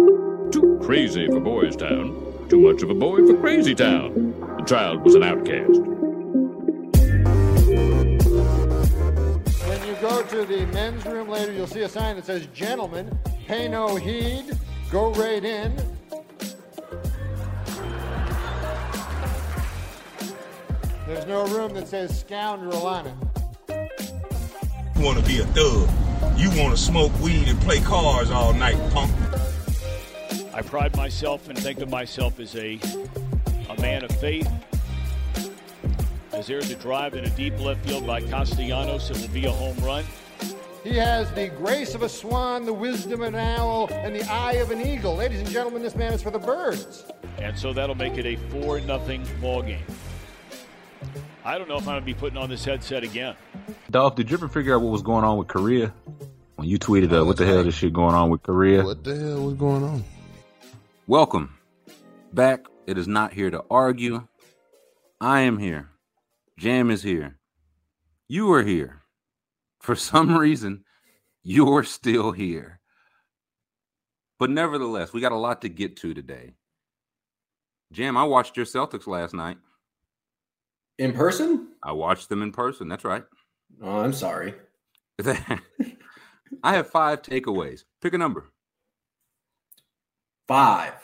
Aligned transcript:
Too 0.00 0.80
crazy 0.82 1.26
for 1.26 1.40
Boys 1.40 1.76
Town. 1.76 2.46
Too 2.48 2.58
much 2.58 2.82
of 2.82 2.88
a 2.88 2.94
boy 2.94 3.26
for 3.26 3.36
Crazy 3.38 3.74
Town. 3.74 4.34
The 4.56 4.64
child 4.64 5.02
was 5.04 5.14
an 5.14 5.22
outcast. 5.22 5.78
When 9.68 9.86
you 9.86 9.94
go 10.00 10.22
to 10.22 10.44
the 10.46 10.66
men's 10.72 11.04
room 11.04 11.28
later, 11.28 11.52
you'll 11.52 11.66
see 11.66 11.82
a 11.82 11.88
sign 11.88 12.16
that 12.16 12.24
says, 12.24 12.46
Gentlemen, 12.54 13.16
pay 13.46 13.68
no 13.68 13.96
heed, 13.96 14.56
go 14.90 15.12
right 15.12 15.44
in. 15.44 15.76
There's 21.06 21.26
no 21.26 21.46
room 21.48 21.74
that 21.74 21.88
says 21.88 22.18
scoundrel 22.20 22.86
on 22.86 23.06
it. 23.06 23.14
You 24.96 25.04
want 25.04 25.18
to 25.18 25.24
be 25.24 25.40
a 25.40 25.46
thug. 25.46 25.90
You 26.38 26.48
want 26.58 26.74
to 26.74 26.82
smoke 26.82 27.12
weed 27.20 27.48
and 27.48 27.60
play 27.60 27.80
cards 27.80 28.30
all 28.30 28.54
night, 28.54 28.78
punk. 28.92 29.10
I 30.60 30.62
pride 30.62 30.94
myself 30.94 31.48
and 31.48 31.58
think 31.58 31.80
of 31.80 31.88
myself 31.88 32.38
as 32.38 32.54
a, 32.54 32.78
a 33.70 33.80
man 33.80 34.04
of 34.04 34.10
faith. 34.20 34.46
As 36.34 36.48
there's 36.48 36.70
a 36.70 36.74
drive 36.74 37.14
in 37.14 37.24
a 37.24 37.30
deep 37.30 37.58
left 37.58 37.86
field 37.86 38.06
by 38.06 38.20
Castellanos, 38.20 39.08
it 39.08 39.18
will 39.22 39.32
be 39.32 39.46
a 39.46 39.50
home 39.50 39.78
run. 39.78 40.04
He 40.84 40.96
has 40.96 41.32
the 41.32 41.48
grace 41.48 41.94
of 41.94 42.02
a 42.02 42.10
swan, 42.10 42.66
the 42.66 42.74
wisdom 42.74 43.22
of 43.22 43.28
an 43.28 43.36
owl, 43.36 43.88
and 43.90 44.14
the 44.14 44.22
eye 44.30 44.56
of 44.56 44.70
an 44.70 44.82
eagle. 44.82 45.16
Ladies 45.16 45.40
and 45.40 45.48
gentlemen, 45.48 45.80
this 45.80 45.96
man 45.96 46.12
is 46.12 46.22
for 46.22 46.30
the 46.30 46.38
birds. 46.38 47.06
And 47.38 47.58
so 47.58 47.72
that'll 47.72 47.94
make 47.94 48.18
it 48.18 48.26
a 48.26 48.36
4 48.50 48.80
nothing 48.80 49.26
ball 49.40 49.62
game. 49.62 49.86
I 51.42 51.56
don't 51.56 51.70
know 51.70 51.76
if 51.76 51.88
I'm 51.88 51.94
going 51.94 52.00
to 52.00 52.04
be 52.04 52.12
putting 52.12 52.36
on 52.36 52.50
this 52.50 52.66
headset 52.66 53.02
again. 53.02 53.34
Dolph, 53.90 54.14
did 54.14 54.30
you 54.30 54.36
ever 54.36 54.46
figure 54.46 54.74
out 54.74 54.82
what 54.82 54.92
was 54.92 55.00
going 55.00 55.24
on 55.24 55.38
with 55.38 55.48
Korea? 55.48 55.94
When 56.56 56.68
you 56.68 56.78
tweeted, 56.78 57.18
uh, 57.18 57.24
what 57.24 57.38
the 57.38 57.46
hell 57.46 57.66
is 57.66 57.72
shit 57.72 57.94
going 57.94 58.14
on 58.14 58.28
with 58.28 58.42
Korea? 58.42 58.84
What 58.84 59.02
the 59.02 59.16
hell 59.16 59.46
was 59.46 59.54
going 59.54 59.84
on? 59.84 60.04
Welcome 61.10 61.58
back. 62.32 62.66
It 62.86 62.96
is 62.96 63.08
not 63.08 63.32
here 63.32 63.50
to 63.50 63.64
argue. 63.68 64.28
I 65.20 65.40
am 65.40 65.58
here. 65.58 65.88
Jam 66.56 66.88
is 66.88 67.02
here. 67.02 67.40
You 68.28 68.52
are 68.52 68.62
here. 68.62 69.02
For 69.80 69.96
some 70.10 70.38
reason, 70.38 70.84
you're 71.42 71.82
still 71.82 72.30
here. 72.30 72.78
But 74.38 74.50
nevertheless, 74.50 75.12
we 75.12 75.20
got 75.20 75.32
a 75.32 75.36
lot 75.36 75.62
to 75.62 75.68
get 75.68 75.96
to 75.96 76.14
today. 76.14 76.54
Jam, 77.92 78.16
I 78.16 78.22
watched 78.22 78.56
your 78.56 78.64
Celtics 78.64 79.08
last 79.08 79.34
night. 79.34 79.58
In 80.96 81.12
person? 81.12 81.72
I 81.82 81.90
watched 81.90 82.28
them 82.28 82.40
in 82.40 82.52
person. 82.52 82.86
That's 82.86 83.04
right. 83.04 83.24
Oh, 83.82 83.98
I'm 83.98 84.12
sorry. 84.12 84.54
I 85.26 85.58
have 86.62 86.88
five 86.88 87.22
takeaways. 87.22 87.82
Pick 88.00 88.14
a 88.14 88.18
number. 88.18 88.52
Five. 90.50 90.94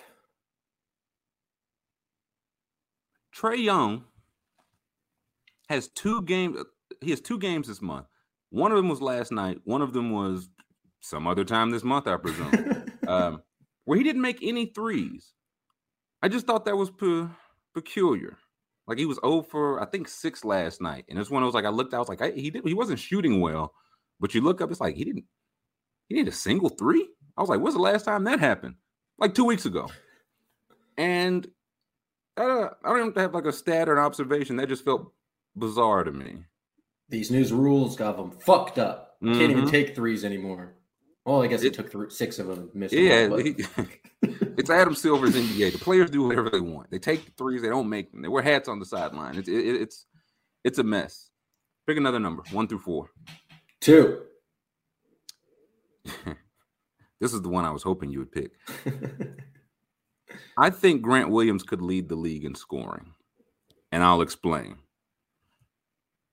Trae 3.33 3.63
Young 3.63 4.03
has 5.69 5.87
two 5.87 6.23
games. 6.23 6.59
He 7.01 7.11
has 7.11 7.21
two 7.21 7.39
games 7.39 7.69
this 7.69 7.81
month. 7.81 8.07
One 8.51 8.73
of 8.73 8.77
them 8.77 8.89
was 8.89 9.01
last 9.01 9.31
night. 9.31 9.61
One 9.63 9.83
of 9.83 9.93
them 9.93 10.11
was 10.11 10.49
some 10.99 11.29
other 11.29 11.45
time 11.45 11.71
this 11.71 11.85
month, 11.85 12.09
I 12.09 12.17
presume, 12.17 12.87
um, 13.07 13.41
where 13.85 13.97
he 13.97 14.03
didn't 14.03 14.23
make 14.23 14.41
any 14.43 14.67
threes. 14.67 15.33
I 16.21 16.27
just 16.27 16.45
thought 16.45 16.65
that 16.65 16.77
was 16.77 16.91
pe- 16.91 17.29
peculiar. 17.73 18.39
Like 18.89 18.99
he 18.99 19.07
was 19.07 19.21
over, 19.23 19.81
I 19.81 19.85
think 19.85 20.09
six 20.09 20.45
last 20.45 20.81
night, 20.81 21.05
and 21.09 21.21
it's 21.21 21.31
one 21.31 21.45
of 21.45 21.47
those 21.47 21.55
like 21.55 21.67
I 21.67 21.69
looked, 21.69 21.95
I 21.95 22.01
was 22.01 22.09
like, 22.09 22.21
I, 22.21 22.33
he 22.33 22.51
did, 22.51 22.67
he 22.67 22.75
wasn't 22.75 22.99
shooting 22.99 23.41
well, 23.41 23.75
but 24.19 24.35
you 24.35 24.41
look 24.41 24.61
up, 24.61 24.73
it's 24.73 24.81
like 24.81 24.97
he 24.97 25.05
didn't, 25.05 25.27
he 26.09 26.17
did 26.17 26.27
a 26.27 26.33
single 26.33 26.69
three. 26.69 27.09
I 27.37 27.43
was 27.43 27.49
like, 27.49 27.61
when's 27.61 27.77
the 27.77 27.81
last 27.81 28.07
time 28.07 28.25
that 28.25 28.41
happened? 28.41 28.75
Like 29.19 29.35
two 29.35 29.45
weeks 29.45 29.65
ago, 29.67 29.89
and 30.99 31.49
I 32.37 32.45
don't 32.85 33.05
have 33.07 33.15
to 33.15 33.21
have 33.21 33.35
like 33.35 33.47
a 33.47 33.53
stat 33.53 33.89
or 33.89 33.93
an 33.95 33.99
observation. 34.05 34.57
That 34.57 34.69
just 34.69 34.85
felt 34.85 35.13
bizarre 35.57 36.05
to 36.05 36.13
me. 36.13 36.45
These 37.09 37.31
news 37.31 37.53
rules 37.53 37.97
got 37.97 38.17
them 38.17 38.31
fucked 38.31 38.79
up. 38.79 39.17
Can't 39.23 39.51
even 39.51 39.65
Mhm. 39.65 39.71
take 39.71 39.95
threes 39.97 40.25
anymore. 40.25 40.75
Well, 41.25 41.43
I 41.43 41.47
guess 41.47 41.63
it, 41.63 41.69
It- 41.69 41.75
took 41.75 41.91
th- 41.91 42.13
six 42.13 42.39
of 42.39 42.47
them. 42.49 42.71
Missed 42.75 42.93
Yeah, 42.95 43.29
one, 43.29 43.45
he- 43.45 43.57
it's 44.59 44.69
Adam 44.71 44.95
Silver's 44.95 45.35
NBA. 45.35 45.71
The 45.73 45.79
players 45.79 46.11
do 46.11 46.23
whatever 46.25 46.51
they 46.51 46.61
want. 46.61 46.91
They 46.91 46.99
take 46.99 47.25
the 47.25 47.33
threes, 47.33 47.63
they 47.63 47.69
don't 47.69 47.89
make 47.89 48.13
them. 48.13 48.21
They 48.23 48.29
wear 48.29 48.43
hats 48.43 48.69
on 48.69 48.79
the 48.79 48.85
sideline. 48.87 49.37
It's 49.39 49.49
it, 49.49 49.55
it's 49.81 50.05
it's 50.63 50.79
a 50.79 50.85
mess. 50.85 51.31
Pick 51.87 51.97
another 51.97 52.21
number, 52.21 52.43
one 52.53 52.69
through 52.69 52.81
four. 52.81 53.11
two. 53.81 54.23
This 57.21 57.33
is 57.33 57.43
the 57.43 57.49
one 57.49 57.65
I 57.65 57.71
was 57.71 57.83
hoping 57.83 58.11
you 58.11 58.19
would 58.21 58.33
pick. 58.33 58.53
I 60.59 60.71
think 60.71 61.03
Grant 61.03 61.31
Williams 61.31 61.63
could 61.63 61.81
lead 61.81 62.09
the 62.09 62.17
league 62.17 62.45
in 62.45 62.55
scoring, 62.55 63.13
and 63.93 64.03
I'll 64.03 64.23
explain. 64.23 64.77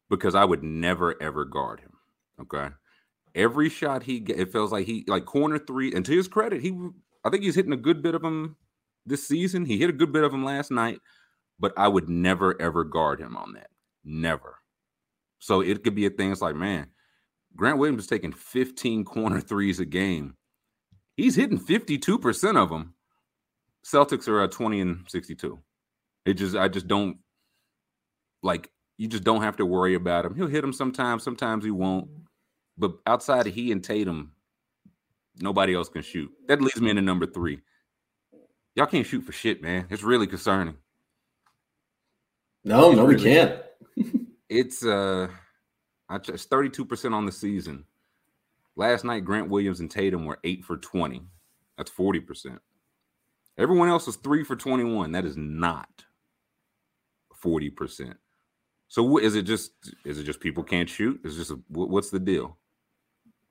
Because 0.09 0.35
I 0.35 0.45
would 0.45 0.63
never 0.63 1.21
ever 1.21 1.45
guard 1.45 1.79
him. 1.79 1.93
Okay, 2.41 2.69
every 3.35 3.69
shot 3.69 4.03
he 4.03 4.19
get, 4.19 4.39
it 4.39 4.51
feels 4.51 4.71
like 4.71 4.85
he 4.85 5.05
like 5.07 5.25
corner 5.25 5.57
three. 5.57 5.93
And 5.93 6.05
to 6.05 6.15
his 6.15 6.27
credit, 6.27 6.61
he 6.61 6.77
I 7.23 7.29
think 7.29 7.43
he's 7.43 7.55
hitting 7.55 7.73
a 7.73 7.77
good 7.77 8.03
bit 8.03 8.15
of 8.15 8.21
them 8.21 8.57
this 9.05 9.27
season. 9.27 9.65
He 9.65 9.77
hit 9.77 9.89
a 9.89 9.93
good 9.93 10.11
bit 10.11 10.23
of 10.23 10.31
them 10.31 10.43
last 10.43 10.71
night, 10.71 10.99
but 11.59 11.73
I 11.77 11.87
would 11.87 12.09
never 12.09 12.59
ever 12.61 12.83
guard 12.83 13.19
him 13.19 13.35
on 13.37 13.53
that. 13.53 13.69
Never. 14.03 14.57
So 15.39 15.61
it 15.61 15.83
could 15.83 15.95
be 15.95 16.05
a 16.05 16.09
thing. 16.09 16.31
It's 16.31 16.41
like, 16.41 16.55
man, 16.55 16.87
Grant 17.55 17.77
Williams 17.77 18.03
is 18.03 18.09
taking 18.09 18.31
15 18.31 19.03
corner 19.03 19.41
threes 19.41 19.79
a 19.79 19.85
game. 19.85 20.35
He's 21.15 21.35
hitting 21.35 21.59
52% 21.59 22.57
of 22.57 22.69
them. 22.69 22.95
Celtics 23.85 24.27
are 24.27 24.41
at 24.41 24.51
20 24.51 24.81
and 24.81 25.05
62. 25.07 25.59
It 26.25 26.35
just 26.35 26.55
I 26.55 26.69
just 26.69 26.87
don't 26.87 27.17
like 28.41 28.69
you 28.97 29.07
just 29.07 29.23
don't 29.23 29.41
have 29.41 29.57
to 29.57 29.65
worry 29.65 29.95
about 29.95 30.25
him. 30.25 30.35
He'll 30.35 30.47
hit 30.47 30.63
him 30.63 30.73
sometimes, 30.73 31.23
sometimes 31.23 31.65
he 31.65 31.71
won't. 31.71 32.09
But 32.77 32.93
outside 33.05 33.47
of 33.47 33.53
he 33.53 33.71
and 33.71 33.83
Tatum, 33.83 34.31
nobody 35.39 35.75
else 35.75 35.89
can 35.89 36.01
shoot. 36.01 36.31
That 36.47 36.61
leads 36.61 36.79
me 36.79 36.89
into 36.89 37.01
number 37.01 37.25
three. 37.25 37.59
Y'all 38.75 38.87
can't 38.87 39.05
shoot 39.05 39.21
for 39.21 39.31
shit, 39.31 39.61
man. 39.61 39.85
It's 39.89 40.01
really 40.03 40.27
concerning. 40.27 40.75
No, 42.63 42.91
no, 42.93 43.05
we 43.05 43.15
can't. 43.17 43.61
It's 44.49 44.85
uh 44.85 45.27
I 46.09 46.17
ch- 46.19 46.29
it's 46.29 46.45
32% 46.45 47.13
on 47.13 47.25
the 47.25 47.31
season. 47.31 47.85
Last 48.75 49.03
night, 49.03 49.25
Grant 49.25 49.49
Williams 49.49 49.79
and 49.79 49.89
Tatum 49.89 50.25
were 50.25 50.39
eight 50.43 50.65
for 50.65 50.77
20. 50.77 51.21
That's 51.77 51.91
40%. 51.91 52.59
Everyone 53.57 53.89
else 53.89 54.07
was 54.07 54.15
three 54.15 54.43
for 54.43 54.55
21. 54.55 55.11
That 55.11 55.25
is 55.25 55.37
not 55.37 56.03
40%. 57.43 58.15
So 58.87 59.03
what 59.03 59.23
is 59.23 59.35
it 59.35 59.43
just 59.43 59.71
is 60.05 60.19
it 60.19 60.23
just 60.23 60.39
people 60.39 60.63
can't 60.63 60.89
shoot? 60.89 61.19
Is 61.23 61.35
just 61.35 61.51
a, 61.51 61.59
what's 61.69 62.09
the 62.11 62.19
deal? 62.19 62.57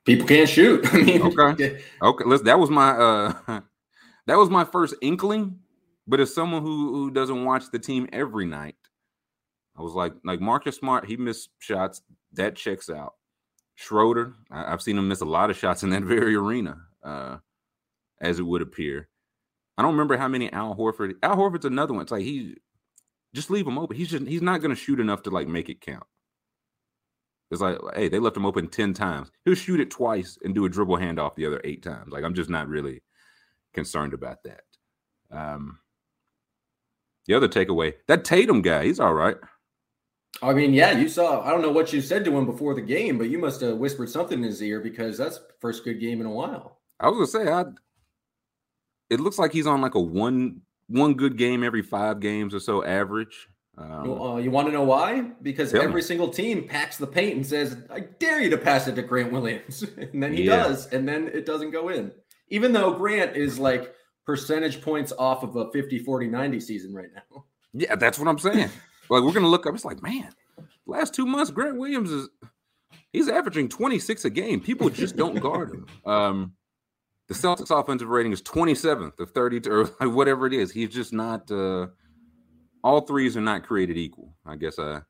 People 0.04 0.26
can't 0.26 0.48
shoot. 0.48 0.84
Okay. 0.94 1.82
Okay, 2.02 2.24
let's 2.24 2.42
that 2.44 2.58
was 2.58 2.70
my 2.70 2.90
uh 2.90 3.32
that 4.26 4.38
was 4.38 4.50
my 4.50 4.64
first 4.64 4.94
inkling, 5.02 5.58
but 6.06 6.20
as 6.20 6.32
someone 6.32 6.62
who 6.62 6.94
who 6.94 7.10
doesn't 7.10 7.44
watch 7.44 7.64
the 7.72 7.78
team 7.78 8.08
every 8.12 8.46
night, 8.46 8.76
I 9.76 9.82
was 9.82 9.94
like 9.94 10.14
like 10.24 10.40
Marcus 10.40 10.76
Smart, 10.76 11.06
he 11.06 11.16
missed 11.16 11.50
shots, 11.58 12.02
that 12.34 12.54
checks 12.54 12.88
out. 12.88 13.14
Schroeder, 13.82 14.34
I, 14.50 14.70
have 14.70 14.82
seen 14.82 14.96
him 14.96 15.08
miss 15.08 15.22
a 15.22 15.26
lot 15.26 15.50
of 15.50 15.56
shots 15.56 15.82
in 15.82 15.90
that 15.90 16.02
very 16.04 16.34
arena, 16.36 16.78
uh, 17.02 17.38
as 18.20 18.38
it 18.38 18.44
would 18.44 18.62
appear. 18.62 19.08
I 19.76 19.82
don't 19.82 19.92
remember 19.92 20.16
how 20.16 20.28
many 20.28 20.52
Al 20.52 20.76
Horford. 20.76 21.14
Al 21.22 21.36
Horford's 21.36 21.64
another 21.64 21.92
one. 21.92 22.02
It's 22.02 22.12
like 22.12 22.22
he 22.22 22.56
just 23.34 23.50
leave 23.50 23.66
him 23.66 23.78
open. 23.78 23.96
He's 23.96 24.10
just 24.10 24.26
he's 24.26 24.42
not 24.42 24.60
gonna 24.60 24.76
shoot 24.76 25.00
enough 25.00 25.22
to 25.24 25.30
like 25.30 25.48
make 25.48 25.68
it 25.68 25.80
count. 25.80 26.04
It's 27.50 27.60
like, 27.60 27.78
hey, 27.94 28.08
they 28.08 28.18
left 28.18 28.36
him 28.36 28.46
open 28.46 28.68
10 28.68 28.94
times. 28.94 29.30
He'll 29.44 29.54
shoot 29.54 29.78
it 29.78 29.90
twice 29.90 30.38
and 30.42 30.54
do 30.54 30.64
a 30.64 30.70
dribble 30.70 30.96
handoff 30.96 31.34
the 31.34 31.44
other 31.44 31.60
eight 31.64 31.82
times. 31.82 32.10
Like, 32.10 32.24
I'm 32.24 32.32
just 32.32 32.48
not 32.48 32.66
really 32.66 33.02
concerned 33.74 34.14
about 34.14 34.38
that. 34.44 34.62
Um, 35.30 35.78
the 37.26 37.34
other 37.34 37.48
takeaway, 37.48 37.92
that 38.08 38.24
Tatum 38.24 38.62
guy, 38.62 38.86
he's 38.86 39.00
all 39.00 39.12
right. 39.12 39.36
I 40.40 40.52
mean, 40.54 40.72
yeah, 40.72 40.92
you 40.98 41.08
saw. 41.08 41.42
I 41.42 41.50
don't 41.50 41.62
know 41.62 41.70
what 41.72 41.92
you 41.92 42.00
said 42.00 42.24
to 42.24 42.36
him 42.36 42.46
before 42.46 42.74
the 42.74 42.80
game, 42.80 43.18
but 43.18 43.28
you 43.28 43.38
must 43.38 43.60
have 43.60 43.76
whispered 43.76 44.08
something 44.08 44.38
in 44.38 44.44
his 44.44 44.62
ear 44.62 44.80
because 44.80 45.18
that's 45.18 45.40
first 45.60 45.84
good 45.84 46.00
game 46.00 46.20
in 46.20 46.26
a 46.26 46.30
while. 46.30 46.78
I 46.98 47.08
was 47.08 47.30
gonna 47.32 47.44
say, 47.44 47.50
I 47.52 47.64
it 49.10 49.20
looks 49.20 49.38
like 49.38 49.52
he's 49.52 49.66
on 49.66 49.80
like 49.80 49.94
a 49.94 50.00
one 50.00 50.62
one 50.88 51.14
good 51.14 51.36
game 51.36 51.62
every 51.62 51.82
five 51.82 52.20
games 52.20 52.54
or 52.54 52.60
so 52.60 52.84
average. 52.84 53.48
Um, 53.78 54.04
You- 54.06 54.22
uh, 54.22 54.36
you 54.38 54.50
want 54.50 54.68
to 54.68 54.72
know 54.72 54.82
why? 54.82 55.20
Because 55.42 55.70
Tell 55.72 55.80
me. 55.82 55.88
every 55.88 56.02
single 56.02 56.28
team 56.28 56.66
packs 56.68 56.96
the 56.98 57.06
paint 57.06 57.36
and 57.36 57.46
says, 57.46 57.76
"I 57.90 58.00
dare 58.00 58.40
you 58.40 58.50
to 58.50 58.58
pass 58.58 58.86
it 58.88 58.94
to 58.96 59.02
Grant 59.02 59.32
Williams," 59.32 59.82
and 59.96 60.22
then 60.22 60.32
he 60.34 60.44
Yeah. 60.44 60.56
does, 60.64 60.86
and 60.92 61.06
then 61.08 61.28
it 61.28 61.46
doesn't 61.46 61.70
go 61.70 61.88
in. 61.88 62.12
Even 62.48 62.72
though 62.72 62.92
Grant 62.94 63.36
is 63.36 63.58
like 63.58 63.94
percentage 64.26 64.80
points 64.82 65.12
off 65.18 65.42
of 65.42 65.56
a 65.56 65.70
50, 65.72 65.98
40, 66.00 66.26
90 66.28 66.60
season 66.60 66.94
right 66.94 67.08
now. 67.14 67.44
Yeah, 67.72 67.96
that's 67.96 68.18
what 68.18 68.28
I'm 68.28 68.38
saying. 68.38 68.70
like 69.12 69.22
we're 69.22 69.32
gonna 69.32 69.48
look 69.48 69.66
up. 69.66 69.74
It's 69.74 69.84
like, 69.84 70.02
man, 70.02 70.30
last 70.86 71.14
two 71.14 71.26
months, 71.26 71.50
Grant 71.50 71.76
Williams 71.76 72.10
is 72.10 72.28
he's 73.12 73.28
averaging 73.28 73.68
26 73.68 74.24
a 74.24 74.30
game. 74.30 74.60
People 74.60 74.88
just 74.90 75.16
don't 75.16 75.40
guard 75.40 75.70
him. 75.70 75.86
Um, 76.06 76.54
The 77.28 77.34
Celtics 77.34 77.70
offensive 77.76 78.08
rating 78.08 78.32
is 78.32 78.42
27th 78.42 79.18
of 79.20 79.30
30 79.30 79.68
or 79.68 79.84
whatever 80.10 80.46
it 80.46 80.52
is. 80.52 80.72
He's 80.72 80.88
just 80.90 81.12
not 81.12 81.50
uh 81.50 81.86
all 82.84 83.02
threes 83.02 83.36
are 83.36 83.40
not 83.40 83.62
created 83.64 83.96
equal. 83.96 84.34
I 84.44 84.56
guess 84.56 84.78
I 84.78 85.02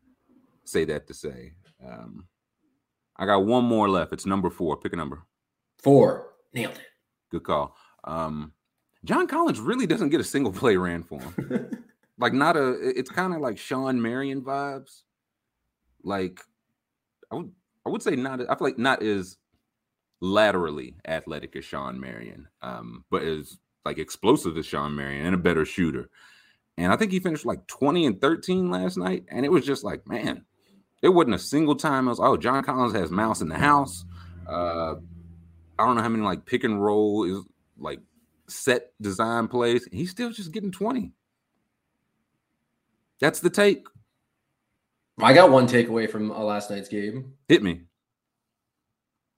say 0.65 0.85
that 0.85 1.07
to 1.09 1.15
say. 1.15 1.53
Um 1.85 2.27
I 3.17 3.27
got 3.27 3.45
one 3.47 3.65
more 3.65 3.89
left. 3.89 4.13
It's 4.13 4.27
number 4.27 4.51
four. 4.51 4.77
Pick 4.77 4.93
a 4.93 4.97
number. 4.97 5.23
Four. 5.83 6.29
Nailed 6.55 6.75
it. 6.75 6.87
Good 7.31 7.45
call. 7.45 7.77
Um 8.05 8.53
John 9.05 9.27
Collins 9.27 9.59
really 9.59 9.87
doesn't 9.87 10.11
get 10.11 10.21
a 10.21 10.25
single 10.25 10.53
play 10.53 10.77
ran 10.77 11.03
for 11.03 11.21
him. 11.21 11.85
like 12.23 12.33
not 12.33 12.57
a 12.57 12.73
it's 12.99 13.11
kind 13.11 13.35
of 13.35 13.41
like 13.41 13.59
Shawn 13.59 14.01
Marion 14.01 14.43
vibes. 14.43 15.03
Like 16.03 16.41
I 17.31 17.37
would 17.37 17.53
I 17.85 17.91
would 17.91 18.03
say 18.03 18.17
not 18.17 18.41
I 18.41 18.55
feel 18.55 18.57
like 18.61 18.79
not 18.79 19.03
as 19.03 19.37
laterally 20.21 20.95
athletic 21.07 21.57
as 21.57 21.65
Shawn 21.65 22.01
Marion, 22.01 22.49
um, 22.63 23.05
but 23.11 23.23
is 23.23 23.59
like 23.85 23.99
explosive 23.99 24.57
as 24.57 24.65
Shawn 24.65 24.95
Marion 24.95 25.27
and 25.27 25.35
a 25.35 25.39
better 25.39 25.65
shooter. 25.65 26.09
And 26.79 26.93
I 26.93 26.97
think 26.97 27.13
he 27.13 27.19
finished 27.19 27.45
like 27.45 27.67
20 27.67 28.07
and 28.07 28.21
13 28.21 28.71
last 28.71 28.97
night. 28.97 29.25
And 29.29 29.45
it 29.45 29.51
was 29.51 29.67
just 29.67 29.85
like, 29.85 30.07
man, 30.09 30.45
it 31.03 31.11
wasn't 31.11 31.35
a 31.35 31.39
single 31.39 31.75
time. 31.75 32.09
I 32.09 32.13
was, 32.13 32.21
oh, 32.21 32.37
John 32.37 32.63
Collins 32.63 32.95
has 32.95 33.11
mouse 33.11 33.43
in 33.43 33.49
the 33.49 33.59
house. 33.59 34.05
Uh, 34.49 34.95
I 35.79 35.85
don't 35.85 35.97
know 35.97 36.03
how 36.03 36.09
many 36.09 36.23
like 36.23 36.47
pick 36.47 36.65
and 36.65 36.83
roll 36.83 37.25
is 37.25 37.45
like 37.77 37.99
set 38.49 38.93
design 39.01 39.49
plays. 39.49 39.87
He's 39.91 40.11
still 40.11 40.31
just 40.31 40.53
getting 40.53 40.71
20. 40.71 41.13
That's 43.23 43.39
the 43.39 43.51
take. 43.51 43.87
I 45.23 45.33
got 45.33 45.53
one 45.53 45.69
takeaway 45.69 46.11
from 46.11 46.33
uh, 46.33 46.41
last 46.41 46.71
night's 46.71 46.89
game. 46.89 47.35
Hit 47.47 47.63
me. 47.63 47.83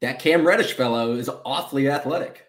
That 0.00 0.18
Cam 0.18 0.46
Reddish 0.46 0.72
fellow 0.72 1.14
is 1.14 1.28
awfully 1.44 1.90
athletic. 1.90 2.46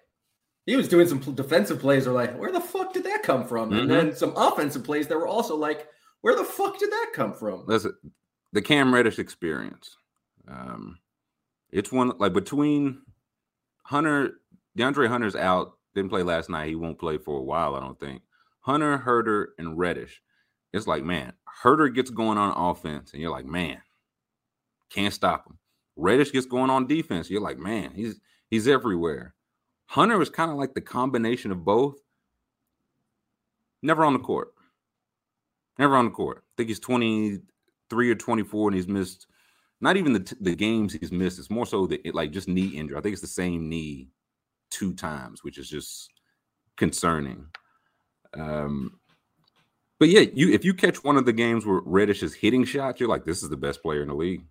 He 0.66 0.78
was 0.78 0.88
doing 0.88 1.10
some 1.10 1.20
defensive 1.20 1.82
plays. 1.82 2.08
Are 2.08 2.14
like, 2.14 2.38
where 2.40 2.54
the 2.54 2.62
fuck 2.62 2.94
did 2.94 3.04
that 3.04 3.24
come 3.24 3.46
from? 3.46 3.70
Mm-hmm. 3.70 3.80
And 3.80 3.92
then 3.92 4.16
some 4.16 4.32
offensive 4.38 4.86
plays 4.86 5.08
that 5.08 5.18
were 5.18 5.28
also 5.28 5.58
like, 5.58 5.90
where 6.22 6.38
the 6.38 6.46
fuck 6.46 6.80
did 6.80 6.90
that 6.90 7.12
come 7.14 7.34
from? 7.34 7.66
Listen, 7.68 7.94
the 8.54 8.62
Cam 8.62 8.94
Reddish 8.94 9.20
experience. 9.20 9.98
Um, 10.48 11.00
it's 11.70 11.92
one 11.92 12.14
like 12.18 12.32
between 12.32 13.02
Hunter, 13.84 14.36
DeAndre 14.78 15.10
Hunter's 15.10 15.36
out, 15.36 15.74
didn't 15.96 16.12
play 16.12 16.24
last 16.24 16.50
night. 16.50 16.70
He 16.70 16.76
won't 16.76 16.98
play 16.98 17.18
for 17.18 17.38
a 17.38 17.44
while, 17.44 17.76
I 17.76 17.82
don't 17.82 18.00
think. 18.00 18.22
Hunter, 18.62 18.98
Huerter, 19.06 19.48
and 19.58 19.78
Reddish. 19.78 20.22
It's 20.76 20.88
like, 20.88 21.04
man, 21.04 21.34
Huerter 21.64 21.94
gets 21.94 22.10
going 22.10 22.38
on 22.38 22.54
offense, 22.56 23.14
and 23.14 23.22
you're 23.22 23.32
like, 23.32 23.46
man, 23.46 23.82
can't 24.90 25.14
stop 25.14 25.48
him. 25.48 25.58
Reddish 25.96 26.32
gets 26.32 26.46
going 26.46 26.70
on 26.70 26.88
defense. 26.88 27.30
You're 27.30 27.42
like, 27.42 27.58
man, 27.58 27.92
he's 27.94 28.20
he's 28.50 28.68
everywhere. 28.68 29.34
Hunter 29.88 30.22
is 30.22 30.30
kind 30.30 30.52
of 30.52 30.58
like 30.58 30.74
the 30.74 30.82
combination 30.82 31.52
of 31.52 31.64
both. 31.64 31.96
Never 33.82 34.04
on 34.04 34.14
the 34.14 34.20
court. 34.20 34.50
Never 35.80 35.96
on 35.96 36.06
the 36.06 36.12
court. 36.12 36.44
I 36.46 36.52
think 36.58 36.70
he's 36.70 36.80
23 36.80 38.10
or 38.10 38.16
24, 38.16 38.70
and 38.70 38.76
he's 38.76 38.88
missed 38.88 39.28
not 39.82 39.98
even 39.98 40.14
the, 40.14 40.36
the 40.42 40.56
games 40.56 40.94
he's 40.94 41.12
missed. 41.12 41.40
It's 41.40 41.50
more 41.50 41.66
so 41.66 41.86
that 41.88 42.06
it, 42.06 42.16
like 42.16 42.32
just 42.32 42.48
knee 42.48 42.68
injury. 42.68 42.98
I 42.98 43.02
think 43.02 43.14
it's 43.14 43.22
the 43.22 43.28
same 43.28 43.70
knee 43.70 44.10
two 44.72 44.94
times, 44.94 45.44
which 45.44 45.58
is 45.58 45.70
just 45.70 46.10
concerning. 46.78 47.46
Um, 48.34 49.00
but 50.00 50.10
yeah, 50.10 50.22
you 50.34 50.52
if 50.52 50.66
you 50.66 50.74
catch 50.74 51.04
one 51.04 51.18
of 51.18 51.26
the 51.26 51.34
games 51.34 51.66
where 51.66 51.82
Reddish 51.86 52.24
is 52.24 52.34
hitting 52.34 52.66
shots, 52.66 53.00
you're 53.00 53.10
like, 53.10 53.26
this 53.26 53.44
is 53.44 53.50
the 53.50 53.58
best 53.58 53.82
player 53.82 54.02
in 54.02 54.10
the 54.10 54.16
league. 54.16 54.44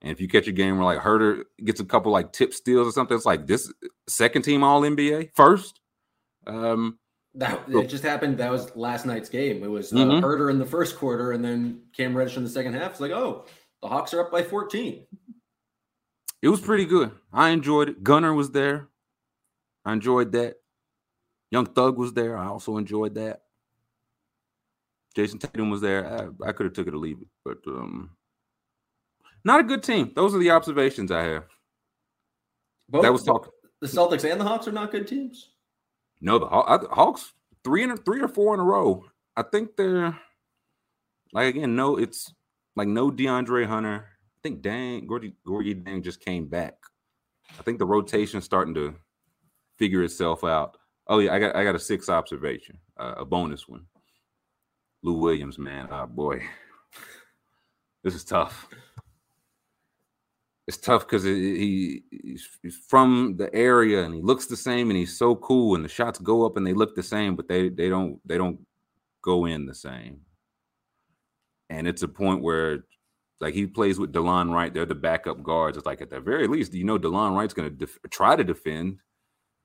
And 0.00 0.12
if 0.12 0.20
you 0.20 0.28
catch 0.28 0.46
a 0.46 0.52
game 0.52 0.76
where 0.76 0.84
like 0.84 1.00
Huerter 1.00 1.44
gets 1.64 1.80
a 1.80 1.84
couple 1.84 2.12
like 2.12 2.32
tip 2.32 2.52
steals 2.52 2.86
or 2.86 2.92
something, 2.92 3.16
it's 3.16 3.26
like 3.26 3.46
this 3.46 3.72
second 4.08 4.42
team 4.42 4.62
All 4.62 4.82
NBA 4.82 5.30
first. 5.34 5.80
Um, 6.46 6.98
that 7.36 7.62
it 7.68 7.88
just 7.88 8.04
happened. 8.04 8.38
That 8.38 8.50
was 8.50 8.74
last 8.76 9.06
night's 9.06 9.28
game. 9.28 9.64
It 9.64 9.70
was 9.70 9.92
uh, 9.92 9.96
mm-hmm. 9.96 10.24
Huerter 10.24 10.50
in 10.50 10.58
the 10.58 10.66
first 10.66 10.96
quarter, 10.96 11.32
and 11.32 11.44
then 11.44 11.80
Cam 11.96 12.16
Reddish 12.16 12.36
in 12.36 12.44
the 12.44 12.50
second 12.50 12.74
half. 12.74 12.92
It's 12.92 13.00
like, 13.00 13.12
oh, 13.12 13.46
the 13.82 13.88
Hawks 13.88 14.14
are 14.14 14.20
up 14.20 14.30
by 14.30 14.42
14. 14.42 15.06
It 16.42 16.48
was 16.48 16.60
pretty 16.60 16.84
good. 16.84 17.10
I 17.32 17.48
enjoyed 17.50 17.88
it. 17.88 18.04
Gunna 18.04 18.34
was 18.34 18.50
there. 18.50 18.88
I 19.84 19.94
enjoyed 19.94 20.32
that. 20.32 20.56
Young 21.50 21.66
Thug 21.66 21.96
was 21.96 22.12
there. 22.12 22.36
I 22.36 22.46
also 22.46 22.76
enjoyed 22.76 23.14
that. 23.14 23.43
Jayson 25.16 25.40
Tatum 25.40 25.70
was 25.70 25.80
there. 25.80 26.06
I, 26.06 26.48
I 26.48 26.52
could 26.52 26.66
have 26.66 26.72
took 26.72 26.88
it 26.88 26.94
or 26.94 26.98
leave 26.98 27.20
it, 27.20 27.28
but 27.44 27.58
um, 27.66 28.10
not 29.44 29.60
a 29.60 29.64
good 29.64 29.82
team. 29.82 30.12
Those 30.14 30.34
are 30.34 30.38
the 30.38 30.50
observations 30.50 31.10
I 31.10 31.22
have. 31.24 31.44
Both, 32.88 33.02
that 33.02 33.12
was 33.12 33.22
talking. 33.22 33.52
The 33.80 33.86
Celtics 33.86 34.30
and 34.30 34.40
the 34.40 34.44
Hawks 34.44 34.66
are 34.66 34.72
not 34.72 34.90
good 34.90 35.06
teams. 35.06 35.50
No, 36.20 36.38
the 36.38 36.46
Hawks 36.46 37.32
three 37.64 37.82
and 37.82 38.04
three 38.04 38.20
or 38.20 38.28
four 38.28 38.54
in 38.54 38.60
a 38.60 38.64
row. 38.64 39.04
I 39.36 39.42
think 39.42 39.76
they're 39.76 40.18
like 41.32 41.54
again. 41.54 41.76
No, 41.76 41.96
it's 41.96 42.32
like 42.76 42.88
no 42.88 43.10
DeAndre 43.10 43.66
Hunter. 43.66 44.06
I 44.36 44.40
think 44.42 44.62
Dang 44.62 45.06
Gorgui, 45.06 45.34
Gorgui 45.46 45.82
Dieng 45.82 46.02
just 46.02 46.20
came 46.20 46.46
back. 46.46 46.74
I 47.58 47.62
think 47.62 47.78
the 47.78 47.86
rotation's 47.86 48.44
starting 48.44 48.74
to 48.74 48.94
figure 49.78 50.02
itself 50.02 50.44
out. 50.44 50.76
Oh 51.06 51.18
yeah, 51.18 51.34
I 51.34 51.38
got 51.38 51.56
I 51.56 51.64
got 51.64 51.74
a 51.74 51.80
six 51.80 52.08
observation, 52.08 52.78
uh, 52.96 53.14
a 53.18 53.24
bonus 53.24 53.68
one. 53.68 53.86
Lou 55.04 55.18
Williams, 55.18 55.58
man, 55.58 55.86
oh 55.90 56.06
boy, 56.06 56.42
this 58.02 58.14
is 58.14 58.24
tough. 58.24 58.66
It's 60.66 60.78
tough 60.78 61.06
because 61.06 61.24
he 61.24 62.04
he's, 62.10 62.48
from 62.88 63.36
the 63.36 63.54
area 63.54 64.02
and 64.02 64.14
he 64.14 64.22
looks 64.22 64.46
the 64.46 64.56
same 64.56 64.88
and 64.88 64.98
he's 64.98 65.16
so 65.16 65.36
cool 65.36 65.74
and 65.74 65.84
the 65.84 65.90
shots 65.90 66.18
go 66.18 66.46
up 66.46 66.56
and 66.56 66.66
they 66.66 66.72
look 66.72 66.94
the 66.94 67.02
same, 67.02 67.36
but 67.36 67.48
they 67.48 67.68
they 67.68 67.90
don't 67.90 68.18
they 68.26 68.38
don't 68.38 68.60
go 69.22 69.44
in 69.44 69.66
the 69.66 69.74
same. 69.74 70.22
And 71.68 71.86
it's 71.86 72.02
a 72.02 72.08
point 72.08 72.42
where 72.42 72.84
like 73.40 73.52
he 73.52 73.66
plays 73.66 73.98
with 73.98 74.12
Delon 74.12 74.54
Wright. 74.54 74.72
They're 74.72 74.86
the 74.86 74.94
backup 74.94 75.42
guards. 75.42 75.76
It's 75.76 75.86
like 75.86 76.00
at 76.00 76.08
the 76.08 76.20
very 76.20 76.48
least, 76.48 76.72
you 76.72 76.84
know, 76.84 76.98
Delon 76.98 77.36
Wright's 77.36 77.52
going 77.52 77.68
to 77.68 77.76
def- 77.76 77.98
try 78.10 78.36
to 78.36 78.44
defend, 78.44 79.00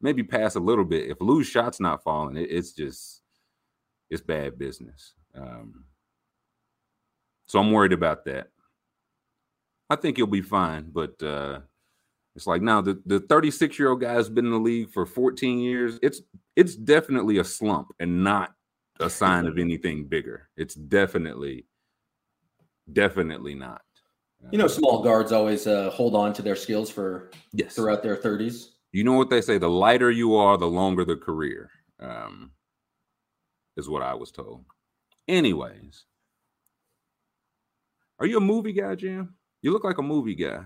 maybe 0.02 0.22
pass 0.22 0.56
a 0.56 0.60
little 0.60 0.84
bit. 0.84 1.10
If 1.10 1.22
Lou's 1.22 1.48
shot's 1.48 1.80
not 1.80 2.04
falling, 2.04 2.36
it, 2.36 2.50
it's 2.52 2.74
just 2.74 3.22
it's 4.10 4.22
bad 4.22 4.60
business. 4.60 5.14
Um, 5.36 5.86
so 7.46 7.60
I'm 7.60 7.72
worried 7.72 7.94
about 7.94 8.26
that. 8.26 8.50
I 9.90 9.96
think 9.96 10.18
he'll 10.18 10.28
be 10.28 10.42
fine, 10.42 10.92
but 10.92 11.22
uh, 11.24 11.62
it's 12.36 12.46
like 12.46 12.62
now 12.62 12.82
the 12.82 13.02
the 13.06 13.20
36 13.20 13.80
year 13.80 13.90
old 13.90 14.02
guy 14.02 14.14
has 14.14 14.30
been 14.30 14.46
in 14.46 14.52
the 14.52 14.60
league 14.60 14.92
for 14.92 15.06
14 15.06 15.60
years. 15.60 16.00
It's 16.04 16.22
it's 16.56 16.76
definitely 16.76 17.40
a 17.40 17.44
slump 17.44 17.92
and 18.00 18.24
not 18.24 18.54
a 19.00 19.10
sign 19.10 19.48
of 19.48 19.58
anything 19.58 20.06
bigger. 20.06 20.50
It's 20.58 20.76
definitely 20.76 21.66
definitely 22.92 23.56
not. 23.56 23.82
You 24.52 24.58
know, 24.58 24.68
small 24.68 25.04
guards 25.04 25.32
always 25.32 25.68
uh, 25.68 25.90
hold 25.90 26.16
on 26.16 26.32
to 26.34 26.42
their 26.42 26.56
skills 26.56 26.90
for 26.90 27.32
yes 27.52 27.76
throughout 27.76 28.04
their 28.04 28.16
30s. 28.16 28.70
You 28.92 29.04
know 29.04 29.14
what 29.14 29.30
they 29.30 29.42
say: 29.42 29.58
the 29.58 29.70
lighter 29.70 30.12
you 30.12 30.36
are, 30.36 30.58
the 30.58 30.68
longer 30.68 31.04
the 31.04 31.18
career. 31.18 31.70
Um, 32.00 32.52
is 33.76 33.90
what 33.90 34.04
I 34.04 34.14
was 34.14 34.32
told. 34.32 34.66
Anyways, 35.30 36.06
are 38.18 38.26
you 38.26 38.38
a 38.38 38.42
movie 38.42 38.74
guy, 38.74 38.96
Jim? 38.96 39.36
You 39.62 39.72
look 39.72 39.84
like 39.84 40.00
a 40.00 40.02
movie 40.02 40.34
guy. 40.34 40.64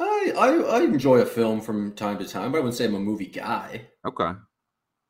I, 0.00 0.32
I 0.36 0.48
I 0.48 0.80
enjoy 0.82 1.18
a 1.18 1.26
film 1.26 1.60
from 1.60 1.94
time 1.94 2.18
to 2.18 2.26
time, 2.26 2.50
but 2.50 2.58
I 2.58 2.60
wouldn't 2.60 2.76
say 2.76 2.86
I'm 2.86 2.96
a 2.96 2.98
movie 2.98 3.28
guy. 3.28 3.82
Okay, 4.04 4.32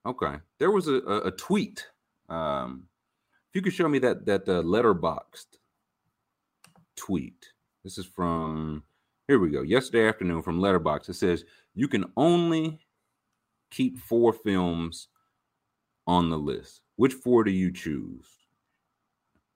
okay. 0.04 0.34
There 0.58 0.70
was 0.70 0.86
a, 0.86 0.96
a, 0.96 1.16
a 1.28 1.30
tweet. 1.30 1.86
Um, 2.28 2.88
if 3.48 3.54
you 3.54 3.62
could 3.62 3.72
show 3.72 3.88
me 3.88 3.98
that 4.00 4.26
that 4.26 4.46
uh, 4.46 4.62
Letterboxd 4.64 5.46
tweet. 6.96 7.46
This 7.84 7.96
is 7.96 8.04
from 8.04 8.82
here 9.28 9.38
we 9.38 9.48
go. 9.48 9.62
Yesterday 9.62 10.06
afternoon 10.06 10.42
from 10.42 10.60
Letterboxd. 10.60 11.08
It 11.08 11.14
says 11.14 11.46
you 11.74 11.88
can 11.88 12.04
only 12.18 12.80
keep 13.70 13.98
four 13.98 14.34
films 14.34 15.08
on 16.06 16.28
the 16.28 16.38
list. 16.38 16.82
Which 17.00 17.14
four 17.14 17.44
do 17.44 17.50
you 17.50 17.72
choose? 17.72 18.26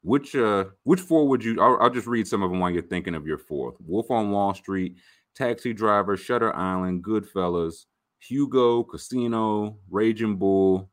Which 0.01 0.35
uh 0.35 0.65
which 0.85 1.01
four 1.01 1.29
would 1.29 1.45
you 1.45 1.61
I'll, 1.61 1.77
I'll, 1.79 1.91
just 1.91 2.07
read 2.07 2.27
some 2.27 2.43
of 2.43 2.51
them 2.51 2.59
while 2.59 2.71
you're 2.71 2.81
thinking 2.81 3.15
of 3.15 3.27
your 3.27 3.37
fourth. 3.37 3.75
Wolf 3.85 4.11
on 4.11 4.31
Wall 4.31 4.55
Street, 4.55 4.97
Taxi 5.35 5.75
Driver, 5.75 6.17
Shutter 6.17 6.57
Island, 6.57 7.05
Goodfellas, 7.05 7.85
Hugo, 8.19 8.83
Casino, 8.83 9.77
Raging 9.91 10.37
Bull, 10.37 10.89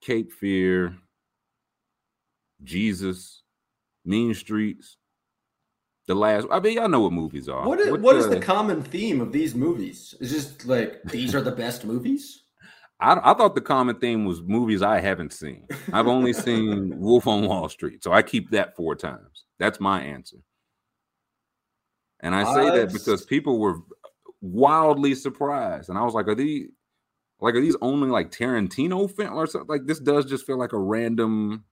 Cape 0.00 0.32
Fear, 0.32 0.96
Jesus, 2.64 3.42
Mean 4.04 4.34
Streets, 4.34 4.96
the 6.08 6.16
last 6.16 6.48
I 6.50 6.58
mean 6.58 6.78
y'all 6.78 6.88
know 6.88 7.02
what 7.02 7.12
movies 7.12 7.48
are. 7.48 7.64
What 7.64 7.78
is, 7.78 7.92
what, 7.92 8.00
what 8.00 8.16
is 8.16 8.28
the 8.28 8.40
common 8.40 8.82
theme 8.82 9.20
of 9.20 9.30
these 9.30 9.54
movies? 9.54 10.16
Is 10.18 10.32
just 10.32 10.66
like 10.66 11.00
these 11.04 11.32
are 11.32 11.42
the 11.42 11.52
best 11.52 11.84
movies? 11.84 12.39
I, 13.00 13.30
I, 13.30 13.34
thought 13.34 13.54
the 13.54 13.60
common 13.60 13.96
theme 13.98 14.24
was 14.24 14.42
movies 14.42 14.82
I 14.82 15.00
haven't 15.00 15.32
seen. 15.32 15.66
I've 15.92 16.06
only 16.06 16.32
seen 16.46 16.98
Wolf 16.98 17.26
on 17.26 17.46
Wall 17.46 17.68
Street, 17.68 18.04
so 18.04 18.12
I 18.12 18.22
keep 18.22 18.50
that 18.50 18.76
four 18.76 18.94
times. 18.94 19.44
That's 19.58 19.80
my 19.80 20.02
answer. 20.02 20.36
And 22.20 22.34
I 22.34 22.54
say 22.54 22.78
that 22.78 22.92
because 22.92 23.24
people 23.24 23.58
were 23.58 23.78
wildly 24.42 25.14
surprised, 25.14 25.88
and 25.88 25.98
I 25.98 26.02
was 26.02 26.12
like, 26.12 26.28
"Are 26.28 26.34
these 26.34 26.68
Like, 27.40 27.54
are 27.54 27.60
these 27.60 27.76
only 27.80 28.08
like 28.08 28.30
Tarantino 28.30 29.10
film 29.10 29.34
or 29.34 29.46
something? 29.46 29.68
Like, 29.68 29.86
this 29.86 30.00
does 30.00 30.26
just 30.26 30.46
feel 30.46 30.58
like 30.58 30.74
a 30.74 30.78
random. 30.78 31.64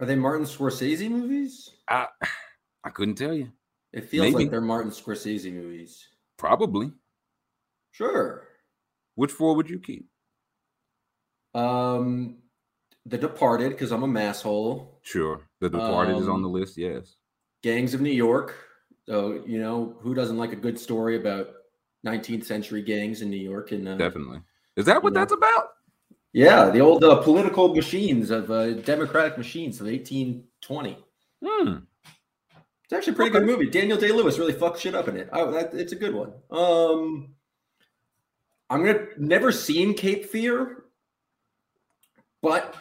Are 0.00 0.06
they 0.06 0.14
Martin 0.14 0.46
Scorsese 0.46 1.10
movies? 1.10 1.70
I, 1.88 2.06
I 2.84 2.90
couldn't 2.90 3.16
tell 3.16 3.34
you. 3.34 3.50
It 3.92 4.04
feels 4.04 4.26
Maybe. 4.26 4.44
like 4.44 4.50
they're 4.50 4.60
Martin 4.60 4.92
Scorsese 4.92 5.52
movies. 5.52 6.06
Probably. 6.36 6.92
Sure. 7.90 8.44
Which 9.16 9.32
four 9.32 9.56
would 9.56 9.68
you 9.68 9.80
keep? 9.80 10.06
Um, 11.54 12.38
The 13.06 13.18
Departed, 13.18 13.70
because 13.70 13.90
I'm 13.92 14.02
a 14.02 14.08
masshole. 14.08 14.88
Sure. 15.02 15.40
The 15.60 15.70
Departed 15.70 16.16
is 16.18 16.28
on 16.28 16.36
Um, 16.36 16.42
the 16.42 16.48
list. 16.48 16.76
Yes. 16.76 17.16
Gangs 17.62 17.94
of 17.94 18.00
New 18.00 18.12
York. 18.12 18.54
So 19.06 19.42
you 19.46 19.58
know 19.58 19.96
who 20.00 20.14
doesn't 20.14 20.36
like 20.36 20.52
a 20.52 20.56
good 20.56 20.78
story 20.78 21.16
about 21.16 21.48
19th 22.06 22.44
century 22.44 22.82
gangs 22.82 23.22
in 23.22 23.30
New 23.30 23.38
York? 23.38 23.72
And 23.72 23.88
uh, 23.88 23.96
Definitely. 23.96 24.40
Is 24.76 24.84
that 24.86 25.02
what 25.02 25.10
you 25.10 25.14
know. 25.14 25.20
that's 25.20 25.32
about? 25.32 25.68
yeah, 26.34 26.68
the 26.68 26.80
old 26.80 27.02
uh, 27.02 27.16
political 27.22 27.74
machines 27.74 28.30
of 28.30 28.50
uh, 28.50 28.74
democratic 28.74 29.38
machines 29.38 29.80
of 29.80 29.86
1820. 29.86 30.98
Hmm. 31.44 31.76
It's 32.84 32.92
actually 32.92 33.14
a 33.14 33.16
pretty 33.16 33.30
Okay. 33.30 33.38
good 33.40 33.46
movie. 33.46 33.70
Daniel 33.70 33.98
Day 33.98 34.12
Lewis 34.12 34.38
really 34.38 34.52
fucked 34.52 34.78
shit 34.80 34.94
up 34.94 35.08
in 35.08 35.16
it. 35.16 35.28
Oh, 35.32 35.50
that, 35.52 35.72
it's 35.74 35.92
a 35.92 35.96
good 35.96 36.14
one. 36.14 36.32
Um, 36.50 37.34
I'm 38.70 38.84
gonna 38.84 39.06
never 39.16 39.50
seen 39.52 39.94
Cape 39.94 40.26
Fear, 40.26 40.84
but 42.42 42.74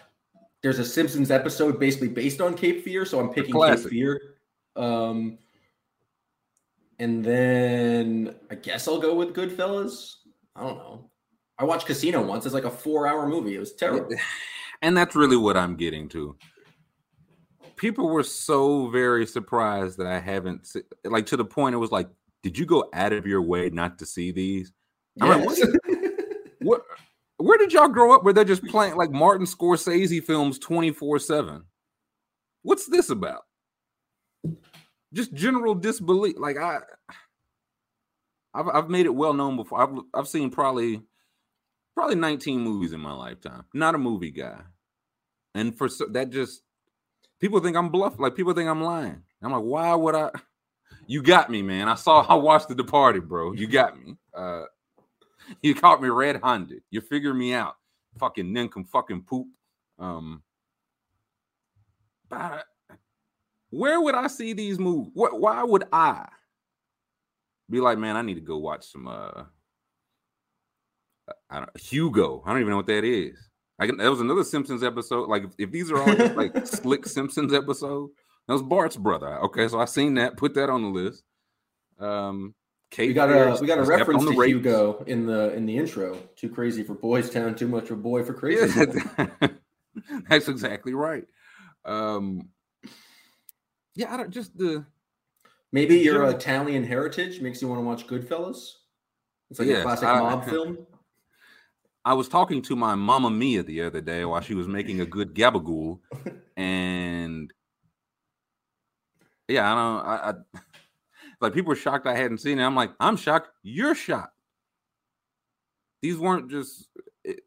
there's 0.61 0.79
a 0.79 0.85
Simpsons 0.85 1.31
episode 1.31 1.79
basically 1.79 2.09
based 2.09 2.41
on 2.41 2.53
Cape 2.53 2.83
Fear, 2.83 3.05
so 3.05 3.19
I'm 3.19 3.29
picking 3.29 3.53
Cape. 3.53 3.79
Fear. 3.79 4.21
Um, 4.75 5.37
and 6.99 7.23
then 7.23 8.35
I 8.49 8.55
guess 8.55 8.87
I'll 8.87 8.99
go 8.99 9.15
with 9.15 9.33
Goodfellas. 9.33 10.15
I 10.55 10.61
don't 10.61 10.77
know. 10.77 11.09
I 11.59 11.63
watched 11.63 11.87
Casino 11.87 12.21
once. 12.23 12.45
It's 12.45 12.53
like 12.53 12.65
a 12.65 12.69
four-hour 12.71 13.27
movie. 13.27 13.55
It 13.55 13.59
was 13.59 13.73
terrible. 13.73 14.15
And 14.83 14.95
that's 14.95 15.15
really 15.15 15.37
what 15.37 15.57
I'm 15.57 15.75
getting 15.75 16.07
to. 16.09 16.35
People 17.77 18.09
were 18.09 18.21
so 18.21 18.89
very 18.89 19.25
surprised 19.25 19.97
that 19.97 20.05
I 20.05 20.19
haven't 20.19 20.67
se- 20.67 20.83
like 21.03 21.25
to 21.27 21.35
the 21.35 21.45
point 21.45 21.73
it 21.73 21.79
was 21.79 21.91
like, 21.91 22.07
did 22.43 22.59
you 22.59 22.67
go 22.67 22.87
out 22.93 23.11
of 23.11 23.25
your 23.25 23.41
way 23.41 23.71
not 23.71 23.97
to 23.97 24.05
see 24.05 24.31
these? 24.31 24.71
I'm 25.19 25.29
like, 25.29 25.47
what 25.47 25.57
What 26.61 26.81
where 27.37 27.57
did 27.57 27.73
y'all 27.73 27.87
grow 27.87 28.13
up 28.13 28.23
where 28.23 28.33
they're 28.33 28.43
just 28.43 28.65
playing 28.65 28.95
like 28.95 29.11
Martin 29.11 29.45
Scorsese 29.45 30.23
films 30.23 30.59
24-7? 30.59 31.61
What's 32.63 32.87
this 32.87 33.09
about? 33.09 33.43
Just 35.13 35.33
general 35.33 35.75
disbelief. 35.75 36.35
Like 36.37 36.57
I 36.57 36.79
I've 38.53 38.67
I've 38.67 38.89
made 38.89 39.05
it 39.05 39.15
well 39.15 39.33
known 39.33 39.55
before. 39.55 39.81
I've 39.81 39.99
I've 40.13 40.27
seen 40.27 40.49
probably 40.49 41.01
probably 41.95 42.15
19 42.15 42.59
movies 42.59 42.93
in 42.93 42.99
my 42.99 43.13
lifetime. 43.13 43.65
Not 43.73 43.95
a 43.95 43.99
movie 43.99 44.31
guy. 44.31 44.61
And 45.55 45.77
for 45.77 45.87
that 46.11 46.31
just 46.31 46.61
people 47.39 47.59
think 47.59 47.77
I'm 47.77 47.89
bluff. 47.89 48.19
Like 48.19 48.35
people 48.35 48.53
think 48.53 48.69
I'm 48.69 48.81
lying. 48.83 49.23
I'm 49.41 49.51
like, 49.51 49.63
why 49.63 49.93
would 49.95 50.15
I? 50.15 50.31
You 51.09 51.23
got 51.23 51.49
me, 51.49 51.61
man. 51.61 51.87
I 51.87 51.95
saw 51.95 52.25
I 52.27 52.35
watched 52.35 52.67
The 52.67 52.75
Departed, 52.75 53.29
bro. 53.29 53.53
You 53.53 53.67
got 53.67 53.97
me. 53.97 54.15
Uh 54.33 54.63
you 55.61 55.75
caught 55.75 56.01
me 56.01 56.09
red-handed. 56.09 56.81
You 56.91 57.01
figure 57.01 57.33
me 57.33 57.53
out. 57.53 57.75
Fucking 58.19 58.45
ninkum 58.45 58.87
fucking 58.87 59.23
poop. 59.23 59.47
Um 59.99 60.41
but 62.29 62.65
where 63.69 64.01
would 64.01 64.15
I 64.15 64.27
see 64.27 64.53
these 64.53 64.79
movies? 64.79 65.11
What 65.13 65.39
why 65.39 65.63
would 65.63 65.85
I 65.91 66.27
be 67.69 67.79
like, 67.79 67.97
man, 67.97 68.15
I 68.15 68.21
need 68.21 68.35
to 68.35 68.41
go 68.41 68.57
watch 68.57 68.85
some 68.91 69.07
uh 69.07 69.43
I 71.49 71.59
don't 71.59 71.77
Hugo. 71.79 72.43
I 72.45 72.51
don't 72.51 72.61
even 72.61 72.71
know 72.71 72.77
what 72.77 72.87
that 72.87 73.03
is. 73.03 73.37
I 73.79 73.85
can, 73.85 73.97
that 73.97 74.09
was 74.09 74.21
another 74.21 74.43
Simpsons 74.43 74.83
episode. 74.83 75.29
Like 75.29 75.43
if, 75.43 75.51
if 75.57 75.71
these 75.71 75.91
are 75.91 76.01
all 76.01 76.15
just 76.15 76.35
like 76.35 76.51
slick 76.67 77.05
Simpsons 77.05 77.53
episode, 77.53 78.09
that 78.47 78.53
was 78.53 78.63
Bart's 78.63 78.97
brother. 78.97 79.39
Okay, 79.43 79.67
so 79.67 79.79
I 79.79 79.85
seen 79.85 80.15
that. 80.15 80.37
Put 80.37 80.53
that 80.55 80.69
on 80.69 80.81
the 80.81 80.87
list. 80.87 81.23
Um, 81.99 82.55
Kate 82.89 83.09
We 83.09 83.13
got 83.13 83.29
a 83.29 83.57
we 83.59 83.67
got 83.67 83.79
a 83.79 83.83
reference 83.83 84.23
to 84.25 84.31
rapes. 84.31 84.47
Hugo 84.53 85.03
in 85.07 85.25
the 85.25 85.53
in 85.53 85.65
the 85.65 85.77
intro. 85.77 86.15
Too 86.35 86.49
crazy 86.49 86.83
for 86.83 86.93
Boys 86.95 87.29
Town, 87.29 87.53
too 87.55 87.67
much 87.67 87.85
of 87.85 87.99
a 87.99 88.01
boy 88.01 88.23
for 88.23 88.33
crazy. 88.33 88.79
Yeah, 89.17 89.27
that's 90.29 90.47
exactly 90.47 90.93
right. 90.93 91.25
Um, 91.85 92.49
yeah, 93.95 94.13
I 94.13 94.17
don't 94.17 94.29
just 94.31 94.57
the 94.57 94.85
Maybe 95.73 95.95
your 95.97 96.15
Sure. 96.15 96.29
Italian 96.31 96.83
heritage 96.85 97.41
makes 97.41 97.61
you 97.61 97.67
want 97.67 97.79
to 97.79 97.83
watch 97.83 98.07
Goodfellas. 98.07 98.71
It's 99.49 99.59
like 99.59 99.67
Yes, 99.67 99.79
a 99.79 99.83
classic 99.83 100.07
I- 100.07 100.19
mob 100.19 100.45
film. 100.45 100.77
I 102.05 102.13
was 102.13 102.29
talking 102.29 102.61
to 102.63 102.75
my 102.77 102.95
mama 102.95 103.29
Mia 103.29 103.63
the 103.63 103.81
other 103.81 103.99
day 103.99 104.23
while 104.23 104.39
she 104.39 104.53
was 104.55 104.65
making 104.65 105.01
a 105.01 105.05
good 105.05 105.35
gabagool, 105.35 105.99
and 106.57 107.51
yeah, 109.49 109.69
I 109.69 109.75
don't. 109.75 110.05
I, 110.05 110.29
I 110.29 110.33
like 111.39 111.53
people 111.53 111.69
were 111.69 111.75
shocked 111.75 112.07
I 112.07 112.15
hadn't 112.15 112.39
seen 112.39 112.59
it. 112.59 112.63
I'm 112.63 112.75
like, 112.75 112.91
I'm 112.99 113.17
shocked. 113.17 113.49
You're 113.63 113.95
shocked. 113.95 114.33
These 116.01 116.17
weren't 116.17 116.49
just. 116.49 116.89
It, 117.23 117.41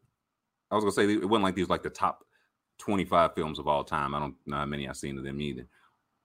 I 0.69 0.75
was 0.75 0.83
gonna 0.83 0.91
say 0.91 1.13
it 1.13 1.27
wasn't 1.27 1.43
like 1.43 1.55
these 1.55 1.69
like 1.69 1.83
the 1.83 1.89
top 1.89 2.25
25 2.79 3.35
films 3.35 3.59
of 3.59 3.67
all 3.67 3.83
time. 3.83 4.15
I 4.15 4.19
don't 4.19 4.35
know 4.45 4.57
how 4.57 4.65
many 4.65 4.87
I've 4.87 4.97
seen 4.97 5.17
of 5.17 5.23
them 5.23 5.41
either, 5.41 5.67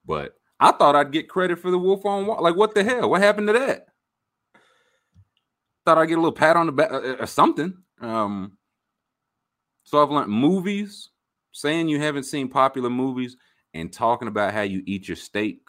but 0.05 0.35
I 0.59 0.71
thought 0.71 0.95
I'd 0.95 1.11
get 1.11 1.29
credit 1.29 1.59
for 1.59 1.71
the 1.71 1.77
Wolf 1.77 2.05
on 2.05 2.25
Wall. 2.25 2.41
Like, 2.41 2.55
what 2.55 2.73
the 2.73 2.83
hell? 2.83 3.09
What 3.09 3.21
happened 3.21 3.47
to 3.47 3.53
that? 3.53 3.87
Thought 5.85 5.99
I'd 5.99 6.07
get 6.07 6.17
a 6.17 6.21
little 6.21 6.31
pat 6.31 6.55
on 6.55 6.65
the 6.65 6.71
back 6.71 6.91
uh, 6.91 7.17
or 7.19 7.27
something. 7.27 7.77
Um, 8.01 8.57
so 9.83 10.01
I've 10.01 10.09
learned 10.09 10.31
movies, 10.31 11.09
saying 11.51 11.87
you 11.87 11.99
haven't 11.99 12.23
seen 12.23 12.49
popular 12.49 12.89
movies, 12.89 13.37
and 13.73 13.91
talking 13.93 14.27
about 14.27 14.53
how 14.53 14.61
you 14.61 14.81
eat 14.85 15.07
your 15.07 15.17
steak 15.17 15.66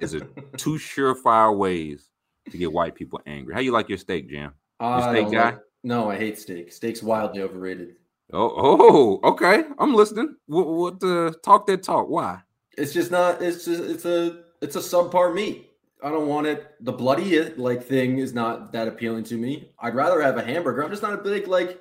is 0.00 0.14
a 0.14 0.20
two 0.56 0.74
surefire 0.74 1.56
ways 1.56 2.08
to 2.50 2.58
get 2.58 2.72
white 2.72 2.94
people 2.94 3.20
angry. 3.26 3.54
How 3.54 3.60
you 3.60 3.72
like 3.72 3.88
your 3.88 3.98
steak, 3.98 4.28
Jam? 4.28 4.52
I 4.78 5.12
steak 5.12 5.30
guy? 5.32 5.50
like- 5.50 5.58
no, 5.82 6.10
I 6.10 6.16
hate 6.16 6.38
steak. 6.38 6.72
Steak's 6.72 7.02
wildly 7.02 7.40
overrated. 7.40 7.96
Oh, 8.32 8.52
oh, 9.22 9.30
okay. 9.30 9.64
I'm 9.78 9.94
listening. 9.94 10.36
What, 10.46 10.66
what? 10.68 11.02
Uh, 11.02 11.32
talk 11.42 11.66
that 11.66 11.82
talk. 11.82 12.08
Why? 12.08 12.40
It's 12.76 12.92
just 12.92 13.10
not. 13.10 13.42
It's 13.42 13.64
just 13.64 13.82
it's 13.82 14.04
a 14.04 14.42
it's 14.60 14.76
a 14.76 14.80
subpar 14.80 15.34
meat. 15.34 15.70
I 16.02 16.10
don't 16.10 16.28
want 16.28 16.46
it. 16.46 16.74
The 16.80 16.92
bloody 16.92 17.42
like 17.54 17.82
thing 17.82 18.18
is 18.18 18.32
not 18.32 18.72
that 18.72 18.88
appealing 18.88 19.24
to 19.24 19.36
me. 19.36 19.72
I'd 19.78 19.94
rather 19.94 20.20
have 20.20 20.36
a 20.36 20.44
hamburger. 20.44 20.82
I'm 20.82 20.90
just 20.90 21.02
not 21.02 21.14
a 21.14 21.22
big 21.22 21.48
like 21.48 21.80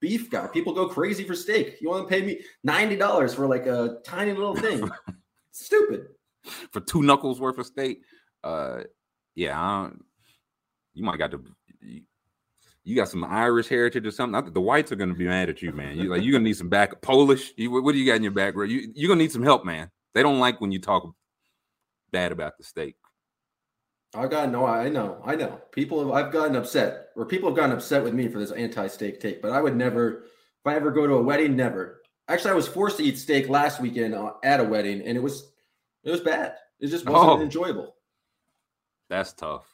beef 0.00 0.30
guy. 0.30 0.46
People 0.46 0.72
go 0.72 0.88
crazy 0.88 1.24
for 1.24 1.34
steak. 1.34 1.78
You 1.80 1.90
want 1.90 2.08
to 2.08 2.14
pay 2.14 2.24
me 2.24 2.40
ninety 2.64 2.96
dollars 2.96 3.34
for 3.34 3.46
like 3.46 3.66
a 3.66 3.98
tiny 4.04 4.32
little 4.32 4.56
thing? 4.56 4.88
Stupid. 5.52 6.06
For 6.72 6.80
two 6.80 7.02
knuckles 7.02 7.40
worth 7.40 7.58
of 7.58 7.66
steak? 7.66 8.02
Uh, 8.42 8.80
yeah. 9.34 9.60
I 9.60 9.90
you 10.94 11.04
might 11.04 11.18
got 11.18 11.30
to. 11.32 11.42
You, 11.80 12.02
you 12.82 12.96
got 12.96 13.08
some 13.08 13.24
Irish 13.24 13.68
heritage 13.68 14.06
or 14.06 14.10
something. 14.10 14.34
I 14.34 14.40
think 14.40 14.54
the 14.54 14.60
whites 14.60 14.90
are 14.90 14.96
to 14.96 15.14
be 15.14 15.26
mad 15.26 15.50
at 15.50 15.62
you, 15.62 15.72
man. 15.72 15.98
You 15.98 16.08
like 16.08 16.22
you're 16.22 16.32
gonna 16.32 16.44
need 16.44 16.56
some 16.56 16.68
back 16.68 17.00
Polish. 17.02 17.52
You, 17.56 17.70
what 17.70 17.92
do 17.92 17.98
you 17.98 18.06
got 18.06 18.16
in 18.16 18.22
your 18.22 18.32
background? 18.32 18.70
You 18.70 18.90
you're 18.94 19.08
gonna 19.08 19.22
need 19.22 19.32
some 19.32 19.42
help, 19.42 19.64
man. 19.64 19.90
They 20.14 20.22
don't 20.22 20.40
like 20.40 20.60
when 20.60 20.72
you 20.72 20.80
talk 20.80 21.08
bad 22.10 22.32
about 22.32 22.56
the 22.58 22.64
steak. 22.64 22.96
I've 24.14 24.30
gotten 24.30 24.50
no, 24.50 24.66
I 24.66 24.88
know, 24.88 25.22
I 25.24 25.36
know. 25.36 25.60
People 25.70 26.00
have 26.00 26.10
I've 26.10 26.32
gotten 26.32 26.56
upset, 26.56 27.10
or 27.16 27.26
people 27.26 27.48
have 27.48 27.56
gotten 27.56 27.76
upset 27.76 28.02
with 28.02 28.14
me 28.14 28.28
for 28.28 28.40
this 28.40 28.50
anti-steak 28.50 29.20
take. 29.20 29.40
But 29.40 29.52
I 29.52 29.60
would 29.60 29.76
never, 29.76 30.24
if 30.24 30.66
I 30.66 30.74
ever 30.74 30.90
go 30.90 31.06
to 31.06 31.14
a 31.14 31.22
wedding, 31.22 31.54
never. 31.54 32.02
Actually, 32.26 32.52
I 32.52 32.54
was 32.54 32.66
forced 32.66 32.96
to 32.96 33.04
eat 33.04 33.18
steak 33.18 33.48
last 33.48 33.80
weekend 33.80 34.14
uh, 34.14 34.32
at 34.42 34.58
a 34.58 34.64
wedding, 34.64 35.02
and 35.02 35.16
it 35.16 35.22
was, 35.22 35.49
it 36.04 36.10
was 36.10 36.20
bad. 36.20 36.54
It 36.78 36.88
just 36.88 37.08
wasn't 37.08 37.30
Oh. 37.30 37.40
enjoyable. 37.42 37.94
That's 39.08 39.32
tough. 39.32 39.66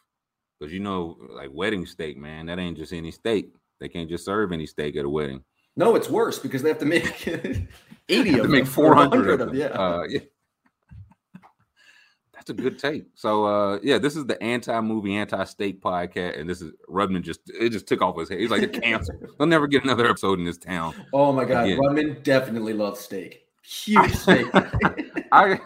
Because 0.59 0.73
you 0.73 0.81
know, 0.81 1.17
like 1.31 1.51
wedding 1.53 1.85
steak, 1.87 2.17
man, 2.17 2.47
that 2.47 2.59
ain't 2.59 2.77
just 2.79 2.93
any 2.93 3.11
steak. 3.11 3.53
They 3.81 3.89
can't 3.89 4.09
just 4.09 4.25
serve 4.25 4.53
any 4.53 4.67
steak 4.67 4.97
at 4.97 5.05
a 5.05 5.09
wedding. 5.09 5.45
No, 5.77 5.95
it's 5.95 6.09
worse 6.09 6.39
because 6.39 6.63
they 6.63 6.71
have 6.71 6.79
to 6.79 6.87
make 6.87 7.27
eighty 8.09 8.31
They 8.31 8.39
of 8.39 8.49
make 8.49 8.65
them, 8.65 8.73
hundred 8.95 9.11
100 9.29 9.31
of 9.33 9.39
them. 9.49 9.55
Yeah, 9.55 9.67
Uh, 9.67 10.05
yeah. 10.09 10.21
That's 12.33 12.51
a 12.51 12.55
good 12.55 12.79
take. 12.79 13.05
So 13.15 13.45
uh 13.45 13.79
yeah, 13.83 13.99
this 13.99 14.17
is 14.17 14.25
the 14.27 14.41
anti-movie, 14.43 15.15
anti-steak 15.17 15.81
podcast, 15.83 16.39
and 16.41 16.49
this 16.49 16.63
is 16.63 16.73
Rudman 16.89 17.23
just 17.23 17.41
it 17.49 17.71
just 17.71 17.87
took 17.87 18.01
off 18.03 18.19
his 18.19 18.29
head. 18.29 18.39
He's 18.41 18.51
like, 18.51 18.61
"They're 18.73 18.81
canceled. 18.81 19.27
They'll 19.39 19.47
never 19.49 19.67
get 19.67 19.85
another 19.85 20.07
episode 20.07 20.39
in 20.39 20.45
this 20.45 20.59
town." 20.59 20.95
oh 21.13 21.33
my 21.33 21.45
god, 21.45 21.65
Again. 21.67 21.79
Rudman 21.79 22.23
definitely 22.23 22.73
loves 22.73 23.01
steak. 23.01 23.47
Huge 23.63 24.15
steak. 24.15 24.47
I 25.33 25.59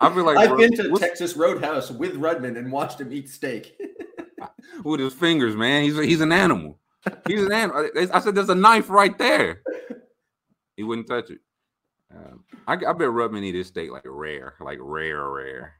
I 0.00 0.12
feel 0.12 0.24
like 0.24 0.36
I've 0.36 0.56
been 0.56 0.72
to 0.76 0.88
what's- 0.88 1.04
Texas 1.04 1.36
Roadhouse 1.36 1.90
with 1.90 2.14
Rudman 2.16 2.58
and 2.58 2.70
watched 2.70 3.00
him 3.00 3.12
eat 3.12 3.28
steak. 3.28 3.78
with 4.84 5.00
his 5.00 5.14
fingers, 5.14 5.56
man. 5.56 5.84
He's 5.84 5.96
he's 5.98 6.20
an 6.20 6.32
animal. 6.32 6.78
He's 7.26 7.44
an 7.44 7.52
animal. 7.52 7.88
I 8.12 8.20
said, 8.20 8.34
"There's 8.34 8.48
a 8.48 8.54
knife 8.54 8.90
right 8.90 9.16
there." 9.16 9.62
He 10.76 10.82
wouldn't 10.82 11.06
touch 11.06 11.30
it. 11.30 11.38
Um, 12.14 12.44
I, 12.66 12.74
I 12.74 12.92
bet 12.92 13.10
Rubman 13.10 13.44
eat 13.44 13.54
his 13.54 13.68
steak 13.68 13.90
like 13.90 14.04
rare, 14.04 14.54
like 14.60 14.78
rare, 14.80 15.30
rare. 15.30 15.74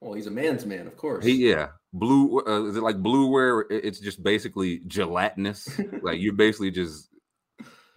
Well, 0.00 0.14
he's 0.14 0.26
a 0.26 0.30
man's 0.30 0.64
man, 0.64 0.86
of 0.86 0.96
course. 0.96 1.24
He 1.24 1.48
yeah, 1.50 1.68
blue. 1.92 2.40
Uh, 2.46 2.64
is 2.64 2.76
it 2.76 2.82
like 2.82 3.02
blue 3.02 3.28
where 3.28 3.66
it's 3.68 4.00
just 4.00 4.22
basically 4.22 4.80
gelatinous? 4.86 5.68
like 6.02 6.20
you're 6.20 6.32
basically 6.32 6.70
just 6.70 7.08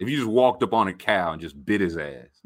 if 0.00 0.08
you 0.08 0.16
just 0.16 0.28
walked 0.28 0.62
up 0.62 0.74
on 0.74 0.88
a 0.88 0.92
cow 0.92 1.32
and 1.32 1.40
just 1.40 1.64
bit 1.64 1.80
his 1.80 1.96
ass. 1.96 2.40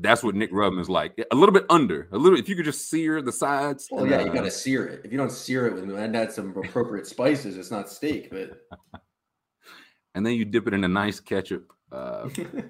That's 0.00 0.22
what 0.22 0.36
Nick 0.36 0.52
Rubin 0.52 0.78
is 0.78 0.88
like. 0.88 1.20
A 1.32 1.34
little 1.34 1.52
bit 1.52 1.66
under, 1.68 2.08
a 2.12 2.18
little. 2.18 2.38
If 2.38 2.48
you 2.48 2.54
could 2.54 2.64
just 2.64 2.88
sear 2.88 3.20
the 3.20 3.32
sides. 3.32 3.88
Well, 3.90 4.02
and, 4.02 4.10
yeah, 4.10 4.20
you 4.20 4.30
uh, 4.30 4.34
got 4.34 4.42
to 4.42 4.50
sear 4.50 4.86
it. 4.86 5.02
If 5.04 5.10
you 5.10 5.18
don't 5.18 5.32
sear 5.32 5.66
it 5.66 5.74
with 5.74 5.84
and 5.84 6.16
add 6.16 6.32
some 6.32 6.56
appropriate 6.56 7.06
spices, 7.06 7.56
it's 7.56 7.72
not 7.72 7.90
steak. 7.90 8.30
But 8.30 8.60
and 10.14 10.24
then 10.24 10.34
you 10.34 10.44
dip 10.44 10.68
it 10.68 10.74
in 10.74 10.84
a 10.84 10.88
nice 10.88 11.18
ketchup. 11.18 11.72
Uh, 11.90 12.28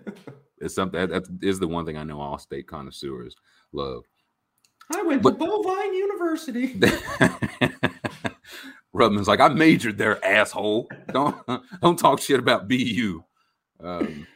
it's 0.59 0.75
something 0.75 0.99
that, 0.99 1.11
that 1.11 1.29
is 1.43 1.59
the 1.59 1.69
one 1.69 1.85
thing 1.85 1.99
I 1.99 2.03
know 2.03 2.19
all 2.21 2.39
steak 2.39 2.67
connoisseurs 2.67 3.37
love. 3.73 4.05
I 4.95 5.03
went 5.03 5.23
But- 5.23 5.39
to 5.39 5.47
Bovine 5.47 5.95
University. 5.95 6.81
Rubman's 8.95 9.29
like, 9.29 9.41
I 9.41 9.49
majored 9.49 9.99
there, 9.99 10.25
asshole. 10.25 10.89
Don't 11.13 11.37
don't 11.83 11.99
talk 11.99 12.21
shit 12.21 12.41
about 12.41 12.69
BU. 12.69 13.23
Um, 13.81 14.27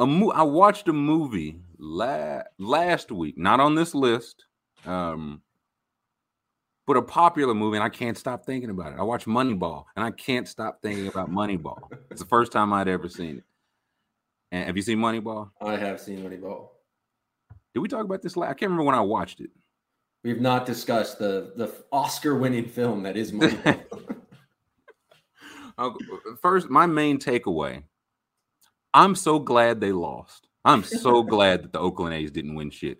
a 0.00 0.06
mo- 0.06 0.32
I 0.32 0.42
watched 0.42 0.88
a 0.88 0.92
movie 0.92 1.60
la- 1.82 2.42
last 2.58 3.10
week, 3.12 3.36
not 3.36 3.60
on 3.60 3.74
this 3.74 3.94
list, 3.94 4.44
um, 4.86 5.42
but 6.86 6.96
a 6.96 7.02
popular 7.02 7.54
movie, 7.54 7.76
and 7.76 7.84
I 7.84 7.88
can't 7.88 8.16
stop 8.16 8.46
thinking 8.46 8.70
about 8.70 8.92
it. 8.92 8.98
I 8.98 9.02
watched 9.02 9.26
Moneyball, 9.26 9.84
and 9.96 10.04
I 10.04 10.12
can't 10.12 10.48
stop 10.48 10.80
thinking 10.80 11.08
about 11.08 11.30
Moneyball. 11.30 11.78
It's 12.10 12.22
the 12.22 12.28
first 12.28 12.52
time 12.52 12.72
I'd 12.72 12.88
ever 12.88 13.08
seen 13.08 13.38
it. 13.38 13.44
And 14.52 14.66
have 14.66 14.76
you 14.76 14.82
seen 14.82 14.98
Moneyball? 14.98 15.50
I 15.60 15.76
have 15.76 16.00
seen 16.00 16.18
Moneyball. 16.18 16.68
Did 17.74 17.80
we 17.80 17.88
talk 17.88 18.04
about 18.04 18.22
this? 18.22 18.36
La- 18.36 18.46
I 18.46 18.54
can't 18.54 18.70
remember 18.70 18.84
when 18.84 18.94
I 18.94 19.00
watched 19.00 19.40
it. 19.40 19.50
We've 20.24 20.40
not 20.40 20.66
discussed 20.66 21.18
the 21.18 21.52
the 21.56 21.72
Oscar-winning 21.90 22.68
film 22.68 23.02
that 23.02 23.16
is 23.16 23.32
Moneyball. 23.32 24.16
First, 26.42 26.70
my 26.70 26.86
main 26.86 27.18
takeaway 27.18 27.82
I'm 28.94 29.14
so 29.14 29.38
glad 29.38 29.80
they 29.80 29.92
lost. 29.92 30.48
I'm 30.64 30.84
so 30.84 31.22
glad 31.22 31.64
that 31.64 31.72
the 31.72 31.80
Oakland 31.80 32.14
A's 32.14 32.30
didn't 32.30 32.54
win 32.54 32.70
shit. 32.70 32.98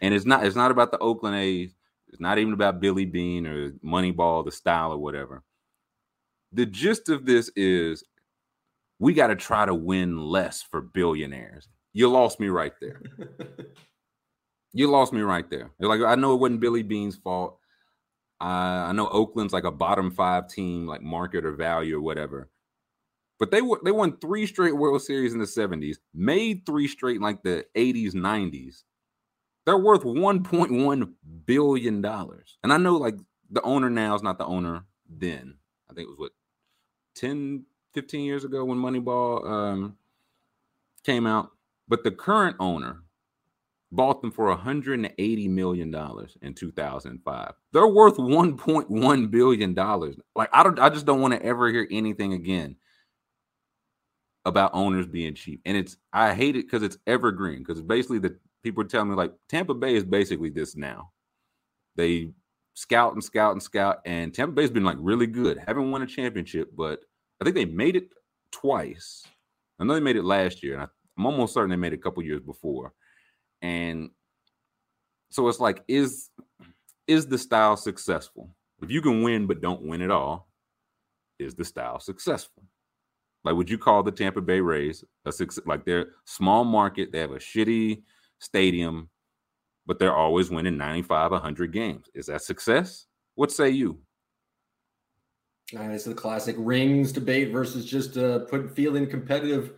And 0.00 0.14
it's 0.14 0.26
not 0.26 0.46
it's 0.46 0.56
not 0.56 0.70
about 0.70 0.92
the 0.92 0.98
Oakland 0.98 1.36
A's. 1.36 1.74
It's 2.08 2.20
not 2.20 2.38
even 2.38 2.52
about 2.52 2.80
Billy 2.80 3.04
Beane 3.04 3.46
or 3.46 3.70
Moneyball, 3.84 4.44
the 4.44 4.52
style 4.52 4.92
or 4.92 4.98
whatever. 4.98 5.42
The 6.52 6.66
gist 6.66 7.08
of 7.08 7.24
this 7.26 7.50
is 7.54 8.04
we 8.98 9.14
got 9.14 9.28
to 9.28 9.36
try 9.36 9.64
to 9.64 9.74
win 9.74 10.18
less 10.18 10.62
for 10.62 10.80
billionaires. 10.80 11.68
You 11.92 12.10
lost 12.10 12.40
me 12.40 12.48
right 12.48 12.74
there. 12.80 13.02
You 14.72 14.88
lost 14.88 15.12
me 15.12 15.20
right 15.20 15.48
there. 15.50 15.72
You're 15.78 15.88
like 15.88 16.08
I 16.08 16.14
know 16.14 16.34
it 16.34 16.40
wasn't 16.40 16.60
Billy 16.60 16.82
Beane's 16.82 17.16
fault. 17.16 17.58
Uh, 18.40 18.86
I 18.88 18.92
know 18.92 19.08
Oakland's 19.08 19.52
like 19.52 19.64
a 19.64 19.70
bottom 19.70 20.10
five 20.10 20.48
team, 20.48 20.86
like 20.86 21.02
market 21.02 21.44
or 21.44 21.52
value 21.52 21.96
or 21.96 22.00
whatever. 22.00 22.48
But 23.40 23.50
they 23.50 23.62
were 23.62 23.80
they 23.82 23.90
won 23.90 24.18
three 24.18 24.46
straight 24.46 24.76
World 24.76 25.02
Series 25.02 25.32
in 25.32 25.40
the 25.40 25.46
70s, 25.46 25.96
made 26.14 26.66
three 26.66 26.86
straight 26.86 27.22
like 27.22 27.42
the 27.42 27.64
80s, 27.74 28.12
90s. 28.12 28.82
They're 29.64 29.78
worth 29.78 30.02
1.1 30.02 31.12
billion 31.46 32.02
dollars. 32.02 32.58
And 32.62 32.72
I 32.72 32.76
know 32.76 32.96
like 32.96 33.16
the 33.50 33.62
owner 33.62 33.88
now 33.88 34.14
is 34.14 34.22
not 34.22 34.36
the 34.38 34.44
owner 34.44 34.84
then. 35.08 35.56
I 35.90 35.94
think 35.94 36.06
it 36.06 36.10
was 36.10 36.18
what 36.18 36.32
10, 37.16 37.64
15 37.94 38.24
years 38.24 38.44
ago 38.44 38.64
when 38.64 38.78
Moneyball 38.78 39.50
um, 39.50 39.96
came 41.02 41.26
out. 41.26 41.50
But 41.88 42.04
the 42.04 42.10
current 42.10 42.56
owner 42.60 43.02
bought 43.90 44.20
them 44.20 44.30
for 44.30 44.48
180 44.48 45.48
million 45.48 45.90
dollars 45.90 46.36
in 46.42 46.52
2005. 46.52 47.52
They're 47.72 47.86
worth 47.86 48.18
1.1 48.18 49.30
billion 49.30 49.72
dollars. 49.72 50.16
Like 50.36 50.50
I 50.52 50.62
don't 50.62 50.78
I 50.78 50.90
just 50.90 51.06
don't 51.06 51.22
want 51.22 51.32
to 51.32 51.42
ever 51.42 51.70
hear 51.70 51.88
anything 51.90 52.34
again 52.34 52.76
about 54.44 54.70
owners 54.74 55.06
being 55.06 55.34
cheap. 55.34 55.60
And 55.64 55.76
it's 55.76 55.96
I 56.12 56.34
hate 56.34 56.56
it 56.56 56.66
because 56.66 56.82
it's 56.82 56.98
evergreen 57.06 57.58
because 57.58 57.80
basically 57.82 58.18
the 58.18 58.36
people 58.62 58.82
are 58.82 58.86
telling 58.86 59.10
me 59.10 59.16
like 59.16 59.32
Tampa 59.48 59.74
Bay 59.74 59.94
is 59.94 60.04
basically 60.04 60.50
this 60.50 60.76
now. 60.76 61.10
They 61.96 62.30
scout 62.74 63.12
and 63.12 63.22
scout 63.22 63.52
and 63.52 63.62
scout 63.62 63.98
and 64.06 64.32
Tampa 64.32 64.52
Bay's 64.52 64.70
been 64.70 64.84
like 64.84 64.96
really 65.00 65.26
good. 65.26 65.58
Haven't 65.58 65.90
won 65.90 66.02
a 66.02 66.06
championship, 66.06 66.70
but 66.74 67.00
I 67.40 67.44
think 67.44 67.56
they 67.56 67.64
made 67.64 67.96
it 67.96 68.08
twice. 68.52 69.24
I 69.78 69.84
know 69.84 69.94
they 69.94 70.00
made 70.00 70.16
it 70.16 70.24
last 70.24 70.62
year 70.62 70.74
and 70.74 70.82
I, 70.82 70.86
I'm 71.18 71.26
almost 71.26 71.54
certain 71.54 71.70
they 71.70 71.76
made 71.76 71.92
it 71.92 71.98
a 71.98 72.02
couple 72.02 72.22
years 72.22 72.40
before. 72.40 72.92
And 73.62 74.10
so 75.30 75.48
it's 75.48 75.60
like, 75.60 75.84
is 75.86 76.30
is 77.06 77.26
the 77.26 77.38
style 77.38 77.76
successful? 77.76 78.54
If 78.82 78.90
you 78.90 79.02
can 79.02 79.22
win 79.22 79.46
but 79.46 79.60
don't 79.60 79.82
win 79.82 80.00
at 80.00 80.10
all, 80.10 80.48
is 81.38 81.54
the 81.54 81.64
style 81.64 81.98
successful? 81.98 82.62
Like, 83.44 83.54
would 83.54 83.70
you 83.70 83.78
call 83.78 84.02
the 84.02 84.10
Tampa 84.10 84.40
Bay 84.40 84.60
Rays 84.60 85.04
a 85.24 85.32
success? 85.32 85.64
Like 85.66 85.84
they're 85.84 86.08
small 86.24 86.64
market, 86.64 87.10
they 87.12 87.20
have 87.20 87.32
a 87.32 87.38
shitty 87.38 88.02
stadium, 88.38 89.08
but 89.86 89.98
they're 89.98 90.14
always 90.14 90.50
winning 90.50 90.76
95, 90.76 91.32
100 91.32 91.72
games. 91.72 92.06
Is 92.14 92.26
that 92.26 92.42
success? 92.42 93.06
What 93.34 93.50
say 93.50 93.70
you? 93.70 94.00
Uh, 95.76 95.82
it's 95.84 96.04
the 96.04 96.14
classic 96.14 96.56
rings 96.58 97.12
debate 97.12 97.52
versus 97.52 97.84
just 97.84 98.16
uh, 98.16 98.40
put 98.40 98.74
feeling 98.74 99.08
competitive. 99.08 99.74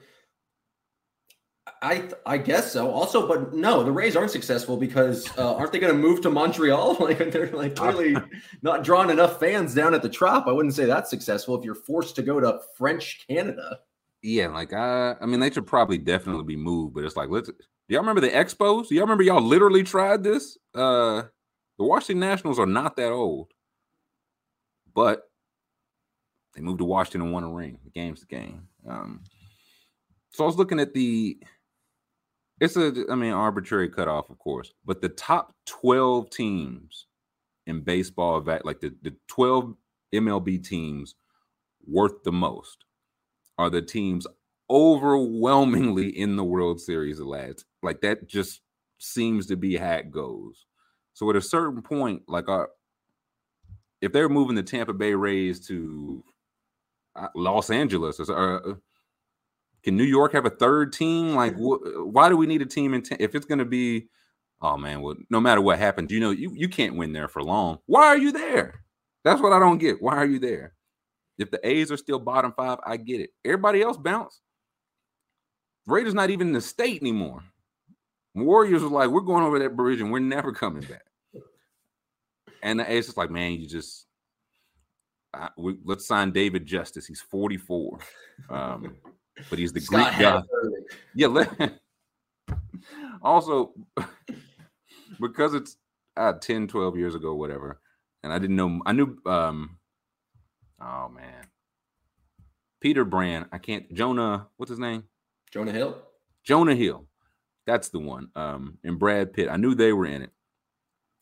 I 1.81 2.09
I 2.27 2.39
guess 2.39 2.73
so. 2.73 2.91
Also, 2.91 3.27
but 3.27 3.55
no, 3.55 3.85
the 3.85 3.93
Rays 3.93 4.17
aren't 4.17 4.33
successful 4.33 4.77
because 4.77 5.27
uh, 5.39 5.55
aren't 5.55 5.73
they 5.73 5.79
going 5.79 5.93
to 5.93 5.99
move 5.99 6.21
to 6.23 6.31
Montreal? 6.31 6.97
like 7.01 7.19
they're 7.31 7.49
like 7.49 7.77
clearly 7.77 8.17
not 8.63 8.83
drawing 8.83 9.11
enough 9.11 9.39
fans 9.39 9.75
down 9.75 9.95
at 9.95 10.03
the 10.03 10.09
Trop. 10.09 10.49
I 10.49 10.53
wouldn't 10.53 10.75
say 10.75 10.87
that's 10.87 11.11
successful 11.11 11.57
if 11.57 11.65
you're 11.65 11.75
forced 11.75 12.17
to 12.17 12.23
go 12.23 12.41
to 12.41 12.61
French 12.77 13.25
Canada. 13.29 13.79
Yeah, 14.23 14.49
like 14.49 14.73
I, 14.73 15.17
I 15.21 15.27
mean, 15.27 15.41
they 15.41 15.51
should 15.51 15.67
probably 15.67 15.99
definitely 15.99 16.45
be 16.45 16.57
moved, 16.57 16.95
but 16.95 17.05
it's 17.05 17.17
like, 17.17 17.29
let's. 17.29 17.49
Do 17.49 17.55
y'all 17.89 18.01
remember 18.01 18.21
the 18.21 18.31
Expos? 18.31 18.89
Do 18.89 18.95
y'all 18.95 19.03
remember 19.03 19.25
y'all 19.25 19.43
literally 19.43 19.83
tried 19.83 20.23
this? 20.23 20.57
Uh, 20.75 21.23
the 21.79 21.85
Washington 21.85 22.21
Nationals 22.21 22.59
are 22.59 22.67
not 22.67 22.97
that 22.97 23.11
old, 23.11 23.53
but 24.95 25.29
they 26.55 26.61
moved 26.61 26.79
to 26.79 26.85
Washington 26.85 27.23
and 27.23 27.33
won 27.33 27.45
a 27.45 27.51
ring. 27.51 27.79
The 27.85 27.91
game's 27.91 28.21
the 28.21 28.27
game. 28.27 28.69
Um, 28.89 29.23
so 30.33 30.45
I 30.45 30.47
was 30.47 30.57
looking 30.57 30.81
at 30.81 30.95
the. 30.95 31.39
It's 32.61 32.77
a, 32.77 32.93
I 33.11 33.17
mean, 33.17 33.33
arbitrary 33.33 33.89
cutoff, 33.89 34.31
of 34.31 34.39
course, 34.39 34.73
but 34.85 35.01
the 35.01 35.09
top 35.09 35.55
twelve 35.67 36.31
teams 36.31 37.07
in 37.67 37.81
baseball, 37.81 38.41
like 38.65 38.81
the 38.81 38.95
the 39.03 39.15
twelve 39.29 39.75
MLB 40.15 40.65
teams 40.65 41.15
worth 41.87 42.23
the 42.23 42.33
most 42.33 42.85
are 43.59 43.71
the 43.71 43.83
teams 43.83 44.27
overwhelmingly 44.71 46.09
in 46.09 46.37
the 46.37 46.45
World 46.45 46.81
Series, 46.81 47.19
of 47.21 47.27
lads. 47.27 47.65
Like 47.83 48.01
that 48.03 48.29
just 48.29 48.61
seems 48.99 49.47
to 49.47 49.57
be 49.57 49.77
how 49.77 49.95
it 49.95 50.11
goes. 50.11 50.67
So 51.15 51.29
at 51.31 51.37
a 51.37 51.43
certain 51.43 51.83
point, 51.83 52.23
like 52.29 52.49
uh, 52.49 52.67
if 54.01 54.13
they're 54.13 54.29
moving 54.29 54.57
the 54.57 54.63
Tampa 54.63 54.93
Bay 54.93 55.15
Rays 55.15 55.67
to 55.67 56.25
uh, 57.17 57.29
Los 57.35 57.71
Angeles, 57.71 58.19
or 58.21 58.71
uh, 58.71 58.75
can 59.83 59.97
New 59.97 60.05
York 60.05 60.33
have 60.33 60.47
a 60.47 60.51
third 60.51 60.93
team? 60.93 61.35
Like, 61.35 61.55
wh- 61.57 62.07
why 62.07 62.29
do 62.29 62.37
we 62.37 62.47
need 62.47 62.63
a 62.63 62.67
team 62.67 62.95
in? 62.95 63.03
Ta- 63.03 63.17
if 63.19 63.35
it's 63.35 63.47
going 63.47 63.59
to 63.59 63.65
be, 63.65 64.09
oh 64.61 64.77
man, 64.77 65.03
well, 65.03 65.17
no 65.31 65.41
matter 65.41 65.61
what 65.61 65.79
happens, 65.79 66.11
you 66.11 66.21
know, 66.21 66.31
you 66.31 66.53
you 66.55 66.69
can't 66.69 66.97
win 66.97 67.13
there 67.13 67.29
for 67.29 67.43
long. 67.43 67.79
Why 67.87 68.07
are 68.07 68.19
you 68.19 68.33
there? 68.33 68.83
That's 69.25 69.41
what 69.41 69.53
I 69.53 69.59
don't 69.59 69.79
get. 69.79 70.03
Why 70.03 70.17
are 70.17 70.27
you 70.27 70.39
there? 70.39 70.75
If 71.39 71.51
the 71.51 71.67
A's 71.67 71.91
are 71.91 71.97
still 71.97 72.19
bottom 72.19 72.53
five, 72.57 72.79
I 72.85 72.97
get 72.97 73.21
it. 73.21 73.31
Everybody 73.45 73.83
else 73.83 73.97
bounce. 73.97 74.41
Raiders 75.87 76.15
not 76.15 76.31
even 76.31 76.49
in 76.49 76.53
the 76.53 76.61
state 76.61 77.01
anymore. 77.01 77.43
Warriors 78.35 78.83
was 78.83 78.93
like, 78.93 79.11
we're 79.11 79.21
going 79.21 79.45
over 79.45 79.59
that 79.59 79.77
bridge 79.77 80.01
and 80.01 80.13
we're 80.13 80.21
never 80.21 80.53
coming 80.53 80.83
back. 80.83 81.05
And 82.63 82.79
the 82.79 82.91
A's 82.91 83.09
is 83.09 83.17
like, 83.17 83.31
man, 83.31 83.53
you 83.53 83.67
just 83.67 84.07
I, 85.35 85.49
we, 85.57 85.77
let's 85.85 86.07
sign 86.07 86.31
David 86.31 86.67
Justice. 86.67 87.07
He's 87.07 87.21
44, 87.21 87.99
um, 88.51 88.97
but 89.51 89.59
he's 89.59 89.73
the 89.73 89.81
Scott 89.81 90.15
Greek 90.15 90.23
guy. 90.23 90.43
Yeah. 91.15 91.27
Let, 91.29 91.73
also, 93.23 93.73
because 95.21 95.55
it's 95.55 95.77
uh, 96.17 96.35
10, 96.35 96.69
12 96.69 96.97
years 96.97 97.15
ago, 97.15 97.35
whatever, 97.35 97.81
and 98.23 98.33
I 98.33 98.39
didn't 98.39 98.57
know, 98.57 98.81
I 98.87 98.93
knew, 98.93 99.17
um, 99.27 99.79
oh 100.81 101.09
man, 101.09 101.47
Peter 102.81 103.05
Brand. 103.05 103.47
I 103.53 103.59
can't, 103.59 103.93
Jonah, 103.95 104.49
what's 104.57 104.71
his 104.71 104.79
name? 104.79 105.05
Jonah 105.51 105.73
Hill. 105.73 105.97
Jonah 106.45 106.75
Hill. 106.75 107.07
That's 107.67 107.89
the 107.91 108.01
one. 108.01 108.29
Um, 108.35 108.79
and 108.83 108.99
Brad 108.99 109.33
Pitt. 109.33 109.49
I 109.49 109.57
knew 109.57 109.75
they 109.75 109.93
were 109.93 110.07
in 110.07 110.23
it. 110.23 110.31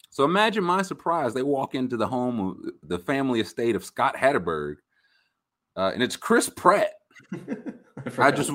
So 0.09 0.25
imagine 0.25 0.65
my 0.65 0.83
surprise. 0.83 1.35
They 1.35 1.43
walk 1.43 1.75
into 1.75 1.97
the 1.97 2.07
home 2.07 2.41
of 2.41 2.73
the 2.83 2.99
family 2.99 3.41
estate 3.41 3.77
of 3.77 3.85
Scott 3.85 4.17
Hatteberg, 4.17 4.77
uh, 5.77 5.93
and 5.95 6.03
it's 6.03 6.17
Chris 6.17 6.49
Pratt. 6.49 6.95
Forgot 8.11 8.37
just- 8.37 8.51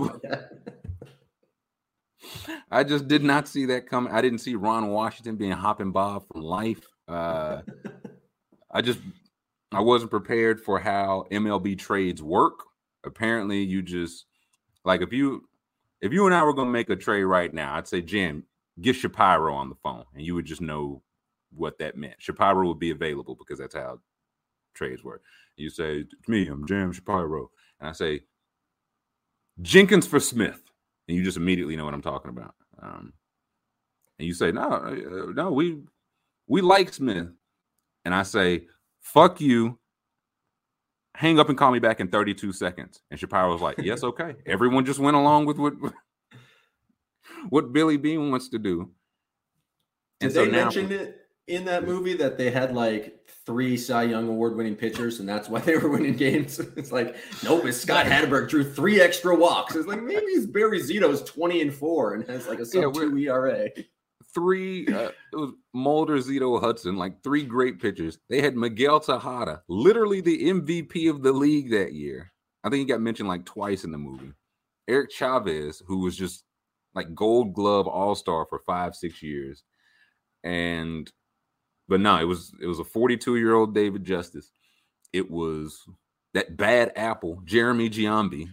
I 2.71 2.83
just 2.83 3.07
did 3.07 3.23
not 3.23 3.47
see 3.47 3.65
that 3.67 3.87
coming. 3.87 4.11
I 4.11 4.21
didn't 4.21 4.39
see 4.39 4.55
Ron 4.55 4.89
Washington 4.89 5.35
being 5.35 5.51
hopping 5.51 5.91
Bob 5.91 6.23
from 6.27 6.41
life. 6.41 6.85
Uh, 7.07 7.61
I 8.71 8.81
just 8.81 8.99
I 9.71 9.81
wasn't 9.81 10.11
prepared 10.11 10.61
for 10.61 10.79
how 10.79 11.25
MLB 11.31 11.77
trades 11.77 12.21
work. 12.23 12.59
Apparently, 13.05 13.61
you 13.63 13.81
just 13.81 14.25
like 14.83 15.01
if 15.01 15.13
you 15.13 15.47
if 16.01 16.11
you 16.11 16.25
and 16.25 16.35
I 16.35 16.43
were 16.43 16.53
going 16.53 16.67
to 16.67 16.71
make 16.73 16.89
a 16.89 16.95
trade 16.95 17.23
right 17.23 17.53
now, 17.53 17.75
I'd 17.75 17.87
say 17.87 18.01
Jim, 18.01 18.43
get 18.81 18.95
Shapiro 18.95 19.53
on 19.53 19.69
the 19.69 19.75
phone, 19.83 20.05
and 20.13 20.23
you 20.23 20.35
would 20.35 20.45
just 20.45 20.61
know 20.61 21.01
what 21.53 21.77
that 21.79 21.95
meant. 21.95 22.15
Shapiro 22.19 22.67
would 22.67 22.79
be 22.79 22.91
available 22.91 23.35
because 23.35 23.59
that's 23.59 23.75
how 23.75 23.99
trades 24.73 25.03
work. 25.03 25.21
You 25.55 25.69
say 25.69 26.03
to 26.03 26.31
me, 26.31 26.47
I'm 26.47 26.65
Jim 26.67 26.91
Shapiro, 26.91 27.49
and 27.79 27.89
I 27.89 27.93
say 27.93 28.21
Jenkins 29.61 30.07
for 30.07 30.19
Smith, 30.19 30.61
and 31.07 31.17
you 31.17 31.23
just 31.23 31.37
immediately 31.37 31.75
know 31.75 31.85
what 31.85 31.93
I'm 31.93 32.01
talking 32.01 32.29
about. 32.29 32.55
Um, 32.81 33.13
and 34.19 34.27
you 34.27 34.33
say, 34.33 34.51
no, 34.51 34.61
uh, 34.61 35.31
no, 35.33 35.51
we 35.51 35.79
we 36.47 36.61
like 36.61 36.93
Smith, 36.93 37.29
and 38.03 38.13
I 38.13 38.23
say, 38.23 38.63
fuck 39.01 39.41
you. 39.41 39.79
Hang 41.15 41.39
up 41.39 41.47
and 41.47 41.57
call 41.57 41.71
me 41.71 41.79
back 41.79 42.01
in 42.01 42.09
32 42.09 42.51
seconds. 42.51 43.01
And 43.09 43.17
Shapiro 43.17 43.49
was 43.53 43.61
like, 43.61 43.77
yes, 43.77 44.03
okay. 44.03 44.35
Everyone 44.45 44.83
just 44.85 44.99
went 44.99 45.15
along 45.15 45.45
with 45.45 45.57
what 45.57 45.73
what 47.49 47.71
Billy 47.71 47.97
Beane 47.97 48.31
wants 48.31 48.49
to 48.49 48.59
do. 48.59 48.91
And 50.19 50.31
Did 50.31 50.35
so 50.35 50.45
they 50.45 50.51
now, 50.51 50.63
mention 50.63 50.91
it 50.91 51.24
in 51.47 51.65
that 51.65 51.85
movie 51.85 52.15
that 52.15 52.37
they 52.37 52.49
had 52.49 52.73
like 52.73 53.19
three 53.45 53.77
Cy 53.77 54.03
Young 54.03 54.27
award 54.27 54.55
winning 54.55 54.75
pitchers, 54.75 55.19
and 55.19 55.29
that's 55.29 55.47
why 55.49 55.59
they 55.59 55.77
were 55.77 55.89
winning 55.89 56.15
games. 56.15 56.59
it's 56.75 56.91
like, 56.91 57.15
nope, 57.43 57.65
it's 57.65 57.79
Scott 57.79 58.05
Hatteberg 58.05 58.49
drew 58.49 58.63
three 58.63 58.99
extra 58.99 59.35
walks. 59.35 59.75
It's 59.75 59.87
like 59.87 60.01
maybe 60.01 60.25
it's 60.25 60.47
Barry 60.47 60.81
Zito's 60.81 61.21
20 61.23 61.61
and 61.61 61.73
four 61.73 62.15
and 62.15 62.27
has 62.29 62.47
like 62.47 62.59
a 62.59 62.65
sub 62.65 62.95
yeah, 62.95 63.01
two 63.01 63.17
ERA. 63.17 63.69
Three, 64.33 64.85
uh, 64.87 65.11
it 65.31 65.35
was 65.35 65.51
Mulder, 65.73 66.17
Zito, 66.17 66.59
Hudson, 66.59 66.97
like 66.97 67.23
three 67.23 67.45
great 67.45 67.79
pitchers. 67.79 68.17
They 68.29 68.41
had 68.41 68.57
Miguel 68.57 68.99
Tejada, 68.99 69.61
literally 69.69 70.19
the 70.19 70.51
MVP 70.51 71.09
of 71.09 71.23
the 71.23 71.31
league 71.31 71.71
that 71.71 71.93
year. 71.93 72.33
I 72.61 72.69
think 72.69 72.79
he 72.79 72.85
got 72.85 72.99
mentioned 72.99 73.29
like 73.29 73.45
twice 73.45 73.85
in 73.85 73.91
the 73.91 73.97
movie. 73.97 74.33
Eric 74.89 75.11
Chavez, 75.11 75.81
who 75.87 75.99
was 75.99 76.17
just 76.17 76.43
like 76.93 77.15
gold 77.15 77.53
glove 77.53 77.87
all 77.87 78.15
star 78.15 78.45
for 78.49 78.59
five, 78.59 78.95
six 78.95 79.23
years. 79.23 79.63
And 80.43 81.09
but 81.87 81.99
no, 81.99 82.17
it 82.17 82.25
was 82.25 82.53
it 82.61 82.67
was 82.67 82.79
a 82.79 82.83
42 82.83 83.37
year 83.37 83.53
old 83.53 83.73
David 83.73 84.03
Justice. 84.03 84.51
It 85.13 85.29
was 85.29 85.87
that 86.33 86.57
bad 86.57 86.91
apple, 86.95 87.41
Jeremy 87.45 87.89
Giambi. 87.89 88.49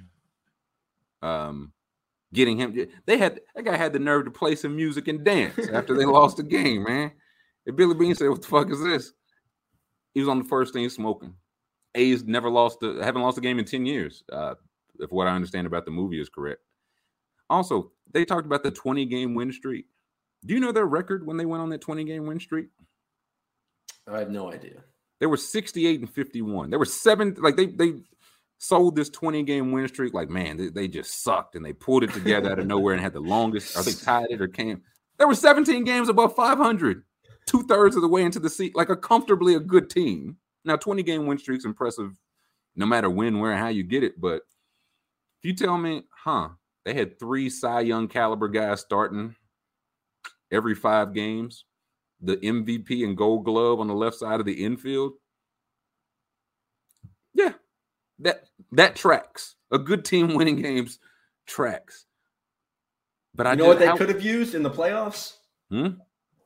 Um, 1.23 1.73
getting 2.33 2.59
him. 2.59 2.89
They 3.07 3.19
had 3.19 3.41
that 3.55 3.65
guy 3.65 3.77
had 3.77 3.93
the 3.93 3.99
nerve 3.99 4.25
to 4.25 4.31
play 4.31 4.55
some 4.55 4.77
music 4.77 5.09
and 5.09 5.25
dance 5.25 5.69
after 5.73 5.97
they 5.97 6.05
lost 6.05 6.37
the 6.37 6.43
game, 6.43 6.85
man. 6.85 7.13
And 7.67 7.77
Billy 7.77 7.95
Beane 7.95 8.15
said, 8.15 8.29
"What 8.29 8.43
the 8.43 8.49
fuck 8.49 8.71
is 8.71 8.83
this?" 8.83 9.13
He 10.15 10.21
was 10.21 10.29
on 10.29 10.39
the 10.39 10.45
first 10.45 10.75
thing 10.75 10.89
smoking. 10.89 11.35
A's 11.95 12.25
never 12.25 12.51
lost 12.51 12.81
the 12.81 13.01
haven't 13.03 13.23
lost 13.23 13.39
a 13.39 13.41
game 13.41 13.59
in 13.59 13.65
10 13.65 13.87
years. 13.87 14.25
Uh, 14.33 14.55
if 14.99 15.11
what 15.11 15.27
I 15.27 15.35
understand 15.35 15.67
about 15.67 15.85
the 15.85 15.91
movie 15.91 16.21
is 16.21 16.29
correct. 16.29 16.61
Also, 17.51 17.93
they 18.13 18.25
talked 18.25 18.47
about 18.47 18.63
the 18.63 18.71
20 18.71 19.05
game 19.07 19.35
win 19.35 19.53
streak. 19.53 19.87
Do 20.45 20.55
you 20.55 20.61
know 20.61 20.73
their 20.73 20.87
record 20.87 21.27
when 21.27 21.37
they 21.37 21.45
went 21.45 21.63
on 21.63 21.69
that 21.71 21.81
20 21.81 22.05
game 22.05 22.27
win 22.27 22.41
streak? 22.41 22.69
I 24.09 24.19
have 24.19 24.31
no 24.31 24.53
idea. 24.53 24.83
They 25.21 25.27
were 25.27 25.37
68 25.37 26.01
and 26.01 26.11
51. 26.11 26.71
There 26.71 26.79
were 26.79 26.85
seven, 26.85 27.37
like 27.39 27.57
they 27.57 27.67
they 27.67 27.95
sold 28.59 28.95
this 28.95 29.09
20 29.11 29.43
game 29.43 29.73
win 29.73 29.89
streak. 29.89 30.15
Like, 30.15 30.31
man, 30.31 30.57
they, 30.57 30.69
they 30.69 30.89
just 30.89 31.23
sucked 31.23 31.57
and 31.57 31.65
they 31.65 31.73
pulled 31.73 32.05
it 32.05 32.13
together 32.13 32.51
out 32.51 32.59
of 32.59 32.67
nowhere 32.67 32.95
and 32.95 33.03
had 33.03 33.13
the 33.13 33.21
longest. 33.21 33.77
Are 33.77 33.83
they 33.83 33.93
tied 33.93 34.31
it 34.31 34.41
or 34.41 34.49
came? 34.49 34.83
There 35.19 35.29
were 35.29 35.35
17 35.35 35.85
games 35.85 36.09
above 36.09 36.35
500, 36.35 37.03
two 37.47 37.65
thirds 37.65 37.97
of 37.97 38.03
the 38.03 38.09
way 38.09 38.23
into 38.23 38.41
the 38.41 38.51
seat, 38.51 38.75
like 38.75 38.89
a 38.89 38.97
comfortably 38.97 39.55
a 39.55 39.61
good 39.61 39.91
team. 39.91 40.37
Now, 40.65 40.77
20 40.77 41.03
game 41.03 41.27
win 41.27 41.39
streak's 41.39 41.65
impressive 41.65 42.17
no 42.77 42.87
matter 42.87 43.11
when, 43.11 43.39
where, 43.39 43.51
and 43.53 43.61
how 43.61 43.69
you 43.69 43.83
get 43.83 44.05
it. 44.05 44.21
But 44.21 44.43
if 45.41 45.45
you 45.45 45.55
tell 45.55 45.77
me, 45.77 46.05
huh, 46.25 46.51
they 46.85 46.95
had 46.95 47.19
three 47.19 47.51
Cy 47.51 47.81
Young 47.81 48.09
caliber 48.09 48.49
guys 48.49 48.81
starting 48.81 49.35
every 50.51 50.75
five 50.75 51.13
games 51.15 51.65
the 52.23 52.37
MVP 52.37 53.05
and 53.05 53.17
gold 53.17 53.45
glove 53.45 53.81
on 53.81 53.89
the 53.89 53.95
left 53.95 54.17
side 54.17 54.41
of 54.41 54.47
the 54.47 54.65
infield. 54.65 55.13
Yeah, 57.35 57.55
that 58.21 58.45
that 58.73 58.97
tracks. 58.97 59.57
A 59.71 59.79
good 59.79 60.05
team 60.05 60.35
winning 60.35 60.61
games 60.61 60.99
tracks. 61.47 62.07
But 63.35 63.47
I 63.47 63.53
you 63.53 63.57
know 63.57 63.67
what 63.67 63.79
they 63.79 63.87
how, 63.87 63.97
could 63.97 64.11
have 64.11 64.23
used 64.23 64.55
in 64.55 64.63
the 64.63 64.71
playoffs? 64.71 65.35
Hmm? 65.71 65.89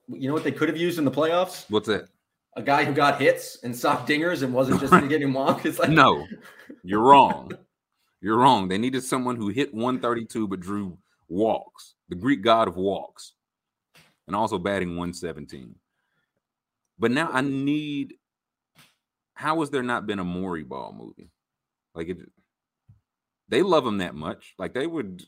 You 0.09 0.29
know 0.29 0.35
what 0.35 0.45
they 0.45 0.53
could 0.53 0.69
have 0.69 0.79
used 0.79 0.99
in 0.99 1.05
the 1.05 1.11
playoffs? 1.11 1.65
What's 1.69 1.89
that? 1.89 2.09
A 2.57 2.63
guy 2.63 2.85
who 2.85 2.95
got 2.95 3.21
hits 3.21 3.59
and 3.65 3.77
soft 3.77 4.09
dingers 4.09 4.43
and 4.43 4.55
wasn't 4.55 4.81
just 4.81 4.93
getting 5.09 5.33
walk. 5.33 5.67
It's 5.67 5.79
like 5.79 5.91
no, 5.91 6.27
you're 6.83 7.03
wrong. 7.03 7.53
You're 8.23 8.39
wrong. 8.39 8.69
They 8.69 8.79
needed 8.79 9.03
someone 9.03 9.37
who 9.37 9.49
hit 9.49 9.75
132 9.75 10.49
but 10.49 10.61
drew 10.61 10.97
walks, 11.29 11.95
the 12.09 12.15
Greek 12.15 12.43
god 12.43 12.67
of 12.69 12.77
walks 12.77 13.33
and 14.27 14.37
also 14.37 14.59
batting 14.59 14.91
117. 14.91 15.75
But 16.99 17.11
now 17.11 17.31
I 17.33 17.41
need. 17.41 18.15
How 19.35 19.61
has 19.61 19.71
there 19.71 19.83
not 19.83 20.07
been 20.07 20.19
a 20.19 20.25
Morey 20.25 20.63
Ball 20.63 20.95
movie? 20.97 21.31
Like 21.95 22.09
it, 22.09 22.19
they 23.49 23.63
love 23.63 23.87
him 23.87 23.99
that 23.99 24.15
much. 24.15 24.55
Like 24.59 24.75
they 24.75 24.87
would. 24.87 25.23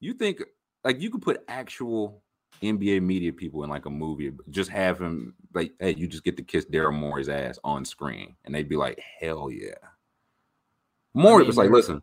You 0.00 0.14
think 0.14 0.42
like 0.84 1.00
you 1.00 1.10
could 1.10 1.22
put 1.22 1.44
actual 1.46 2.22
NBA 2.62 3.02
media 3.02 3.32
people 3.32 3.64
in 3.64 3.70
like 3.70 3.86
a 3.86 3.90
movie, 3.90 4.32
just 4.50 4.70
have 4.70 5.00
him 5.00 5.34
like, 5.54 5.72
hey, 5.80 5.94
you 5.94 6.06
just 6.06 6.24
get 6.24 6.36
to 6.36 6.42
kiss 6.42 6.64
Daryl 6.66 6.94
Morey's 6.94 7.28
ass 7.28 7.58
on 7.64 7.84
screen, 7.84 8.36
and 8.44 8.54
they'd 8.54 8.68
be 8.68 8.76
like, 8.76 9.00
hell 9.20 9.50
yeah. 9.50 9.74
Morey 11.14 11.34
I 11.34 11.38
mean, 11.38 11.46
was 11.48 11.56
like, 11.56 11.70
listen, 11.70 12.02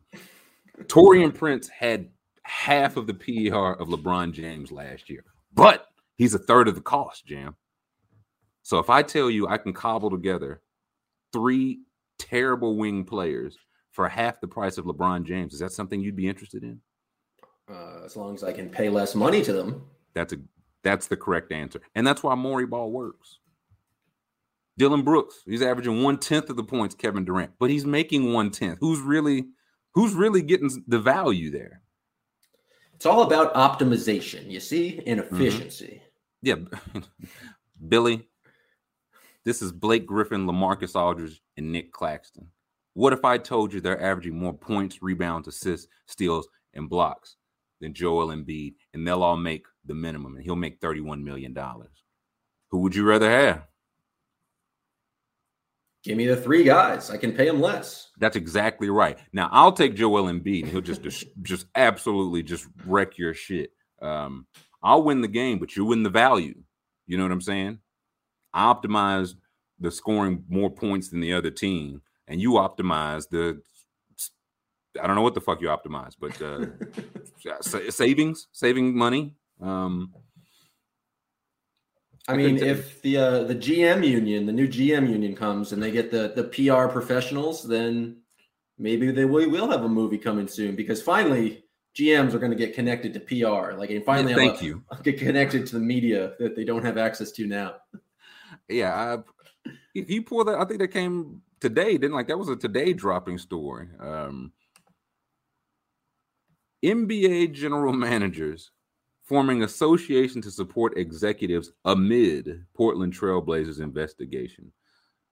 Taurean 0.84 1.34
Prince 1.34 1.68
had 1.68 2.10
half 2.44 2.98
of 2.98 3.08
the 3.08 3.14
PER 3.14 3.74
of 3.74 3.88
LeBron 3.88 4.34
James 4.34 4.72
last 4.72 5.10
year, 5.10 5.24
but 5.54 5.89
He's 6.20 6.34
a 6.34 6.38
third 6.38 6.68
of 6.68 6.76
the 6.76 6.82
cost, 6.82 7.26
Jam. 7.26 7.56
So 8.62 8.78
if 8.78 8.90
I 8.90 9.02
tell 9.04 9.32
you 9.32 9.48
I 9.48 9.58
can 9.58 9.72
cobble 9.72 10.12
together 10.12 10.62
three 11.32 11.80
terrible 12.20 12.76
wing 12.76 13.06
players 13.06 13.58
for 13.92 14.08
half 14.10 14.42
the 14.42 14.48
price 14.48 14.78
of 14.78 14.84
LeBron 14.84 15.24
James, 15.24 15.54
is 15.54 15.62
that 15.62 15.72
something 15.72 16.02
you'd 16.02 16.18
be 16.18 16.28
interested 16.28 16.64
in? 16.64 16.82
Uh, 17.72 18.02
as 18.04 18.18
long 18.18 18.36
as 18.36 18.44
I 18.44 18.52
can 18.52 18.70
pay 18.70 18.90
less 18.90 19.16
money 19.16 19.42
to 19.44 19.54
them. 19.54 19.88
That's 20.14 20.34
a 20.34 20.38
that's 20.84 21.08
the 21.08 21.16
correct 21.16 21.54
answer, 21.54 21.82
and 21.96 22.06
that's 22.06 22.22
why 22.22 22.36
Morey 22.36 22.66
Ball 22.66 22.92
works. 22.92 23.40
Dillon 24.78 25.04
Brooks, 25.04 25.42
he's 25.46 25.62
averaging 25.62 26.04
one 26.04 26.18
tenth 26.18 26.50
of 26.50 26.58
the 26.58 26.64
points 26.64 26.96
Kevin 26.96 27.24
Durant, 27.24 27.52
but 27.60 27.70
he's 27.70 27.86
making 27.86 28.34
one 28.34 28.52
tenth. 28.52 28.80
Who's 28.82 29.00
really 29.00 29.46
who's 29.94 30.14
really 30.14 30.42
getting 30.42 30.84
the 30.86 31.00
value 31.00 31.50
there? 31.50 31.82
It's 32.94 33.06
all 33.06 33.22
about 33.22 33.54
optimization, 33.54 34.52
you 34.52 34.60
see, 34.60 35.02
and 35.08 35.22
mm-hmm. 35.22 35.38
Yeah, 36.42 36.56
Billy. 37.88 38.28
This 39.46 39.62
is 39.62 39.72
Blake 39.72 40.06
Griffin, 40.06 40.46
LaMarcus 40.46 40.96
Aldridge, 40.96 41.42
and 41.58 41.72
Nick 41.72 41.92
Claxton. 41.92 42.48
What 42.94 43.14
if 43.14 43.24
I 43.24 43.38
told 43.38 43.74
you 43.74 43.82
they're 43.82 44.02
averaging 44.02 44.38
more 44.38 44.54
points, 44.54 45.02
rebounds, 45.02 45.48
assists, 45.48 45.88
steals, 46.06 46.48
and 46.74 46.90
blocks 46.90 47.38
than 47.80 47.94
Joel 47.94 48.28
Embiid, 48.28 48.76
and 48.94 49.08
they'll 49.08 49.24
all 49.24 49.38
make 49.38 49.66
the 49.86 49.94
minimum, 49.94 50.36
and 50.36 50.44
he'll 50.44 50.56
make 50.56 50.82
$31 50.82 51.24
million? 51.24 51.58
Who 52.70 52.80
would 52.80 52.96
you 52.96 53.06
rather 53.06 53.30
have? 53.30 53.64
Give 56.04 56.18
me 56.18 56.28
the 56.28 56.38
three 56.38 56.64
guys. 56.64 57.10
I 57.10 57.18
can 57.18 57.34
pay 57.34 57.48
him 57.48 57.60
less. 57.60 58.10
That's 58.20 58.38
exactly 58.38 58.90
right. 58.90 59.18
Now 59.34 59.50
I'll 59.52 59.74
take 59.74 59.96
Joel 59.96 60.26
Embiid. 60.26 60.64
And 60.64 60.72
he'll 60.72 60.82
just 60.82 61.02
just 61.42 61.66
absolutely 61.76 62.42
just 62.42 62.68
wreck 62.86 63.18
your 63.18 63.34
shit. 63.34 63.72
Um, 64.02 64.46
I'll 64.82 65.04
win 65.04 65.22
the 65.22 65.28
game, 65.28 65.60
but 65.60 65.76
you 65.76 65.86
win 65.86 66.04
the 66.04 66.10
value. 66.10 66.56
You 67.08 67.18
know 67.18 67.24
what 67.24 67.32
I'm 67.32 67.42
saying? 67.42 67.80
I 68.54 68.74
optimize 68.74 69.36
the 69.80 69.92
scoring 69.92 70.44
more 70.50 70.70
points 70.70 71.10
than 71.10 71.20
the 71.20 71.34
other 71.34 71.52
team, 71.52 72.02
and 72.28 72.42
you 72.42 72.52
optimize 72.54 73.30
the 73.30 73.62
I 75.02 75.08
don't 75.08 75.16
know 75.16 75.22
what 75.22 75.36
the 75.36 75.42
fuck 75.42 75.62
you 75.62 75.68
optimize, 75.68 76.16
but 76.20 76.42
uh, 76.42 77.92
savings, 77.92 78.48
saving 78.52 78.98
money. 78.98 79.36
Um, 79.62 80.14
I, 82.28 82.36
mean, 82.36 82.58
if 82.58 83.02
the 83.02 83.18
uh, 83.18 83.44
the 83.44 83.56
GM 83.56 84.08
union, 84.08 84.46
the 84.46 84.52
new 84.52 84.68
GM 84.68 85.10
union 85.10 85.36
comes 85.36 85.72
and 85.72 85.82
they 85.82 85.92
get 85.92 86.12
the 86.12 86.34
the 86.36 86.44
PR 86.44 86.92
professionals, 86.92 87.64
then 87.64 88.18
maybe 88.78 89.12
they 89.12 89.26
will, 89.26 89.50
will 89.50 89.70
have 89.70 89.84
a 89.84 89.90
movie 89.90 90.18
coming 90.18 90.48
soon 90.48 90.76
because 90.76 91.02
finally 91.02 91.64
GMs 91.98 92.34
are 92.34 92.40
going 92.40 92.52
to 92.52 92.58
get 92.58 92.74
connected 92.74 93.14
to 93.14 93.20
PR. 93.20 93.74
Like, 93.78 93.90
and 93.90 94.04
finally, 94.06 94.32
yeah, 94.32 94.38
thank 94.38 94.62
you. 94.62 94.84
Get 95.04 95.18
connected 95.18 95.66
to 95.68 95.74
the 95.76 95.82
media 95.82 96.34
that 96.40 96.56
they 96.56 96.64
don't 96.64 96.86
have 96.86 96.98
access 96.98 97.32
to 97.34 97.48
now. 97.48 97.76
Yeah, 98.68 98.94
I, 98.94 99.72
if 99.96 100.10
you 100.10 100.22
pull 100.22 100.44
that, 100.46 100.60
I 100.60 100.66
think 100.66 100.80
that 100.80 100.90
came 100.90 101.42
today. 101.60 101.98
Didn't 101.98 102.14
like 102.14 102.28
that 102.28 102.38
was 102.38 102.50
a 102.50 102.56
today 102.56 102.94
dropping 102.94 103.38
story. 103.38 103.88
Um, 104.00 104.54
NBA 106.84 107.54
general 107.54 107.94
managers 107.94 108.72
forming 109.24 109.64
association 109.64 110.42
to 110.42 110.52
support 110.52 110.98
executives 110.98 111.72
amid 111.86 112.66
Portland 112.74 113.14
Trailblazers 113.14 113.82
investigation. 113.82 114.72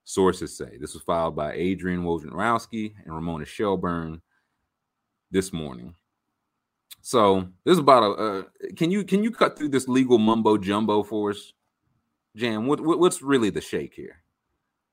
Sources 0.04 0.56
say 0.56 0.78
this 0.78 0.94
was 0.94 1.02
filed 1.02 1.34
by 1.34 1.52
Adrian 1.52 2.02
Wojnarowski 2.02 2.94
and 3.04 3.14
Ramona 3.14 3.44
Shelburne 3.44 4.22
this 5.30 5.52
morning. 5.52 5.94
So 7.00 7.48
this 7.64 7.72
is 7.72 7.78
about 7.78 8.02
a. 8.02 8.10
Uh, 8.10 8.42
can 8.76 8.90
you 8.90 9.04
can 9.04 9.22
you 9.22 9.30
cut 9.30 9.58
through 9.58 9.68
this 9.70 9.88
legal 9.88 10.18
mumbo 10.18 10.58
jumbo 10.58 11.02
for 11.02 11.30
us, 11.30 11.52
Jam? 12.36 12.66
What, 12.66 12.80
what 12.80 12.98
what's 12.98 13.22
really 13.22 13.50
the 13.50 13.60
shake 13.60 13.94
here? 13.94 14.22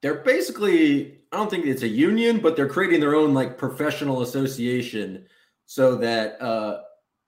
They're 0.02 0.15
basically. 0.15 1.20
I 1.32 1.38
don't 1.38 1.50
think 1.50 1.65
it's 1.65 1.84
a 1.84 1.88
union, 1.88 2.39
but 2.39 2.56
they're 2.56 2.70
creating 2.70 3.02
their 3.02 3.15
own 3.15 3.34
like 3.34 3.58
professional 3.58 4.22
association 4.22 5.26
so 5.65 5.96
that 5.96 6.41
uh, 6.41 6.82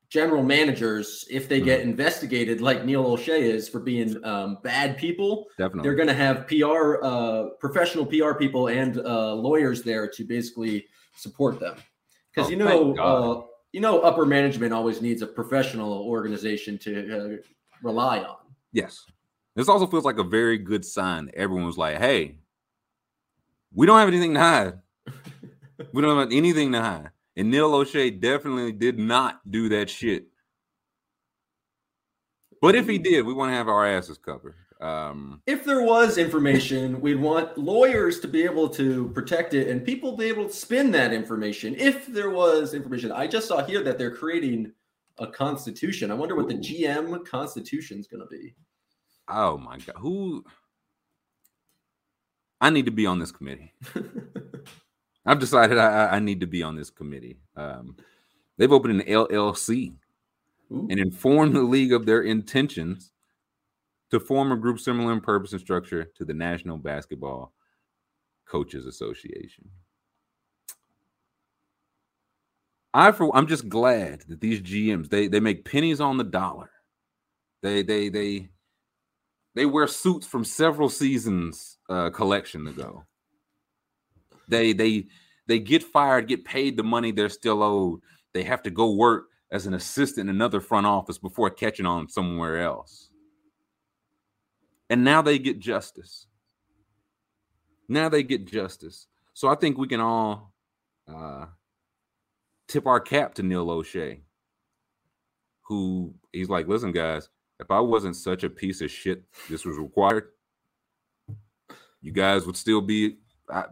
general 0.10 0.44
managers, 0.44 1.26
if 1.30 1.50
they 1.50 1.60
get 1.60 1.82
mm-hmm. 1.82 1.90
investigated 1.90 2.62
like 2.62 2.86
Neil 2.86 3.04
Olshey 3.04 3.40
is 3.40 3.68
for 3.68 3.80
being 3.80 4.24
um, 4.24 4.60
bad 4.64 4.98
people, 4.98 5.48
definitely 5.58 5.84
they're 5.84 5.96
going 5.96 6.08
to 6.08 6.14
have 6.14 6.48
PR, 6.48 7.04
uh, 7.04 7.50
professional 7.60 8.06
PR 8.06 8.34
people 8.34 8.68
and 8.68 9.00
uh, 9.00 9.34
lawyers 9.34 9.84
there 9.84 10.08
to 10.08 10.24
basically 10.24 10.86
support 11.16 11.60
them. 11.60 11.76
Because 12.32 12.48
oh, 12.48 12.52
you 12.52 12.58
know, 12.58 12.96
uh, 12.96 13.42
you 13.74 13.82
know, 13.82 14.00
upper 14.00 14.26
management 14.26 14.74
always 14.74 15.02
needs 15.02 15.22
a 15.22 15.28
professional 15.28 16.04
organization 16.04 16.78
to 16.80 17.18
uh, 17.18 17.38
rely 17.84 18.20
on. 18.20 18.38
Yes, 18.72 19.06
this 19.56 19.70
also 19.70 19.88
feels 19.88 20.06
like 20.06 20.18
a 20.18 20.24
very 20.24 20.58
good 20.58 20.86
sign. 20.86 21.30
Everyone 21.34 21.66
was 21.66 21.78
like, 21.78 21.98
"Hey, 21.98 22.38
we 23.74 23.86
don't 23.86 24.00
have 24.00 24.08
anything 24.08 24.34
to 24.34 24.40
hide. 24.40 24.74
we 25.94 26.02
don't 26.02 26.18
have 26.18 26.32
anything 26.32 26.72
to 26.74 26.82
hide." 26.82 27.12
And 27.36 27.52
Neil 27.52 27.72
Olshey 27.72 28.20
definitely 28.20 28.72
did 28.72 28.98
not 28.98 29.42
do 29.50 29.70
that 29.70 29.90
shit. 29.90 30.28
But 32.62 32.76
if 32.76 32.88
he 32.88 32.98
did, 32.98 33.26
we 33.26 33.34
want 33.34 33.52
to 33.52 33.56
have 33.56 33.68
our 33.68 33.86
asses 33.86 34.18
covered. 34.18 34.56
Um, 34.80 35.42
if 35.48 35.66
there 35.66 35.82
was 35.82 36.18
information, 36.18 37.02
we'd 37.02 37.20
want 37.20 37.58
lawyers 37.58 38.20
to 38.20 38.28
be 38.28 38.44
able 38.44 38.70
to 38.70 39.10
protect 39.10 39.54
it 39.54 39.70
and 39.70 39.84
people 39.84 40.16
be 40.16 40.26
able 40.26 40.46
to 40.46 40.54
spin 40.54 40.92
that 40.92 41.14
information. 41.14 41.76
If 41.76 42.06
there 42.08 42.30
was 42.30 42.74
information, 42.74 43.12
I 43.12 43.26
just 43.28 43.48
saw 43.48 43.64
here 43.64 43.84
that 43.84 43.98
they're 43.98 44.16
creating 44.16 44.72
a 45.18 45.28
constitution. 45.28 46.12
I 46.12 46.14
wonder 46.14 46.36
what 46.36 46.48
the 46.48 46.56
GM 46.56 47.26
constitution 47.26 48.00
is 48.00 48.08
going 48.08 48.22
to 48.22 48.28
be. 48.28 48.54
Oh 49.28 49.58
my 49.58 49.78
god, 49.80 49.96
who? 49.98 50.46
I 52.62 52.70
need 52.70 52.86
to 52.86 52.92
be 52.92 53.06
on 53.06 53.20
this 53.20 53.32
committee. 53.32 53.74
I've 55.26 55.40
decided 55.40 55.78
I, 55.78 56.16
I 56.16 56.20
need 56.20 56.40
to 56.40 56.48
be 56.48 56.64
on 56.64 56.76
this 56.76 56.90
committee. 56.90 57.38
Um, 57.56 57.98
they've 58.58 58.72
opened 58.72 59.02
an 59.02 59.08
LLC 59.08 59.96
Ooh. 60.72 60.88
and 60.90 61.00
informed 61.00 61.56
the 61.56 61.62
league 61.62 61.94
of 61.94 62.06
their 62.06 62.22
intentions 62.22 63.12
to 64.12 64.20
form 64.20 64.52
a 64.52 64.58
group 64.58 64.80
similar 64.80 65.14
in 65.14 65.22
purpose 65.22 65.52
and 65.52 65.62
structure 65.62 66.06
to 66.16 66.26
the 66.26 66.34
National 66.34 66.78
Basketball 66.78 67.54
Coaches 68.46 68.86
Association. 68.86 69.70
I 72.94 73.12
for 73.12 73.36
I'm 73.36 73.48
just 73.48 73.70
glad 73.70 74.24
that 74.28 74.42
these 74.42 74.62
GMs 74.62 75.10
they 75.10 75.28
they 75.28 75.40
make 75.40 75.66
pennies 75.66 76.02
on 76.02 76.18
the 76.18 76.24
dollar. 76.24 76.72
They 77.62 77.84
they 77.84 78.10
they 78.10 78.50
they 79.56 79.66
wear 79.66 79.88
suits 79.88 80.26
from 80.26 80.44
several 80.44 80.90
seasons 80.90 81.78
uh, 81.90 82.10
collection 82.10 82.68
ago. 82.68 83.04
They 84.48 84.74
they 84.74 85.08
they 85.48 85.60
get 85.60 85.84
fired, 85.84 86.28
get 86.28 86.46
paid 86.46 86.78
the 86.78 86.84
money 86.84 87.12
they're 87.12 87.30
still 87.30 87.62
owed. 87.62 88.02
They 88.34 88.44
have 88.44 88.64
to 88.64 88.70
go 88.70 88.92
work 88.94 89.26
as 89.52 89.66
an 89.66 89.74
assistant 89.74 90.30
in 90.30 90.36
another 90.36 90.60
front 90.60 90.86
office 90.86 91.18
before 91.18 91.50
catching 91.50 91.86
on 91.86 92.10
somewhere 92.10 92.62
else. 92.62 93.10
And 94.90 95.04
now 95.04 95.22
they 95.22 95.40
get 95.40 95.60
justice. 95.60 96.28
Now 97.90 98.10
they 98.10 98.24
get 98.24 98.46
justice. 98.46 99.08
So 99.34 99.48
I 99.48 99.56
think 99.56 99.78
we 99.78 99.88
can 99.88 100.00
all 100.00 100.54
uh, 101.08 101.46
tip 102.68 102.88
our 102.88 103.00
cap 103.00 103.36
to 103.36 103.44
Neil 103.44 103.68
Olshey, 103.68 104.22
who 105.64 106.14
he's 106.32 106.50
like, 106.50 106.68
listen, 106.68 106.92
guys, 106.92 107.30
if 107.60 107.72
I 107.72 107.80
wasn't 107.80 108.16
such 108.16 108.44
a 108.44 108.50
piece 108.50 108.82
of 108.82 108.92
shit, 108.92 109.24
this 109.50 109.66
was 109.66 109.78
required. 109.78 110.30
You 112.02 112.12
guys 112.12 112.46
would 112.46 112.58
still 112.58 112.82
be. 112.82 113.18
I, 113.50 113.66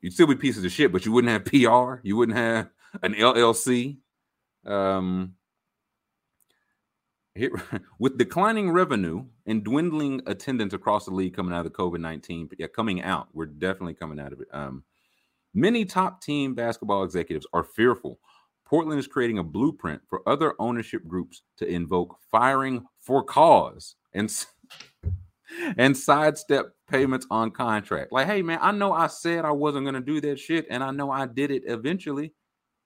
you'd 0.00 0.12
still 0.12 0.26
be 0.26 0.34
pieces 0.34 0.64
of 0.64 0.72
shit, 0.72 0.92
but 0.92 1.04
you 1.04 1.12
wouldn't 1.12 1.32
have 1.32 1.44
PR. 1.44 2.00
You 2.02 2.16
wouldn't 2.16 2.38
have 2.38 2.70
an 3.02 3.14
LLC. 3.14 3.98
Um, 4.64 5.34
here, 7.34 7.62
with 7.98 8.18
declining 8.18 8.70
revenue 8.70 9.24
and 9.46 9.64
dwindling 9.64 10.20
attendance 10.26 10.74
across 10.74 11.04
the 11.04 11.14
league 11.14 11.34
coming 11.34 11.54
out 11.54 11.64
of 11.64 11.72
the 11.72 11.78
COVID 11.78 12.00
nineteen, 12.00 12.48
yeah, 12.58 12.66
coming 12.66 13.02
out, 13.02 13.28
we're 13.32 13.46
definitely 13.46 13.94
coming 13.94 14.20
out 14.20 14.32
of 14.32 14.40
it. 14.40 14.48
Um, 14.52 14.84
many 15.54 15.84
top 15.84 16.22
team 16.22 16.54
basketball 16.54 17.04
executives 17.04 17.46
are 17.52 17.64
fearful. 17.64 18.18
Portland 18.66 19.00
is 19.00 19.08
creating 19.08 19.38
a 19.38 19.44
blueprint 19.44 20.00
for 20.08 20.22
other 20.28 20.54
ownership 20.60 21.04
groups 21.06 21.42
to 21.56 21.66
invoke 21.66 22.16
firing 22.30 22.86
for 23.00 23.24
cause 23.24 23.96
and 24.14 24.32
and 25.76 25.96
sidestep 25.96 26.72
payments 26.88 27.26
on 27.30 27.50
contract. 27.50 28.12
Like, 28.12 28.26
hey 28.26 28.42
man, 28.42 28.58
I 28.62 28.72
know 28.72 28.92
I 28.92 29.08
said 29.08 29.44
I 29.44 29.50
wasn't 29.50 29.86
gonna 29.86 30.00
do 30.00 30.20
that 30.20 30.38
shit, 30.38 30.66
and 30.70 30.82
I 30.82 30.90
know 30.90 31.10
I 31.10 31.26
did 31.26 31.50
it 31.50 31.64
eventually, 31.66 32.32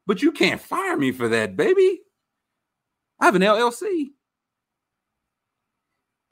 but 0.06 0.22
you 0.22 0.32
can't 0.32 0.60
fire 0.60 0.96
me 0.96 1.12
for 1.12 1.28
that, 1.28 1.56
baby. 1.56 2.00
I 3.20 3.26
have 3.26 3.34
an 3.34 3.42
LLC. 3.42 4.08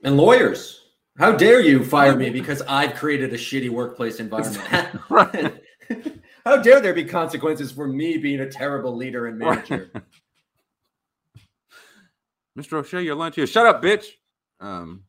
And 0.03 0.17
lawyers, 0.17 0.83
how 1.19 1.33
dare 1.33 1.61
you 1.61 1.85
fire 1.85 2.17
me 2.17 2.31
because 2.39 2.63
I've 2.63 2.95
created 2.95 3.33
a 3.33 3.39
shitty 3.39 3.71
workplace 3.71 4.19
environment? 4.21 5.01
right. 5.09 5.63
how 6.45 6.57
dare 6.57 6.81
there 6.81 6.95
be 6.95 7.05
consequences 7.05 7.71
for 7.71 7.87
me 7.87 8.17
being 8.17 8.41
a 8.41 8.51
terrible 8.51 8.97
leader 8.97 9.27
and 9.27 9.39
manager? 9.39 9.93
Mr. 12.59 12.83
Olshey, 12.83 13.05
your 13.05 13.15
lunch 13.15 13.37
here. 13.37 13.47
Shut 13.47 13.67
up, 13.67 13.83
bitch. 13.83 14.07
Um, 14.61 15.05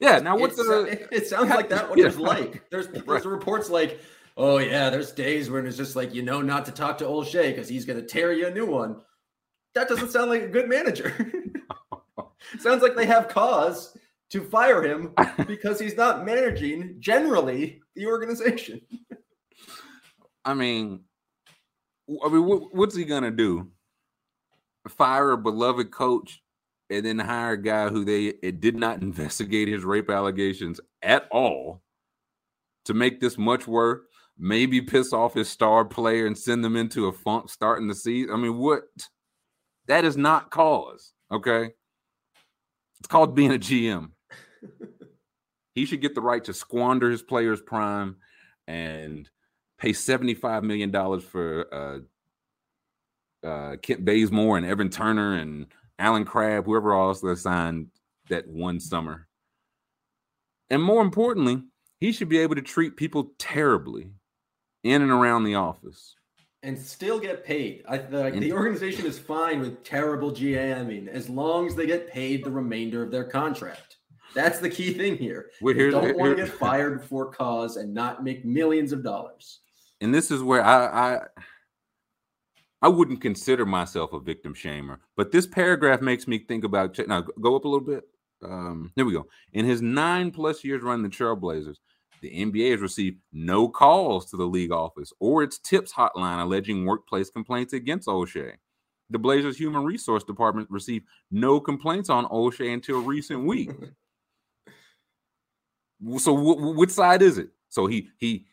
yeah. 0.00 0.18
Now 0.18 0.36
what's 0.36 0.56
the? 0.56 0.82
It, 0.90 1.08
it 1.12 1.26
sounds 1.28 1.50
like 1.50 1.68
that 1.68 1.88
what 1.88 1.98
yeah. 1.98 2.10
like. 2.18 2.68
There's 2.70 2.88
there's 2.88 3.06
right. 3.06 3.24
reports 3.24 3.70
like, 3.70 4.00
oh 4.36 4.58
yeah, 4.58 4.90
there's 4.90 5.12
days 5.12 5.48
when 5.50 5.66
it's 5.66 5.76
just 5.76 5.94
like 5.94 6.12
you 6.12 6.22
know 6.22 6.40
not 6.42 6.64
to 6.64 6.72
talk 6.72 6.98
to 6.98 7.04
Olshey 7.04 7.50
because 7.50 7.68
he's 7.68 7.84
gonna 7.84 8.02
tear 8.02 8.32
you 8.32 8.48
a 8.48 8.50
new 8.50 8.66
one. 8.66 8.96
That 9.74 9.88
doesn't 9.88 10.10
sound 10.10 10.30
like 10.30 10.42
a 10.42 10.48
good 10.48 10.68
manager. 10.68 11.14
sounds 12.58 12.82
like 12.82 12.96
they 12.96 13.06
have 13.06 13.28
cause 13.28 13.96
to 14.30 14.44
fire 14.44 14.82
him 14.82 15.12
because 15.46 15.78
he's 15.80 15.96
not 15.96 16.24
managing 16.24 16.96
generally 16.98 17.80
the 17.96 18.06
organization. 18.06 18.80
I 20.44 20.54
mean, 20.54 21.00
I 22.24 22.28
mean, 22.28 22.44
what, 22.44 22.74
what's 22.74 22.96
he 22.96 23.04
gonna 23.04 23.30
do? 23.30 23.70
Fire 24.88 25.32
a 25.32 25.38
beloved 25.38 25.90
coach 25.90 26.42
and 26.88 27.04
then 27.04 27.18
hire 27.18 27.52
a 27.52 27.62
guy 27.62 27.88
who 27.88 28.04
they 28.04 28.32
did 28.52 28.76
not 28.76 29.02
investigate 29.02 29.68
his 29.68 29.84
rape 29.84 30.10
allegations 30.10 30.80
at 31.02 31.28
all 31.30 31.82
to 32.84 32.94
make 32.94 33.20
this 33.20 33.38
much 33.38 33.66
worse. 33.66 34.00
Maybe 34.42 34.80
piss 34.80 35.12
off 35.12 35.34
his 35.34 35.50
star 35.50 35.84
player 35.84 36.26
and 36.26 36.36
send 36.38 36.64
them 36.64 36.74
into 36.74 37.08
a 37.08 37.12
funk 37.12 37.50
starting 37.50 37.88
the 37.88 37.94
season. 37.94 38.32
I 38.32 38.38
mean, 38.38 38.56
what? 38.56 38.84
That 39.86 40.06
is 40.06 40.16
not 40.16 40.50
cause. 40.50 41.12
Okay, 41.30 41.70
it's 43.00 43.08
called 43.08 43.34
being 43.34 43.52
a 43.52 43.58
GM. 43.58 44.10
he 45.74 45.84
should 45.84 46.00
get 46.00 46.14
the 46.14 46.20
right 46.20 46.42
to 46.44 46.52
squander 46.52 47.10
his 47.10 47.22
players' 47.22 47.60
prime 47.60 48.16
and 48.66 49.28
pay 49.78 49.92
seventy-five 49.92 50.62
million 50.64 50.90
dollars 50.90 51.24
for 51.24 52.04
uh, 53.42 53.46
uh, 53.46 53.76
Kent 53.76 54.04
Bazemore 54.04 54.56
and 54.56 54.66
Evan 54.66 54.90
Turner 54.90 55.34
and 55.34 55.66
Allen 55.98 56.24
Crabbe, 56.24 56.64
whoever 56.64 56.94
else 56.94 57.20
they 57.20 57.34
signed 57.34 57.88
that 58.28 58.48
one 58.48 58.80
summer. 58.80 59.26
And 60.68 60.82
more 60.82 61.02
importantly, 61.02 61.64
he 61.98 62.12
should 62.12 62.28
be 62.28 62.38
able 62.38 62.54
to 62.54 62.62
treat 62.62 62.96
people 62.96 63.32
terribly 63.38 64.12
in 64.84 65.02
and 65.02 65.10
around 65.10 65.44
the 65.44 65.56
office 65.56 66.14
and 66.62 66.78
still 66.78 67.18
get 67.18 67.44
paid. 67.44 67.82
I 67.88 67.96
like 67.96 68.38
the 68.38 68.52
organization 68.52 69.06
is 69.06 69.18
fine 69.18 69.60
with 69.60 69.82
terrible 69.82 70.30
GMing 70.30 71.08
as 71.08 71.28
long 71.28 71.66
as 71.66 71.74
they 71.74 71.86
get 71.86 72.10
paid 72.10 72.44
the 72.44 72.50
remainder 72.50 73.02
of 73.02 73.10
their 73.10 73.24
contract. 73.24 73.96
That's 74.34 74.58
the 74.58 74.70
key 74.70 74.92
thing 74.92 75.16
here. 75.16 75.50
Don't 75.62 76.16
want 76.16 76.36
to 76.36 76.44
get 76.44 76.52
fired 76.52 77.04
for 77.04 77.26
cause 77.26 77.76
and 77.76 77.92
not 77.92 78.22
make 78.22 78.44
millions 78.44 78.92
of 78.92 79.02
dollars. 79.02 79.60
And 80.00 80.14
this 80.14 80.30
is 80.30 80.42
where 80.42 80.64
I, 80.64 80.86
I 80.86 81.20
I 82.82 82.88
wouldn't 82.88 83.20
consider 83.20 83.66
myself 83.66 84.12
a 84.12 84.20
victim 84.20 84.54
shamer, 84.54 84.98
but 85.16 85.32
this 85.32 85.46
paragraph 85.46 86.00
makes 86.00 86.26
me 86.26 86.38
think 86.38 86.64
about. 86.64 86.98
Now, 87.06 87.20
go 87.20 87.56
up 87.56 87.64
a 87.64 87.68
little 87.68 87.86
bit. 87.86 88.04
Um, 88.42 88.90
there 88.96 89.04
we 89.04 89.12
go. 89.12 89.26
In 89.52 89.66
his 89.66 89.82
nine 89.82 90.30
plus 90.30 90.64
years 90.64 90.82
running 90.82 91.02
the 91.02 91.10
Trailblazers, 91.10 91.76
the 92.22 92.30
NBA 92.30 92.72
has 92.72 92.80
received 92.80 93.18
no 93.32 93.68
calls 93.68 94.30
to 94.30 94.36
the 94.36 94.46
league 94.46 94.72
office 94.72 95.12
or 95.20 95.42
its 95.42 95.58
tips 95.58 95.92
hotline 95.92 96.42
alleging 96.42 96.86
workplace 96.86 97.30
complaints 97.30 97.72
against 97.74 98.08
Olshey. 98.08 98.52
the 99.10 99.18
Blazers 99.18 99.58
Human 99.58 99.84
Resource 99.84 100.24
Department 100.24 100.70
received 100.70 101.06
no 101.30 101.60
complaints 101.60 102.08
on 102.08 102.26
Olshey 102.26 102.72
until 102.72 103.00
recent 103.02 103.44
week. 103.44 103.70
so 106.18 106.32
which 106.32 106.90
side 106.90 107.22
is 107.22 107.38
it? 107.38 107.50
So 107.68 107.86
he 107.86 108.08
he 108.18 108.46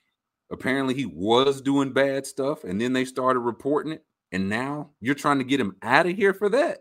apparently 0.52 0.94
he 0.94 1.06
was 1.06 1.62
doing 1.62 1.94
bad 1.94 2.26
stuff, 2.26 2.64
and 2.64 2.80
then 2.80 2.94
they 2.94 3.06
started 3.06 3.40
reporting 3.40 3.92
it, 3.92 4.04
and 4.32 4.50
now 4.50 4.92
you're 5.00 5.16
trying 5.16 5.40
to 5.40 5.44
get 5.44 5.60
him 5.60 5.76
out 5.82 6.06
of 6.06 6.16
here 6.16 6.34
for 6.34 6.50
that. 6.50 6.80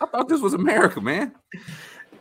I 0.00 0.06
thought 0.06 0.28
this 0.28 0.40
was 0.40 0.54
America, 0.54 1.00
man. 1.00 1.34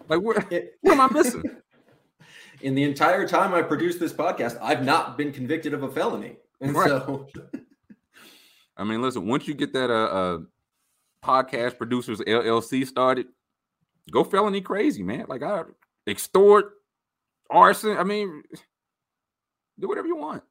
Like 0.09 0.21
what, 0.21 0.51
what 0.81 0.93
am 0.93 1.01
I 1.01 1.07
missing? 1.11 1.43
In 2.61 2.75
the 2.75 2.83
entire 2.83 3.27
time 3.27 3.53
I 3.53 3.61
produced 3.61 3.99
this 3.99 4.13
podcast, 4.13 4.57
I've 4.61 4.85
not 4.85 5.17
been 5.17 5.33
convicted 5.33 5.73
of 5.73 5.83
a 5.83 5.89
felony, 5.89 6.37
and 6.61 6.75
right. 6.75 6.87
so. 6.87 7.27
I 8.77 8.83
mean, 8.83 9.01
listen. 9.01 9.27
Once 9.27 9.47
you 9.47 9.53
get 9.53 9.73
that 9.73 9.91
uh, 9.91 9.93
uh 9.93 10.39
podcast 11.23 11.77
producers 11.77 12.19
LLC 12.19 12.87
started, 12.87 13.27
go 14.11 14.23
felony 14.23 14.61
crazy, 14.61 15.03
man. 15.03 15.25
Like 15.27 15.43
I 15.43 15.63
extort, 16.07 16.73
arson. 17.53 17.97
I 17.97 18.03
mean, 18.03 18.43
do 19.79 19.87
whatever 19.87 20.07
you 20.07 20.15
want. 20.15 20.43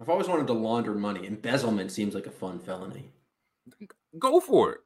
I've 0.00 0.08
always 0.08 0.28
wanted 0.28 0.46
to 0.46 0.54
launder 0.54 0.94
money. 0.94 1.26
Embezzlement 1.26 1.92
seems 1.92 2.14
like 2.14 2.26
a 2.26 2.30
fun 2.30 2.58
felony. 2.58 3.12
Go 4.18 4.40
for 4.40 4.72
it. 4.72 4.80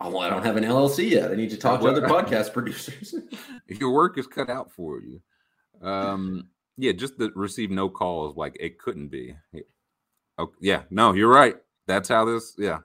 Oh, 0.00 0.08
well, 0.08 0.20
I 0.20 0.30
don't 0.30 0.44
have 0.44 0.56
an 0.56 0.64
LLC 0.64 1.10
yet. 1.10 1.30
I 1.30 1.34
need 1.34 1.50
to 1.50 1.58
talk 1.58 1.80
to 1.80 1.88
other 1.88 2.02
podcast 2.08 2.54
producers. 2.54 3.14
Your 3.68 3.92
work 3.92 4.16
is 4.16 4.26
cut 4.26 4.48
out 4.48 4.72
for 4.72 5.00
you. 5.00 5.20
Um, 5.86 6.48
yeah, 6.78 6.92
just 6.92 7.18
to 7.18 7.30
receive 7.34 7.70
no 7.70 7.90
calls, 7.90 8.36
like 8.36 8.56
it 8.58 8.78
couldn't 8.78 9.08
be. 9.08 9.34
Oh, 10.38 10.52
yeah, 10.60 10.82
no, 10.90 11.12
you're 11.12 11.28
right. 11.28 11.56
That's 11.86 12.08
how 12.08 12.24
this. 12.24 12.54
Yeah, 12.56 12.78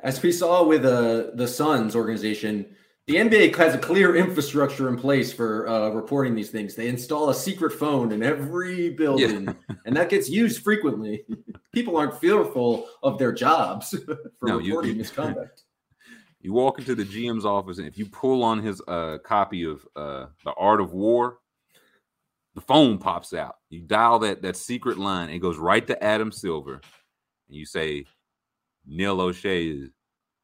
as 0.00 0.22
we 0.22 0.30
saw 0.30 0.62
with 0.64 0.84
uh, 0.84 1.30
the 1.34 1.48
Suns 1.48 1.96
organization, 1.96 2.66
the 3.08 3.14
NBA 3.14 3.56
has 3.56 3.74
a 3.74 3.78
clear 3.78 4.16
infrastructure 4.16 4.86
in 4.86 4.98
place 4.98 5.32
for 5.32 5.66
uh, 5.66 5.88
reporting 5.88 6.34
these 6.34 6.50
things. 6.50 6.74
They 6.74 6.88
install 6.88 7.30
a 7.30 7.34
secret 7.34 7.72
phone 7.72 8.12
in 8.12 8.22
every 8.22 8.90
building, 8.90 9.46
yeah. 9.46 9.76
and 9.86 9.96
that 9.96 10.10
gets 10.10 10.28
used 10.28 10.62
frequently. 10.62 11.24
People 11.72 11.96
aren't 11.96 12.20
fearful 12.20 12.86
of 13.02 13.18
their 13.18 13.32
jobs 13.32 13.90
for 14.38 14.46
no, 14.46 14.58
reporting 14.58 14.92
you, 14.92 14.98
misconduct. 14.98 15.62
You 16.42 16.52
walk 16.52 16.78
into 16.78 16.94
the 16.94 17.04
GM's 17.04 17.46
office, 17.46 17.78
and 17.78 17.86
if 17.86 17.96
you 17.96 18.04
pull 18.04 18.44
on 18.44 18.62
his 18.62 18.82
uh, 18.86 19.16
copy 19.24 19.64
of 19.64 19.86
uh, 19.96 20.26
The 20.44 20.52
Art 20.52 20.82
of 20.82 20.92
War, 20.92 21.38
the 22.54 22.60
phone 22.60 22.98
pops 22.98 23.32
out. 23.32 23.56
You 23.70 23.80
dial 23.80 24.18
that 24.18 24.42
that 24.42 24.56
secret 24.56 24.98
line, 24.98 25.28
and 25.28 25.34
it 25.34 25.38
goes 25.38 25.56
right 25.56 25.86
to 25.86 26.04
Adam 26.04 26.30
Silver, 26.30 26.74
and 26.74 27.56
you 27.56 27.64
say, 27.64 28.04
"Neil 28.86 29.16
Olshey 29.16 29.84
is 29.84 29.90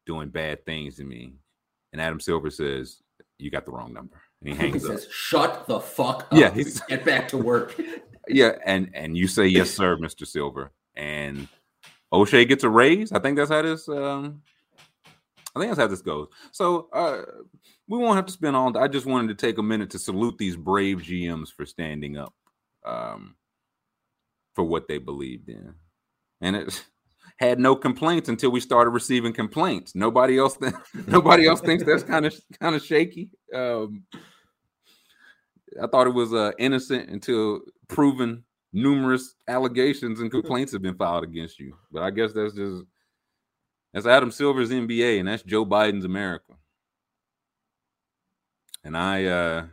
doing 0.07 0.29
bad 0.29 0.65
things 0.65 0.95
to 0.95 1.03
me," 1.03 1.35
and 1.95 2.01
Adam 2.01 2.19
Silver 2.19 2.49
says, 2.49 3.01
"You 3.39 3.49
got 3.49 3.65
the 3.65 3.71
wrong 3.71 3.93
number," 3.93 4.21
and 4.41 4.49
he 4.49 4.55
hangs 4.55 4.83
he 4.83 4.89
up. 4.89 4.99
Says, 4.99 5.07
Shut 5.09 5.65
the 5.65 5.79
fuck 5.79 6.23
up. 6.23 6.33
Yeah, 6.33 6.53
he's 6.53 6.81
get 6.81 7.05
back 7.05 7.29
to 7.29 7.37
work. 7.37 7.79
yeah, 8.27 8.51
and 8.65 8.89
and 8.93 9.17
you 9.17 9.27
say, 9.27 9.47
"Yes, 9.47 9.71
sir, 9.71 9.95
Mister 9.95 10.25
Silver," 10.25 10.73
and 10.93 11.47
Olshey 12.13 12.45
gets 12.45 12.65
a 12.65 12.69
raise. 12.69 13.13
I 13.13 13.19
think 13.19 13.37
that's 13.37 13.49
how 13.49 13.61
this. 13.61 13.87
Um, 13.87 14.41
I 15.55 15.59
think 15.59 15.69
that's 15.69 15.79
how 15.79 15.87
this 15.87 16.01
goes. 16.01 16.27
So 16.51 16.89
uh, 16.91 17.21
we 17.87 17.97
won't 17.97 18.17
have 18.17 18.25
to 18.25 18.33
spend 18.33 18.57
all. 18.57 18.77
I 18.77 18.89
just 18.89 19.05
wanted 19.05 19.29
to 19.29 19.47
take 19.47 19.57
a 19.57 19.63
minute 19.63 19.91
to 19.91 19.99
salute 19.99 20.37
these 20.37 20.57
brave 20.57 20.97
GMs 20.97 21.47
for 21.47 21.65
standing 21.65 22.17
up 22.17 22.33
um, 22.83 23.35
for 24.53 24.65
what 24.65 24.89
they 24.89 24.97
believed 24.97 25.47
in, 25.47 25.75
and 26.41 26.57
it 26.57 26.85
had 27.37 27.59
no 27.59 27.75
complaints 27.75 28.29
until 28.29 28.51
we 28.51 28.59
started 28.59 28.91
receiving 28.91 29.33
complaints. 29.33 29.93
Nobody 29.95 30.37
else, 30.37 30.57
th- 30.57 30.73
nobody 31.07 31.47
else 31.47 31.61
thinks 31.61 31.83
that's 31.83 32.03
kind 32.03 32.25
of 32.25 32.35
kind 32.59 32.75
of 32.75 32.83
shaky. 32.83 33.29
Um, 33.53 34.03
I 35.81 35.87
thought 35.87 36.07
it 36.07 36.13
was 36.13 36.33
uh, 36.33 36.51
innocent 36.57 37.09
until 37.09 37.61
proven 37.87 38.43
numerous 38.75 39.35
allegations 39.47 40.19
and 40.19 40.29
complaints 40.29 40.73
have 40.73 40.81
been 40.81 40.95
filed 40.95 41.23
against 41.23 41.59
you. 41.59 41.75
But 41.91 42.03
I 42.03 42.11
guess 42.11 42.33
that's 42.33 42.53
just 42.53 42.83
that's 43.93 44.05
Adam 44.05 44.31
Silver's 44.31 44.69
NBA 44.69 45.19
and 45.19 45.27
that's 45.27 45.43
Joe 45.43 45.65
Biden's 45.65 46.05
America. 46.05 46.53
And 48.83 48.95
I 48.95 49.25
uh 49.25 49.65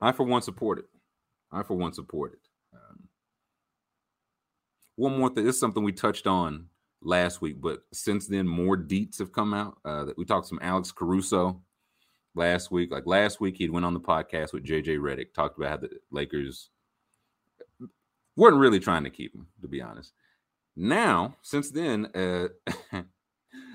I 0.00 0.12
for 0.12 0.24
one 0.24 0.42
support 0.42 0.78
it. 0.78 0.86
I 1.50 1.62
for 1.62 1.76
one 1.76 1.92
support 1.92 2.34
it. 2.34 2.43
One 4.96 5.18
more 5.18 5.28
thing. 5.28 5.44
This 5.44 5.56
is 5.56 5.60
something 5.60 5.82
we 5.82 5.92
touched 5.92 6.26
on 6.26 6.66
last 7.02 7.40
week, 7.40 7.60
but 7.60 7.80
since 7.92 8.26
then 8.26 8.46
more 8.46 8.76
deets 8.76 9.18
have 9.18 9.32
come 9.32 9.52
out. 9.54 9.78
Uh, 9.84 10.04
that 10.04 10.18
we 10.18 10.24
talked 10.24 10.46
some 10.46 10.60
Alex 10.62 10.92
Caruso 10.92 11.60
last 12.34 12.70
week. 12.70 12.90
Like 12.90 13.06
last 13.06 13.40
week, 13.40 13.56
he 13.56 13.68
went 13.68 13.86
on 13.86 13.94
the 13.94 14.00
podcast 14.00 14.52
with 14.52 14.64
JJ 14.64 14.98
Redick, 14.98 15.32
talked 15.34 15.56
about 15.56 15.70
how 15.70 15.76
the 15.76 15.90
Lakers 16.10 16.70
weren't 18.36 18.56
really 18.56 18.80
trying 18.80 19.04
to 19.04 19.10
keep 19.10 19.34
him, 19.34 19.46
to 19.62 19.68
be 19.68 19.80
honest. 19.80 20.12
Now, 20.76 21.36
since 21.42 21.70
then, 21.70 22.08
uh, 22.14 22.48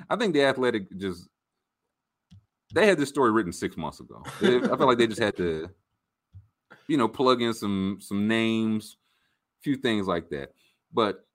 I 0.09 0.15
think 0.15 0.33
the 0.33 0.43
Athletic 0.43 0.97
just 0.97 1.27
they 2.73 2.85
had 2.85 2.97
this 2.97 3.09
story 3.09 3.31
written 3.31 3.53
six 3.53 3.77
months 3.77 3.99
ago. 3.99 4.21
I 4.25 4.39
feel 4.39 4.87
like 4.87 4.97
they 4.97 5.07
just 5.07 5.21
had 5.21 5.35
to, 5.37 5.69
you 6.87 6.97
know, 6.97 7.07
plug 7.07 7.41
in 7.41 7.53
some 7.53 7.97
some 8.01 8.27
names, 8.27 8.97
a 9.59 9.63
few 9.63 9.75
things 9.75 10.07
like 10.07 10.29
that. 10.29 10.51
But 10.93 11.25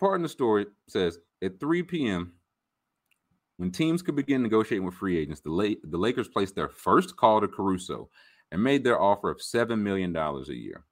part 0.00 0.16
of 0.16 0.22
the 0.22 0.28
story 0.28 0.66
says 0.88 1.18
at 1.42 1.60
3 1.60 1.82
p.m. 1.84 2.32
When 3.56 3.70
teams 3.72 4.02
could 4.02 4.14
begin 4.14 4.42
negotiating 4.42 4.86
with 4.86 4.94
free 4.94 5.18
agents, 5.18 5.40
the, 5.40 5.50
La- 5.50 5.74
the 5.82 5.98
Lakers 5.98 6.28
placed 6.28 6.54
their 6.54 6.68
first 6.68 7.16
call 7.16 7.40
to 7.40 7.48
Caruso 7.48 8.08
and 8.52 8.62
made 8.62 8.84
their 8.84 9.00
offer 9.00 9.30
of 9.30 9.38
$7 9.38 9.78
million 9.80 10.14
a 10.14 10.52
year. 10.52 10.84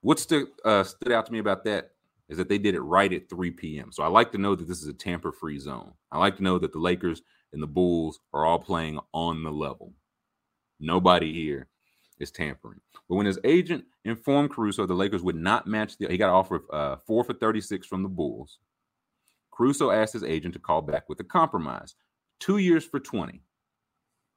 What 0.00 0.24
uh, 0.64 0.84
stood 0.84 1.12
out 1.12 1.26
to 1.26 1.32
me 1.32 1.38
about 1.38 1.64
that 1.64 1.90
is 2.28 2.36
that 2.36 2.48
they 2.48 2.58
did 2.58 2.74
it 2.74 2.80
right 2.80 3.12
at 3.12 3.30
3 3.30 3.50
p.m. 3.52 3.90
So 3.90 4.02
I 4.02 4.08
like 4.08 4.32
to 4.32 4.38
know 4.38 4.54
that 4.54 4.68
this 4.68 4.82
is 4.82 4.88
a 4.88 4.92
tamper 4.92 5.32
free 5.32 5.58
zone. 5.58 5.92
I 6.12 6.18
like 6.18 6.36
to 6.36 6.42
know 6.42 6.58
that 6.58 6.72
the 6.72 6.78
Lakers 6.78 7.22
and 7.52 7.62
the 7.62 7.66
Bulls 7.66 8.20
are 8.34 8.44
all 8.44 8.58
playing 8.58 8.98
on 9.12 9.42
the 9.42 9.50
level. 9.50 9.94
Nobody 10.80 11.32
here 11.32 11.68
is 12.20 12.30
tampering. 12.30 12.80
But 13.08 13.16
when 13.16 13.26
his 13.26 13.38
agent 13.44 13.84
informed 14.04 14.50
Caruso 14.50 14.86
the 14.86 14.94
Lakers 14.94 15.22
would 15.22 15.36
not 15.36 15.66
match 15.66 15.96
the, 15.98 16.08
he 16.08 16.16
got 16.16 16.28
an 16.28 16.34
offer 16.34 16.56
of 16.56 16.62
uh, 16.72 16.96
four 16.96 17.24
for 17.24 17.34
36 17.34 17.86
from 17.86 18.02
the 18.02 18.08
Bulls. 18.08 18.58
Caruso 19.52 19.90
asked 19.90 20.12
his 20.12 20.24
agent 20.24 20.54
to 20.54 20.60
call 20.60 20.82
back 20.82 21.08
with 21.08 21.18
a 21.20 21.24
compromise, 21.24 21.94
two 22.38 22.58
years 22.58 22.84
for 22.84 23.00
20. 23.00 23.42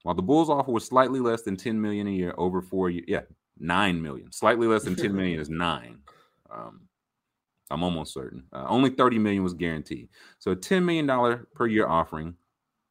While 0.03 0.15
the 0.15 0.23
Bulls 0.23 0.49
offer 0.49 0.71
was 0.71 0.85
slightly 0.85 1.19
less 1.19 1.43
than 1.43 1.55
10 1.55 1.79
million 1.79 2.07
a 2.07 2.11
year 2.11 2.33
over 2.37 2.61
four 2.61 2.89
years, 2.89 3.05
yeah, 3.07 3.21
nine 3.59 4.01
million. 4.01 4.31
Slightly 4.31 4.67
less 4.67 4.83
than 4.83 4.95
10 4.95 5.15
million 5.15 5.39
is 5.39 5.49
nine. 5.49 5.99
Um, 6.49 6.81
I'm 7.69 7.83
almost 7.83 8.13
certain. 8.13 8.43
Uh, 8.51 8.65
only 8.67 8.89
30 8.89 9.19
million 9.19 9.43
was 9.43 9.53
guaranteed. 9.53 10.09
So 10.39 10.51
a 10.51 10.55
$10 10.55 10.83
million 10.83 11.45
per 11.53 11.67
year 11.67 11.87
offering 11.87 12.35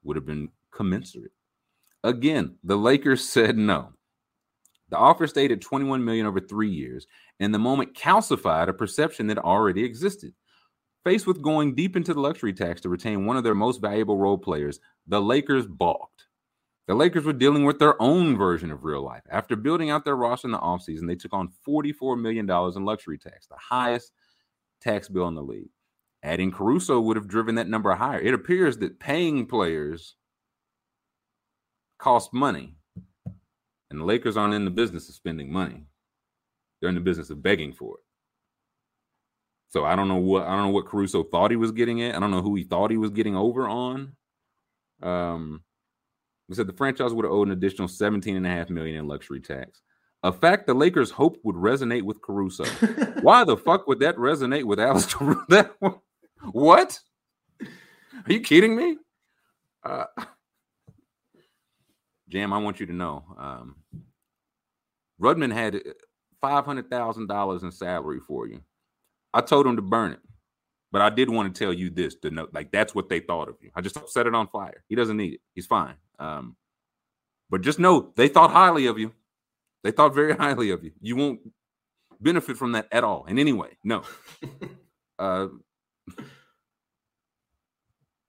would 0.05 0.17
have 0.17 0.27
been 0.27 0.49
commensurate. 0.73 1.33
Again, 2.03 2.55
the 2.65 2.77
Lakers 2.77 3.29
said 3.29 3.59
no. 3.59 3.93
The 4.91 4.97
offer 4.97 5.27
stayed 5.27 5.53
at 5.53 5.61
21 5.61 6.05
million 6.05 6.27
over 6.27 6.41
three 6.41 6.71
years, 6.71 7.07
and 7.39 7.55
the 7.55 7.59
moment 7.59 7.95
calcified 7.95 8.69
a 8.69 8.73
perception 8.73 9.29
that 9.29 9.39
already 9.39 9.85
existed. 9.85 10.35
Faced 11.05 11.27
with 11.27 11.41
going 11.41 11.75
deep 11.75 11.97
into 11.97 12.13
the 12.13 12.21
luxury 12.21 12.53
tax 12.53 12.81
to 12.83 12.89
retain 12.89 13.25
one 13.25 13.37
of 13.37 13.45
their 13.45 13.55
most 13.55 13.81
valuable 13.81 14.19
role 14.19 14.37
players, 14.37 14.81
the 15.07 15.21
Lakers 15.21 15.67
balked. 15.67 16.27
The 16.89 16.95
Lakers 16.95 17.25
were 17.25 17.33
dealing 17.33 17.65
with 17.65 17.79
their 17.79 18.01
own 18.03 18.37
version 18.37 18.71
of 18.71 18.85
real 18.85 19.03
life. 19.03 19.23
After 19.31 19.55
building 19.55 19.91
out 19.91 20.05
their 20.05 20.17
roster 20.17 20.49
in 20.49 20.53
the 20.53 20.59
offseason, 20.59 21.07
they 21.07 21.15
took 21.15 21.33
on 21.33 21.53
$44 21.67 22.21
million 22.21 22.51
in 22.51 22.85
luxury 22.85 23.17
tax, 23.17 23.47
the 23.47 23.57
highest 23.57 24.13
tax 24.81 25.09
bill 25.09 25.29
in 25.29 25.37
the 25.37 25.43
league. 25.43 25.71
Adding 26.23 26.51
Caruso 26.51 27.01
would 27.01 27.17
have 27.17 27.29
driven 27.29 27.55
that 27.55 27.69
number 27.69 27.95
higher. 27.95 28.21
It 28.21 28.35
appears 28.35 28.77
that 28.79 28.99
paying 28.99 29.47
players 29.47 30.17
cost 31.99 32.35
money, 32.35 32.77
and 33.91 34.01
the 34.01 34.05
Lakers 34.05 34.37
aren't 34.37 34.55
in 34.55 34.65
the 34.65 34.71
business 34.71 35.09
of 35.09 35.15
spending 35.15 35.53
money. 35.53 35.85
They're 36.81 36.89
in 36.89 36.95
the 36.95 37.01
business 37.01 37.31
of 37.31 37.43
begging 37.43 37.73
for 37.73 37.95
it. 37.95 38.05
So 39.71 39.85
I 39.85 39.95
don't 39.95 40.09
know 40.09 40.17
what 40.17 40.45
I 40.47 40.57
don't 40.57 40.65
know 40.65 40.73
what 40.73 40.87
Caruso 40.87 41.23
thought 41.23 41.51
he 41.51 41.57
was 41.57 41.73
getting 41.73 42.03
at. 42.03 42.17
I 42.17 42.21
don't 42.21 42.33
know 42.33 42.43
who 42.43 42.57
he 42.57 42.65
thought 42.65 42.91
he 42.91 42.97
was 42.97 43.11
getting 43.11 43.37
over 43.37 43.69
on. 43.69 44.17
Um, 45.03 45.63
we 46.49 46.57
said 46.57 46.67
the 46.67 46.73
franchise 46.73 47.13
would 47.13 47.25
have 47.25 47.33
owed 47.33 47.47
an 47.47 47.53
additional 47.53 47.87
17 47.87 48.37
and 48.37 48.47
a 48.47 48.51
half 48.51 48.71
million 48.71 48.97
in 48.97 49.07
luxury 49.07 49.41
tax. 49.41 49.81
A 50.23 50.33
fact 50.33 50.67
the 50.67 50.75
Lakers 50.75 51.11
hoped 51.11 51.39
would 51.45 51.57
resonate 51.57 52.03
with 52.03 52.21
Caruso. 52.21 52.65
Why 53.23 53.45
the 53.45 53.57
fuck 53.57 53.87
would 53.87 54.01
that 54.01 54.17
resonate 54.17 54.65
with 54.65 54.81
Alistair? 54.81 55.37
that 55.49 55.73
what? 56.51 56.99
Are 57.61 58.33
you 58.33 58.41
kidding 58.41 58.75
me? 58.75 58.99
Uh, 59.85 60.05
Jam, 62.29 62.53
I 62.53 62.59
want 62.59 62.81
you 62.81 62.87
to 62.87 62.93
know. 62.93 63.25
Um, 63.39 63.77
Rudman 65.21 65.53
had 65.53 65.83
five 66.41 66.65
hundred 66.65 66.91
thousand 66.91 67.29
dollars 67.29 67.63
in 67.63 67.73
salary 67.73 68.21
for 68.21 68.47
you. 68.47 68.63
I 69.35 69.41
told 69.43 69.67
him 69.67 69.77
to 69.77 69.83
burn 69.83 70.13
it. 70.13 70.21
But 70.93 71.03
I 71.03 71.11
did 71.11 71.31
want 71.31 71.55
to 71.55 71.65
tell 71.65 71.73
you 71.73 71.91
this 71.91 72.17
to 72.17 72.31
know, 72.31 72.49
like 72.53 72.73
that's 72.73 72.95
what 72.95 73.09
they 73.09 73.21
thought 73.21 73.49
of 73.49 73.57
you. 73.61 73.71
I 73.75 73.81
just 73.81 73.97
set 74.09 74.27
it 74.27 74.35
on 74.35 74.49
fire. 74.49 74.85
He 74.89 74.97
doesn't 74.97 75.17
need 75.17 75.35
it. 75.35 75.41
He's 75.55 75.67
fine. 75.67 75.95
Um, 76.19 76.57
but 77.51 77.63
just 77.63 77.79
know 77.79 78.13
they 78.17 78.29
thought 78.29 78.51
highly 78.51 78.87
of 78.87 78.99
you. 78.99 79.13
They 79.85 79.93
thought 79.93 80.15
very 80.15 80.35
highly 80.37 80.71
of 80.71 80.85
you. 80.85 80.93
You 81.01 81.17
won't 81.17 81.41
benefit 82.21 82.57
from 82.57 82.73
that 82.73 82.89
at 82.93 83.05
all 83.05 83.25
in 83.27 83.39
any 83.39 83.53
way. 83.53 83.79
No. 83.85 84.03
uh, 85.19 85.49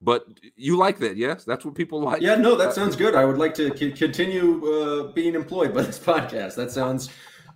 but 0.02 0.26
you 0.56 0.78
like 0.78 0.98
that, 1.00 1.16
yes? 1.16 1.44
That's 1.44 1.64
what 1.64 1.76
people 1.76 2.02
like. 2.02 2.22
Yeah, 2.22 2.36
no, 2.36 2.56
that 2.56 2.74
sounds 2.74 2.96
good. 2.96 3.16
I 3.16 3.26
would 3.26 3.38
like 3.38 3.54
to 3.56 3.76
c- 3.78 3.92
continue 3.92 4.66
uh, 4.66 5.12
being 5.12 5.36
employed 5.36 5.74
by 5.74 5.84
this 5.84 6.00
podcast. 6.12 6.56
That 6.56 6.72
sounds 6.72 7.10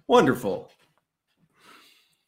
wonderful. 0.08 0.72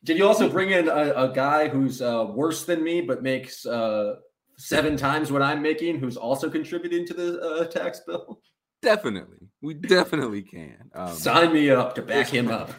Did 0.03 0.17
you 0.17 0.27
also 0.27 0.49
bring 0.49 0.71
in 0.71 0.87
a, 0.87 1.13
a 1.13 1.31
guy 1.33 1.67
who's 1.67 2.01
uh, 2.01 2.27
worse 2.29 2.65
than 2.65 2.83
me 2.83 3.01
but 3.01 3.23
makes 3.23 3.65
uh, 3.65 4.15
seven 4.57 4.95
times 4.97 5.31
what 5.31 5.41
I'm 5.41 5.61
making, 5.61 5.99
who's 5.99 6.17
also 6.17 6.49
contributing 6.49 7.05
to 7.07 7.13
the 7.13 7.41
uh, 7.41 7.65
tax 7.65 8.01
bill? 8.07 8.41
Definitely, 8.81 9.49
we 9.61 9.73
definitely 9.73 10.43
can. 10.43 10.91
Um, 10.93 11.13
Sign 11.13 11.51
me 11.51 11.69
up 11.71 11.95
to 11.95 12.01
back 12.01 12.27
him 12.27 12.49
up. 12.49 12.71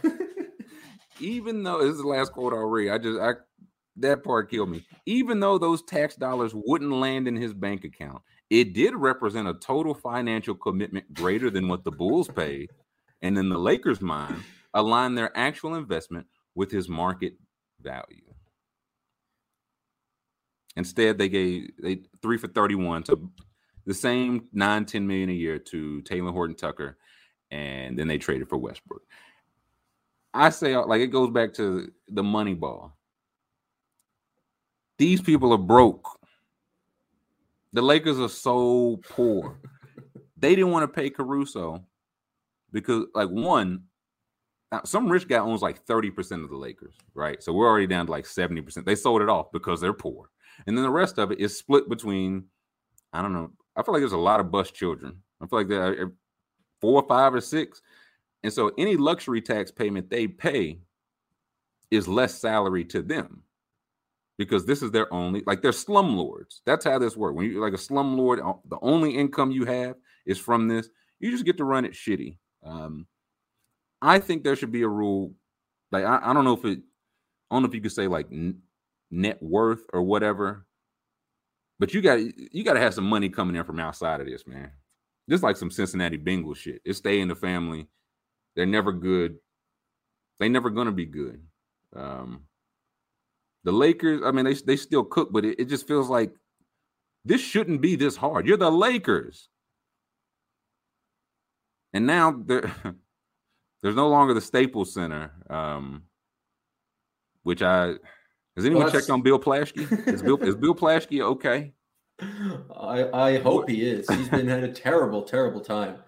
even 1.21 1.63
though 1.63 1.79
this 1.79 1.91
is 1.91 2.01
the 2.01 2.07
last 2.07 2.33
quote 2.33 2.53
I'll 2.53 2.61
read, 2.61 2.91
I 2.91 2.99
just 2.99 3.21
I 3.21 3.33
that 4.01 4.25
part 4.25 4.51
killed 4.51 4.71
me. 4.71 4.87
Even 5.07 5.41
though 5.41 5.59
those 5.59 5.83
tax 5.83 6.17
dollars 6.17 6.53
wouldn't 6.55 6.93
land 6.93 7.29
in 7.29 7.37
his 7.37 7.55
bank 7.55 7.85
account, 7.85 8.23
it 8.51 8.73
did 8.73 8.95
represent 8.95 9.49
a 9.49 9.55
total 9.55 9.95
financial 9.95 10.55
commitment 10.55 11.13
greater 11.15 11.51
than 11.51 11.69
what 11.69 11.85
the 11.85 11.91
Bulls 11.91 12.29
paid, 12.29 12.71
and 13.23 13.37
in 13.37 13.49
the 13.49 13.59
Lakers' 13.59 14.01
mind, 14.01 14.43
align 14.75 15.15
their 15.15 15.37
actual 15.37 15.75
investment 15.75 16.27
with 16.55 16.71
his 16.71 16.89
market 16.89 17.35
value. 17.81 18.23
Instead, 20.77 21.19
they 21.19 21.29
gave 21.29 21.71
they 21.83 22.03
three 22.23 22.39
for 22.39 22.49
31 22.49 23.03
to 23.05 23.31
the 23.85 23.95
same 23.95 24.47
nine, 24.53 24.85
10 24.85 25.07
million 25.07 25.31
a 25.31 25.33
year 25.33 25.59
to 25.59 26.03
Talen 26.03 26.33
Horton 26.33 26.55
Tucker, 26.55 26.99
and 27.51 27.99
then 27.99 28.07
they 28.07 28.19
traded 28.19 28.49
for 28.49 28.59
Westbrook. 28.59 29.03
I 30.33 30.51
say 30.51 30.77
like 30.77 31.01
it 31.01 31.09
goes 31.09 31.31
back 31.31 31.53
to 31.55 31.91
the 32.09 32.23
Moneyball. 32.23 32.93
These 34.99 35.21
people 35.23 35.53
are 35.53 35.59
broke. 35.59 36.19
The 37.73 37.83
Lakers 37.83 38.19
are 38.19 38.29
so 38.29 39.01
poor. 39.09 39.61
they 40.37 40.55
didn't 40.55 40.73
want 40.73 40.83
to 40.83 41.01
pay 41.01 41.09
Caruso 41.09 41.85
because, 42.73 43.07
like, 43.15 43.29
one, 43.29 43.85
uh, 44.73 44.81
some 44.85 45.09
rich 45.09 45.29
guy 45.29 45.39
owns 45.39 45.63
like 45.63 45.87
30% 45.87 46.43
of 46.43 46.51
the 46.51 46.57
Lakers, 46.57 46.95
right? 47.15 47.43
So 47.43 47.53
we're 47.53 47.69
already 47.69 47.87
down 47.87 48.07
to 48.07 48.13
like 48.13 48.25
70%. 48.25 48.85
They 48.85 48.97
sold 48.97 49.23
it 49.23 49.29
off 49.29 49.53
because 49.53 49.81
they're 49.81 49.93
poor. 49.93 50.31
And 50.67 50.77
then 50.77 50.83
the 50.83 50.91
rest 50.91 51.19
of 51.19 51.31
it 51.31 51.39
is 51.39 51.57
split 51.57 51.89
between, 51.89 52.45
I 53.13 53.23
don't 53.23 53.33
know, 53.33 53.51
I 53.77 53.83
feel 53.83 53.95
like 53.95 54.01
there's 54.01 54.13
a 54.13 54.19
lot 54.19 54.41
of 54.41 54.51
Buss 54.51 54.71
children. 54.71 55.23
I 55.41 55.47
feel 55.47 55.61
like 55.61 55.69
there 55.69 55.83
are 55.83 55.93
er, 55.93 56.13
four 56.81 57.01
or 57.01 57.09
five 57.09 57.33
or 57.33 57.41
six. 57.41 57.81
And 58.43 58.53
so 58.53 58.73
any 58.77 58.97
luxury 58.97 59.41
tax 59.41 59.71
payment 59.71 60.11
they 60.11 60.27
pay 60.27 60.81
is 61.91 62.09
less 62.09 62.35
salary 62.35 62.85
to 62.87 63.01
them 63.03 63.45
because 64.39 64.65
this 64.65 64.83
is 64.83 64.93
their 64.93 65.13
only 65.13 65.43
like 65.47 65.61
they're 65.61 65.73
slumlords. 65.73 66.61
That's 66.65 66.85
how 66.85 66.99
this 66.99 67.17
works. 67.17 67.37
When 67.37 67.51
you 67.51 67.61
like 67.61 67.75
a 67.75 67.77
slumlord, 67.77 68.39
uh, 68.39 68.59
the 68.69 68.79
only 68.81 69.17
income 69.17 69.51
you 69.51 69.65
have 69.65 69.97
is 70.25 70.39
from 70.39 70.69
this. 70.69 70.89
You 71.19 71.31
just 71.31 71.45
get 71.45 71.57
to 71.59 71.65
run 71.65 71.85
it 71.85 71.93
shitty. 71.93 72.39
Um, 72.65 73.07
I 74.01 74.21
think 74.21 74.45
there 74.45 74.57
should 74.57 74.73
be 74.73 74.83
a 74.83 74.89
rule. 74.89 75.35
Like 75.91 76.05
I, 76.05 76.21
I 76.23 76.33
don't 76.33 76.45
know 76.45 76.55
if 76.55 76.65
it, 76.65 76.79
I 77.51 77.55
don't 77.55 77.63
know 77.63 77.69
if 77.69 77.75
you 77.75 77.81
could 77.81 77.93
say 77.93 78.07
like 78.07 78.29
n- 78.31 78.61
net 79.11 79.43
worth 79.43 79.83
or 79.93 80.03
whatever. 80.03 80.65
But 81.81 81.93
you 81.95 82.01
got 82.01 82.21
you 82.21 82.65
got 82.65 82.75
to 82.75 82.81
have 82.81 82.95
some 82.95 83.09
money 83.09 83.29
coming 83.29 83.57
in 83.57 83.65
from 83.65 83.81
outside 83.81 84.21
of 84.21 84.27
this, 84.27 84.47
man. 84.47 84.71
Just 85.29 85.43
like 85.43 85.57
some 85.57 85.71
Cincinnati 85.71 86.17
Bengals 86.17 86.57
shit. 86.57 86.81
It 86.85 86.95
stay 86.95 87.21
in 87.21 87.29
the 87.29 87.35
family. 87.35 87.89
They're 88.57 88.67
never 88.67 88.93
good. 88.93 89.37
They 90.39 90.49
never 90.49 90.71
gonna 90.71 90.93
be 90.93 91.07
good. 91.07 91.43
Um, 91.95 92.45
the 93.65 93.73
Lakers, 93.73 94.23
I 94.25 94.31
mean, 94.31 94.45
they 94.45 94.55
they 94.55 94.77
still 94.77 95.05
cook, 95.05 95.31
but 95.33 95.45
it, 95.45 95.61
it 95.61 95.65
just 95.67 95.87
feels 95.87 96.09
like 96.09 96.33
this 97.25 97.41
shouldn't 97.41 97.81
be 97.81 97.97
this 97.97 98.17
hard. 98.17 98.47
You're 98.47 98.57
the 98.57 98.71
Lakers, 98.71 99.49
and 101.93 102.07
now 102.07 102.43
there, 102.47 102.73
there's 103.83 103.97
no 103.97 104.09
longer 104.09 104.35
the 104.35 104.41
Staples 104.41 104.95
Center, 104.95 105.33
um, 105.51 106.05
which 107.43 107.63
I 107.63 107.95
has 108.57 108.65
anyone 108.65 108.85
well, 108.85 108.93
checked 108.93 109.11
on 109.11 109.23
Bill 109.23 109.39
Plaschke? 109.39 110.09
Is 110.09 110.23
Bill 110.23 110.37
is 110.39 110.57
Bill 110.57 110.75
Plaschke 110.75 111.21
okay? 111.21 111.73
I 112.21 113.09
I 113.13 113.39
hope 113.39 113.69
he 113.69 113.89
is. 113.89 114.09
He's 114.09 114.29
been 114.29 114.49
had 114.49 114.65
a 114.65 114.73
terrible, 114.73 115.23
terrible 115.23 115.61
time. 115.61 115.99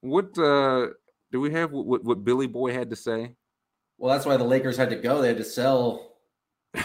What 0.00 0.36
uh 0.38 0.88
do 1.30 1.40
we 1.40 1.50
have 1.52 1.72
what, 1.72 2.04
what 2.04 2.24
Billy 2.24 2.46
Boy 2.46 2.72
had 2.72 2.90
to 2.90 2.96
say? 2.96 3.34
Well, 3.98 4.12
that's 4.12 4.26
why 4.26 4.36
the 4.36 4.44
Lakers 4.44 4.76
had 4.76 4.90
to 4.90 4.96
go. 4.96 5.20
They 5.20 5.28
had 5.28 5.36
to 5.36 5.44
sell 5.44 6.11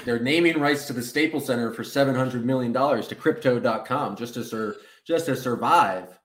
their 0.05 0.19
naming 0.19 0.59
rights 0.59 0.85
to 0.87 0.93
the 0.93 1.01
Staples 1.01 1.45
Center 1.45 1.71
for 1.71 1.83
seven 1.83 2.15
hundred 2.15 2.45
million 2.45 2.71
dollars 2.71 3.07
to 3.09 3.15
Crypto.com 3.15 4.15
just 4.15 4.33
to 4.35 4.43
sur- 4.43 4.75
just 5.05 5.25
to 5.27 5.35
survive. 5.35 6.19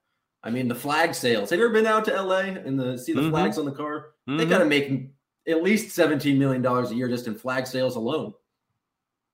I 0.44 0.50
mean, 0.50 0.66
the 0.66 0.74
flag 0.74 1.14
sales. 1.14 1.50
Have 1.50 1.58
you 1.58 1.64
ever 1.66 1.74
been 1.74 1.86
out 1.86 2.04
to 2.06 2.22
LA 2.22 2.40
and 2.40 2.78
the 2.78 2.98
see 2.98 3.12
the 3.12 3.20
mm-hmm. 3.20 3.30
flags 3.30 3.58
on 3.58 3.64
the 3.64 3.72
car? 3.72 4.10
Mm-hmm. 4.28 4.38
They 4.38 4.46
gotta 4.46 4.64
make 4.64 5.10
at 5.48 5.62
least 5.62 5.94
seventeen 5.94 6.38
million 6.38 6.62
dollars 6.62 6.90
a 6.90 6.94
year 6.94 7.08
just 7.08 7.26
in 7.26 7.34
flag 7.34 7.66
sales 7.66 7.96
alone 7.96 8.34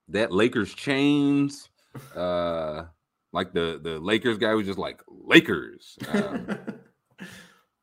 that 0.09 0.31
Lakers 0.31 0.73
chains, 0.73 1.69
uh, 2.15 2.85
like 3.31 3.53
the 3.53 3.79
the 3.81 3.99
Lakers 3.99 4.37
guy 4.37 4.53
was 4.53 4.65
just 4.65 4.79
like 4.79 5.01
Lakers. 5.07 5.97
Um, 6.11 6.47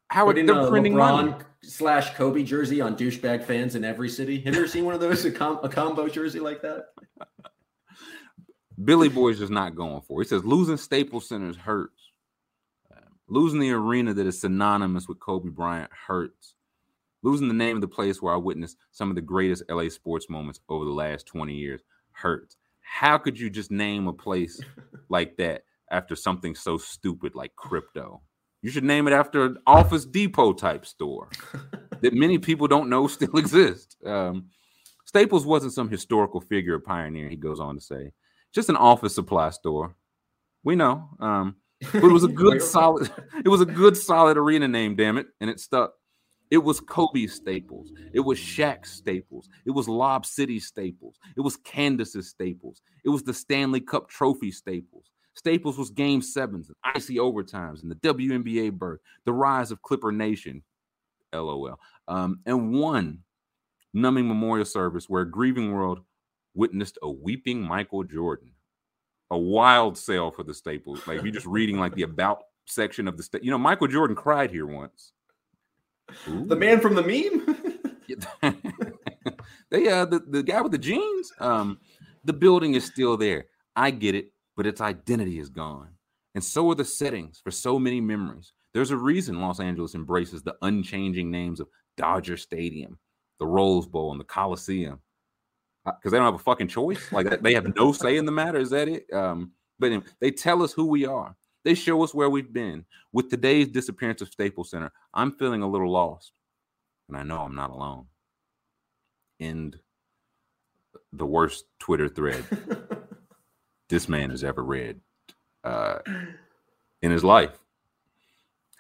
how 0.09 0.27
are 0.27 0.35
they 0.35 0.45
printing 0.45 0.95
LeBron 0.95 1.27
money? 1.27 1.35
slash 1.63 2.15
Kobe 2.15 2.43
jersey 2.43 2.81
on 2.81 2.97
douchebag 2.97 3.45
fans 3.45 3.75
in 3.75 3.85
every 3.85 4.09
city? 4.09 4.41
Have 4.41 4.55
you 4.55 4.61
ever 4.61 4.69
seen 4.69 4.85
one 4.85 4.95
of 4.95 5.01
those 5.01 5.25
a, 5.25 5.31
com- 5.31 5.61
a 5.63 5.69
combo 5.69 6.09
jersey 6.09 6.41
like 6.41 6.63
that? 6.63 6.87
Billy 8.85 9.09
Boy's 9.09 9.39
just 9.39 9.53
not 9.53 9.75
going 9.75 10.03
for. 10.03 10.21
It. 10.21 10.27
He 10.27 10.29
says 10.29 10.45
losing 10.45 10.77
Staples 10.77 11.29
Centers 11.29 11.57
hurts. 11.57 12.11
Losing 13.29 13.59
the 13.59 13.73
arena 13.73 14.15
that 14.15 14.27
is 14.27 14.41
synonymous 14.41 15.09
with 15.09 15.19
Kobe 15.19 15.49
Bryant 15.49 15.91
hurts. 16.07 16.55
Losing 17.23 17.49
the 17.49 17.55
name 17.55 17.77
of 17.77 17.81
the 17.81 17.89
place 17.89 18.23
where 18.23 18.33
I 18.33 18.37
witnessed 18.37 18.77
some 18.93 19.11
of 19.11 19.17
the 19.17 19.23
greatest 19.23 19.65
LA 19.69 19.89
sports 19.89 20.31
moments 20.31 20.61
over 20.69 20.85
the 20.85 20.93
last 20.93 21.27
20 21.27 21.53
years 21.53 21.81
hurts. 22.13 22.57
How 22.81 23.19
could 23.19 23.39
you 23.39 23.51
just 23.51 23.73
name 23.73 24.07
a 24.07 24.13
place 24.13 24.61
like 25.09 25.37
that 25.39 25.65
after 25.91 26.15
something 26.15 26.55
so 26.55 26.79
stupid 26.79 27.35
like 27.35 27.57
crypto? 27.57 28.21
You 28.67 28.73
should 28.73 28.83
name 28.83 29.07
it 29.07 29.13
after 29.13 29.45
an 29.45 29.59
Office 29.65 30.05
Depot 30.05 30.53
type 30.53 30.87
store 30.87 31.29
that 32.01 32.13
many 32.13 32.37
people 32.37 32.67
don't 32.67 32.89
know 32.89 33.07
still 33.07 33.37
exists. 33.37 33.97
Um, 34.05 34.47
Staples 35.05 35.47
wasn't 35.47 35.73
some 35.73 35.89
historical 35.89 36.41
figure 36.41 36.75
or 36.75 36.81
pioneer, 36.81 37.29
he 37.29 37.37
goes 37.37 37.61
on 37.61 37.77
to 37.77 37.81
say, 37.81 38.11
just 38.53 38.69
an 38.69 38.75
office 38.75 39.15
supply 39.15 39.51
store. 39.51 39.95
We 40.65 40.75
know. 40.75 41.09
Um, 41.21 41.55
but 41.93 42.03
it 42.03 42.13
was 42.13 42.25
a 42.25 42.29
good 42.29 42.61
solid, 42.73 43.09
it 43.45 43.49
was 43.49 43.61
a 43.61 43.65
good 43.65 43.97
solid 43.97 44.37
arena 44.37 44.67
name, 44.67 44.97
damn 44.97 45.17
it, 45.17 45.29
and 45.41 45.49
it 45.49 45.61
stuck. 45.61 45.93
It 46.51 46.59
was 46.59 46.81
Kobe 46.81 47.29
Staples. 47.29 47.93
It 48.13 48.21
was 48.21 48.37
Shaq 48.37 48.85
Staples. 48.85 49.49
It 49.65 49.71
was 49.71 49.89
Lob 49.89 50.27
City 50.27 50.59
Staples. 50.59 51.21
It 51.37 51.41
was 51.41 51.57
Candace's 51.59 52.31
Staples. 52.31 52.83
It 53.05 53.11
was 53.11 53.23
the 53.23 53.33
Stanley 53.33 53.81
Cup 53.81 54.09
Trophy 54.09 54.51
Staples. 54.51 55.13
Staples 55.37 55.79
was 55.79 55.91
game 55.91 56.23
sevens 56.23 56.69
and 56.69 56.77
icy 56.83 57.17
overtimes 57.17 57.83
and 57.83 57.91
the 57.91 57.97
WNBA 57.97 58.73
birth, 58.73 59.01
the 59.25 59.33
rise 59.33 59.71
of 59.71 59.83
Clipper 59.83 60.11
Nation, 60.11 60.63
LOL, 61.33 61.79
um, 62.09 62.41
and 62.47 62.73
one 62.73 63.19
numbing 63.93 64.27
memorial 64.27 64.65
service 64.65 65.09
where 65.09 65.25
Grieving 65.25 65.73
World 65.73 66.01
witnessed 66.55 66.99
a 67.03 67.11
weeping 67.11 67.61
Michael 67.61 68.03
Jordan. 68.03 68.51
A 69.31 69.39
wild 69.39 69.99
sale 69.99 70.31
for 70.31 70.43
the 70.43 70.55
Staples. 70.55 71.07
Like 71.07 71.23
you're 71.23 71.33
just 71.33 71.47
reading 71.47 71.79
like 71.79 71.95
the 71.95 72.03
about 72.05 72.45
section 72.65 73.07
of 73.07 73.17
the 73.17 73.23
state. 73.23 73.43
You 73.43 73.51
know, 73.51 73.59
Michael 73.59 73.89
Jordan 73.89 74.17
cried 74.17 74.51
here 74.51 74.67
once. 74.67 75.13
Ooh. 76.29 76.47
The 76.47 76.57
man 76.57 76.81
from 76.81 76.95
the 76.95 77.03
meme. 77.03 77.57
they 79.71 79.89
uh 79.89 80.05
the, 80.05 80.21
the 80.21 80.43
guy 80.43 80.61
with 80.61 80.73
the 80.73 80.79
jeans. 80.79 81.33
Um, 81.41 81.79
the 82.25 82.33
building 82.33 82.75
is 82.75 82.85
still 82.85 83.17
there. 83.17 83.47
I 83.75 83.91
get 83.91 84.15
it, 84.15 84.33
but 84.57 84.67
its 84.67 84.81
identity 84.81 85.39
is 85.39 85.49
gone. 85.49 85.91
And 86.35 86.43
so 86.43 86.71
are 86.71 86.75
the 86.75 86.85
settings 86.85 87.41
for 87.43 87.51
so 87.51 87.79
many 87.79 88.01
memories. 88.01 88.53
There's 88.75 88.91
a 88.91 88.97
reason 88.97 89.41
Los 89.41 89.61
Angeles 89.61 89.95
embraces 89.95 90.43
the 90.43 90.57
unchanging 90.63 91.31
names 91.31 91.61
of 91.61 91.69
Dodger 91.97 92.37
Stadium, 92.37 92.99
the 93.39 93.47
Rose 93.47 93.87
Bowl, 93.87 94.11
and 94.11 94.21
the 94.21 94.25
Coliseum. 94.25 95.01
Because 95.85 95.97
uh, 96.07 96.11
they 96.11 96.17
don't 96.19 96.27
have 96.27 96.35
a 96.35 96.45
fucking 96.45 96.69
choice. 96.69 97.11
Like 97.13 97.41
they 97.41 97.55
have 97.55 97.75
no 97.77 97.93
say 97.93 98.17
in 98.17 98.27
the 98.27 98.33
matter. 98.33 98.59
Is 98.59 98.71
that 98.71 98.89
it? 98.89 99.11
Um, 99.13 99.53
but 99.79 100.03
they 100.21 100.31
tell 100.31 100.63
us 100.63 100.73
who 100.73 100.87
we 100.87 101.07
are. 101.07 101.37
They 101.65 101.75
show 101.75 102.03
us 102.03 102.13
where 102.13 102.29
we've 102.29 102.53
been. 102.53 102.85
With 103.13 103.31
today's 103.31 103.69
disappearance 103.69 104.21
of 104.21 104.29
Staples 104.29 104.71
Center, 104.71 104.93
I'm 105.15 105.33
feeling 105.33 105.63
a 105.63 105.69
little 105.69 105.91
lost. 105.91 106.33
And 107.09 107.17
I 107.17 107.23
know 107.23 107.41
I'm 107.41 107.55
not 107.55 107.71
alone. 107.71 108.07
End 109.41 109.79
the 111.13 111.27
worst 111.27 111.65
Twitter 111.79 112.09
thread 112.09 112.45
this 113.89 114.09
man 114.09 114.31
has 114.31 114.45
ever 114.45 114.63
read 114.65 115.01
uh, 115.65 115.99
in 117.03 117.11
his 117.11 117.25
life. 117.25 117.59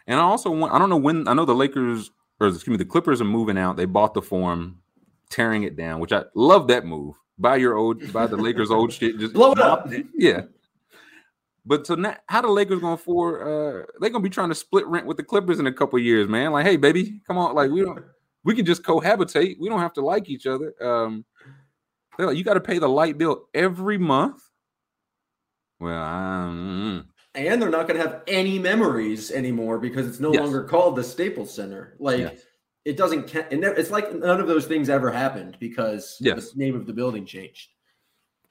And 0.06 0.20
I 0.20 0.22
also 0.22 0.50
want, 0.50 0.72
I 0.72 0.78
don't 0.78 0.90
know 0.90 0.96
when, 0.96 1.26
I 1.26 1.34
know 1.34 1.44
the 1.44 1.54
Lakers, 1.54 2.10
or 2.40 2.48
excuse 2.48 2.68
me, 2.68 2.76
the 2.76 2.84
Clippers 2.84 3.20
are 3.20 3.24
moving 3.24 3.58
out. 3.58 3.76
They 3.76 3.86
bought 3.86 4.14
the 4.14 4.22
Forum, 4.22 4.80
tearing 5.30 5.64
it 5.64 5.76
down, 5.76 6.00
which 6.00 6.12
I 6.12 6.24
love 6.34 6.68
that 6.68 6.84
move. 6.86 7.16
Buy 7.38 7.56
your 7.56 7.76
old, 7.76 8.12
buy 8.12 8.26
the 8.26 8.36
Lakers' 8.36 8.70
old 8.70 8.92
shit. 8.92 9.18
Just 9.18 9.34
Blow 9.34 9.52
it 9.52 9.58
up. 9.58 9.90
Yeah. 10.14 10.42
But 11.68 11.84
so 11.84 11.96
now, 11.96 12.16
how 12.28 12.42
the 12.42 12.48
Lakers 12.48 12.80
going 12.80 12.96
for? 12.96 13.42
Uh, 13.42 13.86
they're 13.98 14.10
gonna 14.10 14.22
be 14.22 14.30
trying 14.30 14.50
to 14.50 14.54
split 14.54 14.86
rent 14.86 15.04
with 15.04 15.16
the 15.16 15.24
Clippers 15.24 15.58
in 15.58 15.66
a 15.66 15.72
couple 15.72 15.98
years, 15.98 16.28
man. 16.28 16.52
Like, 16.52 16.64
hey, 16.64 16.76
baby, 16.76 17.20
come 17.26 17.38
on, 17.38 17.56
like 17.56 17.72
we 17.72 17.82
don't, 17.82 18.04
we 18.44 18.54
can 18.54 18.64
just 18.64 18.84
cohabitate. 18.84 19.56
We 19.58 19.68
don't 19.68 19.80
have 19.80 19.92
to 19.94 20.00
like 20.00 20.30
each 20.30 20.46
other. 20.46 20.72
Um, 20.80 21.24
they're 22.16 22.28
like, 22.28 22.36
you 22.36 22.44
got 22.44 22.54
to 22.54 22.60
pay 22.60 22.78
the 22.78 22.88
light 22.88 23.18
bill 23.18 23.48
every 23.52 23.98
month. 23.98 24.40
Well, 25.80 26.02
um, 26.02 27.06
and 27.34 27.60
they're 27.60 27.68
not 27.70 27.86
going 27.86 28.00
to 28.00 28.06
have 28.08 28.22
any 28.26 28.58
memories 28.58 29.30
anymore 29.30 29.78
because 29.78 30.06
it's 30.06 30.20
no 30.20 30.32
Yes. 30.32 30.42
longer 30.42 30.64
called 30.64 30.96
the 30.96 31.04
Staples 31.04 31.52
Center. 31.54 31.96
Like 31.98 32.20
Yes. 32.20 32.40
it 32.84 32.96
doesn't. 32.96 33.34
It 33.34 33.58
never, 33.60 33.74
it's 33.74 33.90
like 33.90 34.14
none 34.14 34.40
of 34.40 34.46
those 34.46 34.66
things 34.66 34.88
ever 34.88 35.10
happened 35.10 35.56
because 35.60 36.16
Yes. 36.20 36.52
the 36.52 36.58
name 36.64 36.74
of 36.74 36.86
the 36.86 36.92
building 36.94 37.26
changed. 37.26 37.68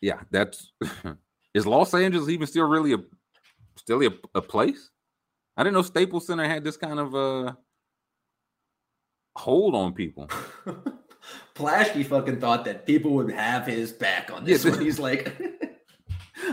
yeah, 0.01 0.21
that's 0.29 0.71
is 1.55 1.65
Los 1.65 1.93
Angeles 1.93 2.29
even 2.29 2.45
still 2.47 2.67
really 2.67 2.93
a 2.93 2.97
still 3.77 4.03
a, 4.03 4.09
a 4.35 4.41
place? 4.41 4.91
I 5.57 5.63
didn't 5.63 5.73
know 5.75 5.81
Staples 5.81 6.27
Center 6.27 6.45
had 6.47 6.63
this 6.63 6.77
kind 6.77 6.99
of 6.99 7.15
uh 7.15 7.53
hold 9.35 9.73
on 9.75 9.93
people. 9.93 10.27
Plaschke 11.55 12.05
fucking 12.05 12.39
thought 12.39 12.65
that 12.65 12.85
people 12.85 13.11
would 13.11 13.31
have 13.31 13.65
his 13.65 13.91
back 13.91 14.29
on 14.31 14.43
this 14.45 14.63
Yeah, 14.63 14.71
one. 14.71 14.81
He's 14.81 14.99
like, 14.99 15.35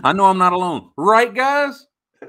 I 0.05 0.13
know 0.13 0.25
I'm 0.27 0.39
not 0.39 0.53
alone, 0.53 0.91
right, 0.97 1.33
guys? 1.35 1.87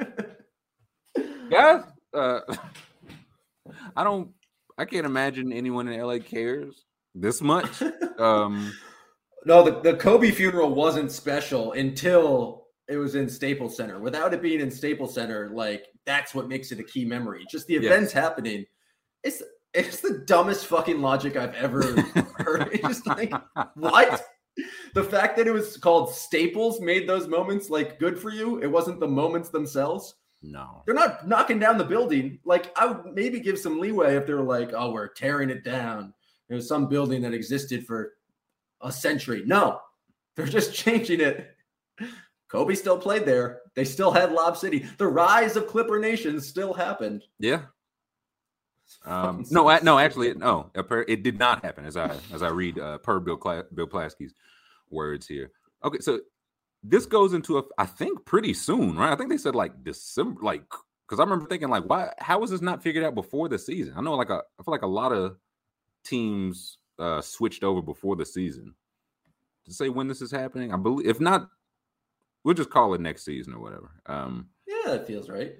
guys, 1.50 1.84
uh, 2.14 2.40
I 3.96 4.04
don't. 4.04 4.32
I 4.78 4.86
can't 4.86 5.06
imagine 5.06 5.54
anyone 5.54 5.88
in 5.88 6.00
LA 6.00 6.18
cares 6.18 6.86
this 7.14 7.42
much. 7.42 7.82
Um, 8.18 8.74
no, 9.46 9.64
the, 9.64 9.80
the 9.82 9.96
Kobe 9.98 10.32
funeral 10.32 10.74
wasn't 10.74 11.12
special 11.12 11.74
until 11.74 12.66
it 12.90 12.98
was 12.98 13.14
in 13.16 13.30
Staples 13.30 13.78
Center. 13.78 14.00
Without 14.00 14.34
it 14.34 14.42
being 14.42 14.60
in 14.62 14.72
Staples 14.72 15.14
Center, 15.14 15.52
like 15.54 15.86
that's 16.06 16.34
what 16.34 16.48
makes 16.48 16.72
it 16.72 16.80
a 16.80 16.84
key 16.84 17.06
memory. 17.06 17.46
Just 17.52 17.68
the 17.68 17.76
Yes. 17.76 17.84
events 17.86 18.14
happening. 18.14 18.66
It's 19.24 19.44
it's 19.76 20.02
the 20.02 20.24
dumbest 20.26 20.66
fucking 20.68 21.02
logic 21.02 21.36
I've 21.38 21.54
ever 21.56 21.82
heard. 22.38 22.70
It's 22.74 22.88
just 22.88 23.08
like 23.08 23.32
what? 23.76 24.24
The 24.94 25.04
fact 25.04 25.36
that 25.38 25.48
it 25.48 25.52
was 25.52 25.78
called 25.78 26.14
Staples 26.14 26.80
made 26.80 27.08
those 27.10 27.28
moments 27.28 27.70
like 27.70 28.00
good 28.00 28.20
for 28.20 28.30
you. 28.30 28.60
It 28.62 28.68
wasn't 28.68 29.00
the 29.00 29.08
moments 29.08 29.50
themselves. 29.50 30.16
no, 30.44 30.84
They're 30.86 30.94
not 30.94 31.28
knocking 31.28 31.58
down 31.60 31.78
the 31.78 31.84
building. 31.84 32.40
Like 32.46 32.72
I 32.78 32.86
would 32.86 33.14
maybe 33.16 33.40
give 33.40 33.58
some 33.58 33.80
leeway 33.80 34.16
if 34.16 34.28
they're 34.28 34.42
like, 34.44 34.72
"Oh, 34.74 34.92
we're 34.92 35.08
tearing 35.08 35.50
it 35.50 35.64
down." 35.64 36.14
It 36.50 36.54
was 36.56 36.68
some 36.68 36.88
building 36.88 37.22
that 37.24 37.34
existed 37.34 37.88
for 37.88 38.14
a 38.82 38.92
century. 38.92 39.42
No, 39.46 39.80
they're 40.36 40.46
just 40.46 40.74
changing 40.84 41.22
it. 41.22 41.56
Kobe 42.50 42.76
still 42.76 43.00
played 43.00 43.26
there. 43.26 43.62
They 43.76 43.86
still 43.86 44.12
had 44.12 44.32
Lob 44.32 44.58
City. 44.58 44.86
The 45.00 45.08
rise 45.08 45.56
of 45.56 45.66
Clipper 45.68 45.98
Nation 46.00 46.40
still 46.40 46.74
happened. 46.74 47.24
yeah. 47.40 47.64
Um, 49.06 49.46
no, 49.52 49.68
I, 49.68 49.80
no, 49.82 50.00
actually, 50.00 50.34
no. 50.34 50.72
It 51.08 51.24
did 51.24 51.40
not 51.40 51.64
happen 51.64 51.86
as 51.86 51.98
I 51.98 52.16
as 52.34 52.44
I 52.44 52.50
read 52.50 52.80
uh, 52.80 52.98
per 53.00 53.20
Bill 53.20 53.38
Cla- 53.38 53.66
Bill 53.74 53.88
Plaschke's 53.88 54.34
words 54.90 55.28
here. 55.28 55.52
Okay, 55.84 56.00
so 56.00 56.22
this 56.84 57.06
goes 57.06 57.34
into 57.34 57.58
a, 57.58 57.64
I 57.78 57.86
think 57.86 58.26
pretty 58.26 58.54
soon, 58.54 58.96
right? 58.96 59.12
I 59.12 59.16
think 59.16 59.30
they 59.30 59.38
said 59.38 59.56
like 59.56 59.84
December, 59.84 60.42
like 60.42 60.64
because 61.08 61.20
I 61.20 61.24
remember 61.24 61.48
thinking 61.48 61.70
like, 61.70 61.84
why? 61.86 62.12
How 62.20 62.40
was 62.40 62.52
this 62.52 62.62
not 62.62 62.84
figured 62.84 63.04
out 63.04 63.16
before 63.16 63.50
the 63.50 63.60
season? 63.60 63.94
I 63.98 64.02
know, 64.02 64.16
like 64.16 64.30
a, 64.30 64.42
I 64.60 64.64
feel 64.64 64.72
like 64.72 64.82
a 64.82 64.88
lot 64.88 65.12
of 65.12 65.38
teams 66.04 66.78
uh 67.00 67.22
switched 67.22 67.64
over 67.64 67.82
before 67.82 68.16
the 68.16 68.26
season. 68.26 68.76
To 69.66 69.74
say 69.74 69.90
when 69.90 70.08
this 70.08 70.22
is 70.22 70.32
happening, 70.32 70.74
I 70.74 70.78
believe 70.78 71.08
if 71.08 71.20
not, 71.22 71.50
we'll 72.44 72.54
just 72.54 72.70
call 72.70 72.94
it 72.94 73.02
next 73.02 73.24
season 73.24 73.54
or 73.54 73.60
whatever. 73.60 73.92
Um, 74.06 74.50
Yeah, 74.68 74.92
that 74.92 75.08
feels 75.08 75.30
right. 75.30 75.56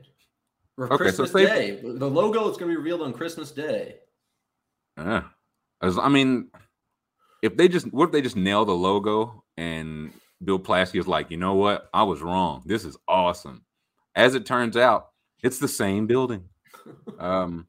Okay, 0.80 0.96
Christmas 0.98 1.32
say- 1.32 1.46
Day. 1.46 1.80
The 1.82 2.10
logo 2.10 2.50
is 2.50 2.58
going 2.58 2.72
to 2.72 2.74
be 2.74 2.76
revealed 2.76 3.02
on 3.02 3.14
Christmas 3.14 3.52
Day. 3.52 3.96
Yeah. 4.98 5.24
As 5.82 5.98
I 5.98 6.10
mean, 6.10 6.50
if 7.42 7.58
they 7.58 7.68
just 7.68 7.92
what 7.94 8.06
if 8.06 8.12
they 8.12 8.22
just 8.22 8.36
nail 8.36 8.66
the 8.66 8.74
logo 8.74 9.44
and 9.58 10.14
Bill 10.44 10.60
Plaschke 10.60 11.00
is 11.00 11.08
like, 11.08 11.30
you 11.30 11.38
know 11.38 11.56
what? 11.56 11.90
I 11.94 12.04
was 12.04 12.22
wrong. 12.22 12.64
This 12.66 12.86
is 12.86 12.98
awesome. 13.08 13.66
As 14.16 14.36
it 14.36 14.46
turns 14.46 14.78
out, 14.78 15.10
it's 15.42 15.60
the 15.60 15.68
same 15.68 16.08
building. 16.08 16.46
Um, 17.20 17.68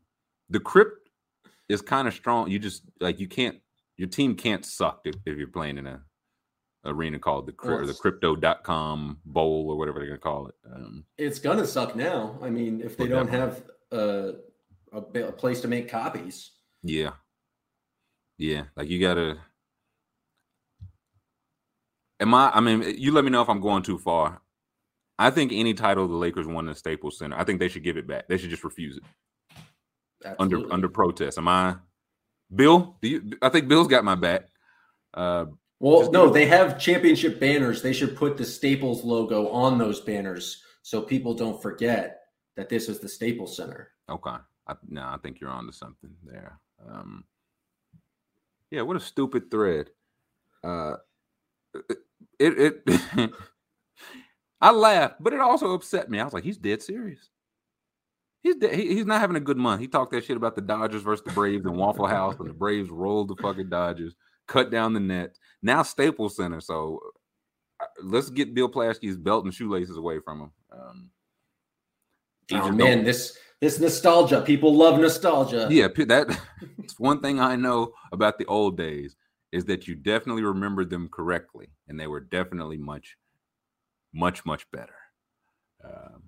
the 0.49 0.59
crypt 0.59 1.09
is 1.69 1.83
kind 1.83 2.09
of 2.09 2.15
strong. 2.15 2.51
You 2.51 2.59
just 2.59 2.83
like 3.01 3.21
you 3.21 3.29
can't 3.29 3.59
your 3.97 4.09
team 4.09 4.35
can't 4.35 4.65
suck 4.65 5.03
if, 5.05 5.15
if 5.25 5.39
you're 5.39 5.47
playing 5.47 5.79
in 5.79 5.87
a 5.87 6.03
arena 6.85 7.19
called 7.19 7.47
the 7.47 7.55
or 7.69 7.87
the 7.87 7.95
crypto.com 7.95 9.19
bowl 9.25 9.71
or 9.71 9.77
whatever 9.77 9.99
they're 9.99 10.09
gonna 10.09 10.19
call 10.19 10.49
it. 10.49 10.55
Um, 10.73 11.05
It's 11.19 11.39
going 11.39 11.59
to 11.59 11.67
suck 11.67 11.97
now. 11.97 12.39
I 12.43 12.51
mean, 12.51 12.81
if 12.81 12.97
they 12.97 13.07
don't 13.07 13.29
have 13.29 13.63
uh, 13.93 14.33
a, 14.93 14.99
a 14.99 15.33
place 15.33 15.61
to 15.63 15.69
make 15.69 15.89
copies. 15.89 16.53
Yeah. 16.83 17.13
Yeah. 18.39 18.65
Like 18.77 18.89
you 18.89 19.01
gotta 19.01 19.39
Am 22.21 22.35
I 22.35 22.51
I 22.55 22.61
mean, 22.61 22.83
you 22.99 23.13
let 23.13 23.25
me 23.25 23.31
know 23.31 23.43
if 23.43 23.49
I'm 23.49 23.61
going 23.61 23.83
too 23.83 23.99
far. 23.99 24.41
I 25.19 25.31
think 25.31 25.53
any 25.53 25.75
title 25.75 26.09
the 26.09 26.15
Lakers 26.15 26.47
won 26.47 26.69
in 26.69 26.75
Staples 26.75 27.19
Center, 27.19 27.39
I 27.39 27.45
think 27.45 27.61
they 27.61 27.69
should 27.69 27.85
give 27.85 27.97
it 27.97 28.07
back. 28.07 28.27
They 28.29 28.37
should 28.37 28.51
just 28.51 28.65
refuse 28.65 28.97
it 28.97 29.05
under 30.39 30.73
under 30.73 30.89
protest. 30.89 31.39
Am 31.39 31.49
I 31.49 31.77
Bill? 32.55 32.97
Do 33.01 33.09
you 33.09 33.33
I 33.43 33.49
think 33.49 33.69
Bill's 33.69 33.89
got 33.89 34.05
my 34.05 34.15
back. 34.15 34.49
Uh 35.13 35.47
Well, 35.85 36.11
no, 36.11 36.31
they 36.31 36.47
have 36.47 36.79
championship 36.79 37.39
banners. 37.39 37.83
They 37.83 37.93
should 37.93 38.17
put 38.17 38.39
the 38.39 38.45
Staples 38.47 39.05
logo 39.05 39.49
on 39.51 39.77
those 39.77 40.01
banners 40.01 40.63
so 40.81 41.03
people 41.03 41.35
don't 41.35 41.61
forget 41.61 42.23
that 42.57 42.71
this 42.71 42.89
is 42.89 43.01
the 43.01 43.09
Staples 43.09 43.55
Center. 43.55 43.91
okay. 44.09 44.37
I 44.67 44.75
no, 44.89 45.03
I 45.03 45.19
think 45.23 45.41
you're 45.41 45.51
on 45.51 45.67
to 45.67 45.73
something 45.75 46.09
there. 46.25 46.59
Um 46.89 47.25
yeah, 48.71 48.81
what 48.81 48.97
a 48.97 49.01
stupid 49.01 49.51
thread. 49.51 49.91
Uh 50.63 50.95
it 52.39 52.81
it 52.87 52.91
I 54.63 54.71
laughed, 54.71 55.17
but 55.21 55.35
it 55.35 55.41
also 55.41 55.75
upset 55.75 56.09
me. 56.09 56.19
I 56.19 56.25
was 56.25 56.33
like, 56.33 56.45
he's 56.45 56.57
dead 56.57 56.83
serious. 56.83 57.29
He's 58.43 58.57
dead, 58.57 58.75
he, 58.75 58.95
he's 58.95 59.05
not 59.05 59.21
having 59.21 59.37
a 59.37 59.41
good 59.41 59.59
month. 59.59 59.83
He 59.83 59.89
talked 59.89 60.13
that 60.13 60.25
shit 60.25 60.39
about 60.39 60.55
the 60.55 60.63
Dodgers 60.63 61.03
versus 61.03 61.27
the 61.27 61.33
Braves 61.33 61.67
and 61.67 61.77
Waffle 61.77 62.07
House, 62.07 62.37
and 62.39 62.49
the 62.49 62.55
Braves 62.55 62.89
rolled 62.89 63.29
the 63.29 63.37
fucking 63.43 63.69
Dodgers, 63.69 64.15
cut 64.47 64.71
down 64.71 64.93
the 64.93 65.01
net. 65.01 65.39
Now 65.63 65.83
Staples 65.83 66.37
Center. 66.37 66.61
So 66.61 67.01
uh, 67.81 67.87
let's 68.03 68.31
get 68.31 68.55
Bill 68.55 68.69
Plaschke's 68.69 69.17
belt 69.17 69.45
and 69.45 69.55
shoelaces 69.55 69.97
away 69.97 70.19
from 70.21 70.41
him. 70.43 70.51
Um, 70.73 71.11
Oh 72.53 72.71
man, 72.71 73.05
this 73.05 73.39
this 73.61 73.81
nostalgia. 73.81 74.43
People 74.43 74.75
love 74.75 75.01
nostalgia. 75.01 75.67
yeah, 75.71 75.89
p- 75.89 76.05
that 76.05 76.39
it's 76.79 76.99
one 77.01 77.21
thing 77.21 77.41
I 77.41 77.57
know 77.57 77.93
about 78.13 78.39
the 78.39 78.45
old 78.47 78.77
days 78.77 79.17
is 79.53 79.65
that 79.67 79.89
you 79.89 79.95
definitely 79.95 80.43
remember 80.43 80.85
them 80.85 81.09
correctly, 81.09 81.69
and 81.89 81.99
they 81.99 82.07
were 82.07 82.21
definitely 82.21 82.77
much, 82.77 83.17
much, 84.13 84.45
much 84.45 84.71
better. 84.73 84.97
Um, 85.83 86.25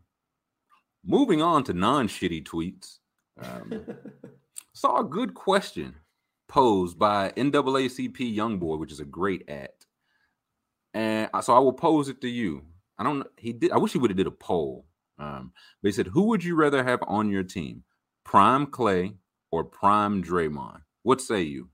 moving 1.04 1.42
on 1.42 1.64
to 1.64 1.74
non-shitty 1.74 2.44
tweets, 2.46 2.98
um, 3.42 3.84
saw 4.72 5.00
a 5.00 5.04
good 5.04 5.34
question 5.34 5.94
posed 6.48 6.98
by 6.98 7.30
NAACP 7.36 8.34
Young 8.34 8.58
Boy, 8.58 8.76
which 8.76 8.92
is 8.92 9.00
a 9.00 9.04
great 9.04 9.48
at, 9.48 9.86
and 10.94 11.30
so 11.42 11.54
I 11.54 11.58
will 11.60 11.72
pose 11.72 12.08
it 12.08 12.20
to 12.22 12.28
you. 12.28 12.64
I 12.98 13.04
don't. 13.04 13.26
He 13.36 13.52
did. 13.52 13.72
I 13.72 13.78
wish 13.78 13.92
he 13.92 13.98
would 13.98 14.10
have 14.10 14.16
did 14.16 14.26
a 14.26 14.30
poll. 14.30 14.86
Um, 15.18 15.52
but 15.82 15.88
he 15.88 15.92
said, 15.92 16.08
"Who 16.08 16.24
would 16.28 16.44
you 16.44 16.54
rather 16.56 16.84
have 16.84 17.00
on 17.06 17.30
your 17.30 17.42
team, 17.42 17.84
Prime 18.24 18.66
Klay 18.66 19.16
or 19.50 19.64
Prime 19.64 20.22
Draymond? 20.22 20.82
What 21.02 21.20
say 21.20 21.42
you?" 21.42 21.70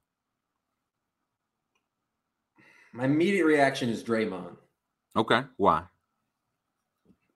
My 2.92 3.04
immediate 3.06 3.46
reaction 3.46 3.88
is 3.88 4.02
Draymond 4.04 4.56
Okay, 5.16 5.42
why? 5.56 5.84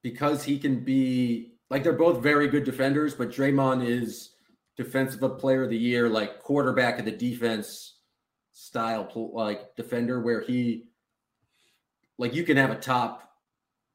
because 0.03 0.45
he 0.45 0.57
can 0.59 0.85
be 0.85 1.55
like 1.69 1.83
they're 1.83 1.93
both 1.93 2.23
very 2.23 2.47
good 2.47 2.63
defenders, 2.63 3.13
but 3.15 3.29
Draymond 3.31 3.85
is 3.85 4.36
defensive 4.77 5.39
player 5.39 5.65
of 5.65 5.71
the 5.71 5.77
year, 5.77 6.09
like 6.09 6.43
quarterback 6.43 6.99
of 6.99 7.05
the 7.05 7.11
defense 7.11 7.95
style, 8.53 9.11
like 9.35 9.75
defender, 9.77 10.21
where 10.21 10.41
he 10.41 10.89
like 12.19 12.35
you 12.35 12.45
can 12.45 12.57
have 12.57 12.71
a 12.71 12.77
top 12.77 13.31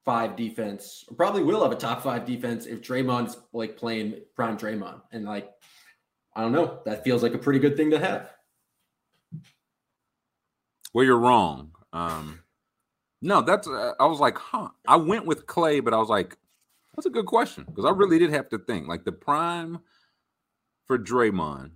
five 0.03 0.35
defense, 0.35 1.05
probably 1.15 1.43
will 1.43 1.61
have 1.61 1.71
a 1.71 1.75
top 1.75 2.01
five 2.03 2.25
defense 2.25 2.65
if 2.65 2.81
Draymond's 2.81 3.37
like 3.53 3.77
playing 3.77 4.15
prime 4.35 4.57
Draymond, 4.57 5.01
and 5.11 5.25
like 5.25 5.49
I 6.35 6.41
don't 6.41 6.51
know, 6.51 6.79
that 6.85 7.03
feels 7.03 7.23
like 7.23 7.33
a 7.33 7.39
pretty 7.39 7.59
good 7.59 7.75
thing 7.75 7.91
to 7.91 7.99
have. 7.99 8.31
Well, 10.93 11.05
you're 11.05 11.17
wrong. 11.17 11.71
Um, 11.93 12.39
No, 13.21 13.41
that's 13.41 13.67
uh, 13.67 13.93
I 13.99 14.05
was 14.05 14.19
like, 14.19 14.37
huh. 14.37 14.69
I 14.87 14.95
went 14.95 15.25
with 15.25 15.45
Klay, 15.45 15.83
but 15.83 15.93
I 15.93 15.97
was 15.97 16.09
like, 16.09 16.37
that's 16.95 17.05
a 17.05 17.11
good 17.11 17.25
question 17.25 17.65
because 17.65 17.85
I 17.85 17.91
really 17.91 18.19
did 18.19 18.31
have 18.31 18.49
to 18.49 18.57
think. 18.57 18.87
Like 18.87 19.05
the 19.05 19.11
prime 19.11 19.79
for 20.91 20.99
Draymond, 20.99 21.71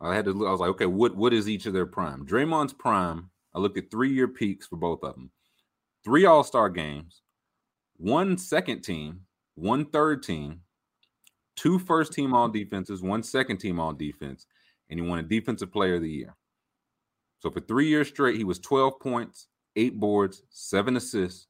I 0.00 0.14
had 0.14 0.24
to. 0.24 0.32
look- 0.32 0.48
I 0.48 0.50
was 0.50 0.60
like, 0.60 0.70
okay, 0.70 0.86
what 0.86 1.14
what 1.14 1.34
is 1.34 1.50
each 1.50 1.66
of 1.66 1.74
their 1.74 1.84
prime? 1.84 2.24
Draymond's 2.26 2.72
prime. 2.72 3.28
I 3.54 3.58
looked 3.58 3.76
at 3.76 3.90
three 3.90 4.10
year 4.10 4.26
peaks 4.26 4.66
for 4.66 4.76
both 4.76 5.04
of 5.04 5.14
them. 5.14 5.30
Three 6.02 6.24
All 6.24 6.42
Star 6.42 6.70
games, 6.70 7.20
one 7.98 8.38
second 8.38 8.80
team, 8.80 9.26
one 9.54 9.84
third 9.84 10.22
team, 10.22 10.62
two 11.56 11.78
first 11.78 12.14
team 12.14 12.32
all 12.32 12.48
defenses, 12.48 13.02
one 13.02 13.22
second 13.22 13.58
team 13.58 13.78
all 13.78 13.92
defense, 13.92 14.46
and 14.88 14.98
he 14.98 15.06
won 15.06 15.18
a 15.18 15.22
Defensive 15.22 15.70
Player 15.70 15.96
of 15.96 16.02
the 16.02 16.10
Year. 16.10 16.34
So 17.40 17.50
for 17.50 17.60
three 17.60 17.88
years 17.88 18.08
straight, 18.08 18.36
he 18.38 18.44
was 18.44 18.58
12 18.60 18.98
points, 18.98 19.48
eight 19.76 20.00
boards, 20.00 20.42
seven 20.48 20.96
assists, 20.96 21.48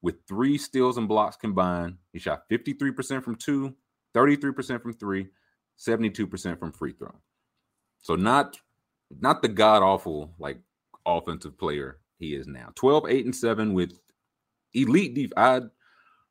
with 0.00 0.14
three 0.26 0.56
steals 0.56 0.96
and 0.96 1.06
blocks 1.06 1.36
combined. 1.36 1.98
He 2.14 2.18
shot 2.18 2.48
53% 2.50 3.22
from 3.22 3.34
two, 3.34 3.74
33% 4.14 4.80
from 4.80 4.94
three, 4.94 5.28
72% 5.80 6.58
from 6.58 6.72
free 6.72 6.92
throw. 6.92 7.14
So 8.02 8.14
not 8.14 8.56
not 9.18 9.42
the 9.42 9.48
god 9.48 9.82
awful 9.82 10.32
like 10.38 10.58
offensive 11.04 11.58
player 11.58 11.98
he 12.18 12.34
is 12.34 12.46
now. 12.46 12.68
12, 12.76 13.08
8, 13.08 13.24
and 13.24 13.34
7 13.34 13.72
with 13.72 13.98
elite 14.74 15.14
def. 15.14 15.30
I 15.36 15.62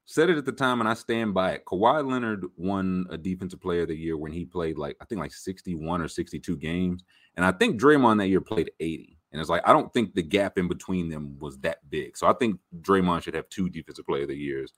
said 0.06 0.30
it 0.30 0.38
at 0.38 0.46
the 0.46 0.52
time 0.52 0.80
and 0.80 0.90
I 0.90 0.94
stand 0.94 1.34
by 1.34 1.52
it. 1.52 1.66
Kawhi 1.66 2.10
Leonard 2.10 2.46
won 2.56 3.06
a 3.10 3.18
defensive 3.18 3.62
player 3.62 3.82
of 3.82 3.90
the 3.90 3.96
year 3.96 4.18
when 4.18 4.32
he 4.32 4.46
played 4.46 4.78
like 4.78 4.98
I 5.02 5.06
think 5.06 5.20
like 5.20 5.34
61 5.34 6.02
or 6.02 6.08
62 6.08 6.58
games. 6.58 7.04
And 7.36 7.46
I 7.46 7.52
think 7.52 7.80
Draymond 7.80 8.20
that 8.20 8.28
year 8.28 8.42
played 8.42 8.72
80. 8.80 9.18
And 9.32 9.40
it's 9.40 9.50
like 9.50 9.68
I 9.68 9.74
don't 9.74 9.94
think 9.94 10.16
the 10.16 10.24
gap 10.24 10.58
in 10.58 10.68
between 10.68 11.10
them 11.10 11.38
was 11.40 11.58
that 11.60 11.88
big. 11.90 12.18
So 12.18 12.28
I 12.28 12.34
think 12.34 12.60
Draymond 12.82 13.24
should 13.24 13.36
have 13.36 13.50
two 13.50 13.70
defensive 13.70 14.06
player 14.06 14.24
of 14.24 14.30
the 14.30 14.36
years, 14.36 14.74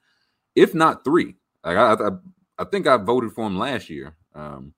if 0.56 0.74
not 0.74 1.04
three. 1.04 1.36
Like 1.64 1.78
I, 1.78 1.94
I, 1.94 2.10
I 2.58 2.64
think 2.66 2.88
I 2.88 2.98
voted 2.98 3.32
for 3.32 3.46
him 3.48 3.58
last 3.58 3.90
year. 3.90 4.16
Um, 4.34 4.74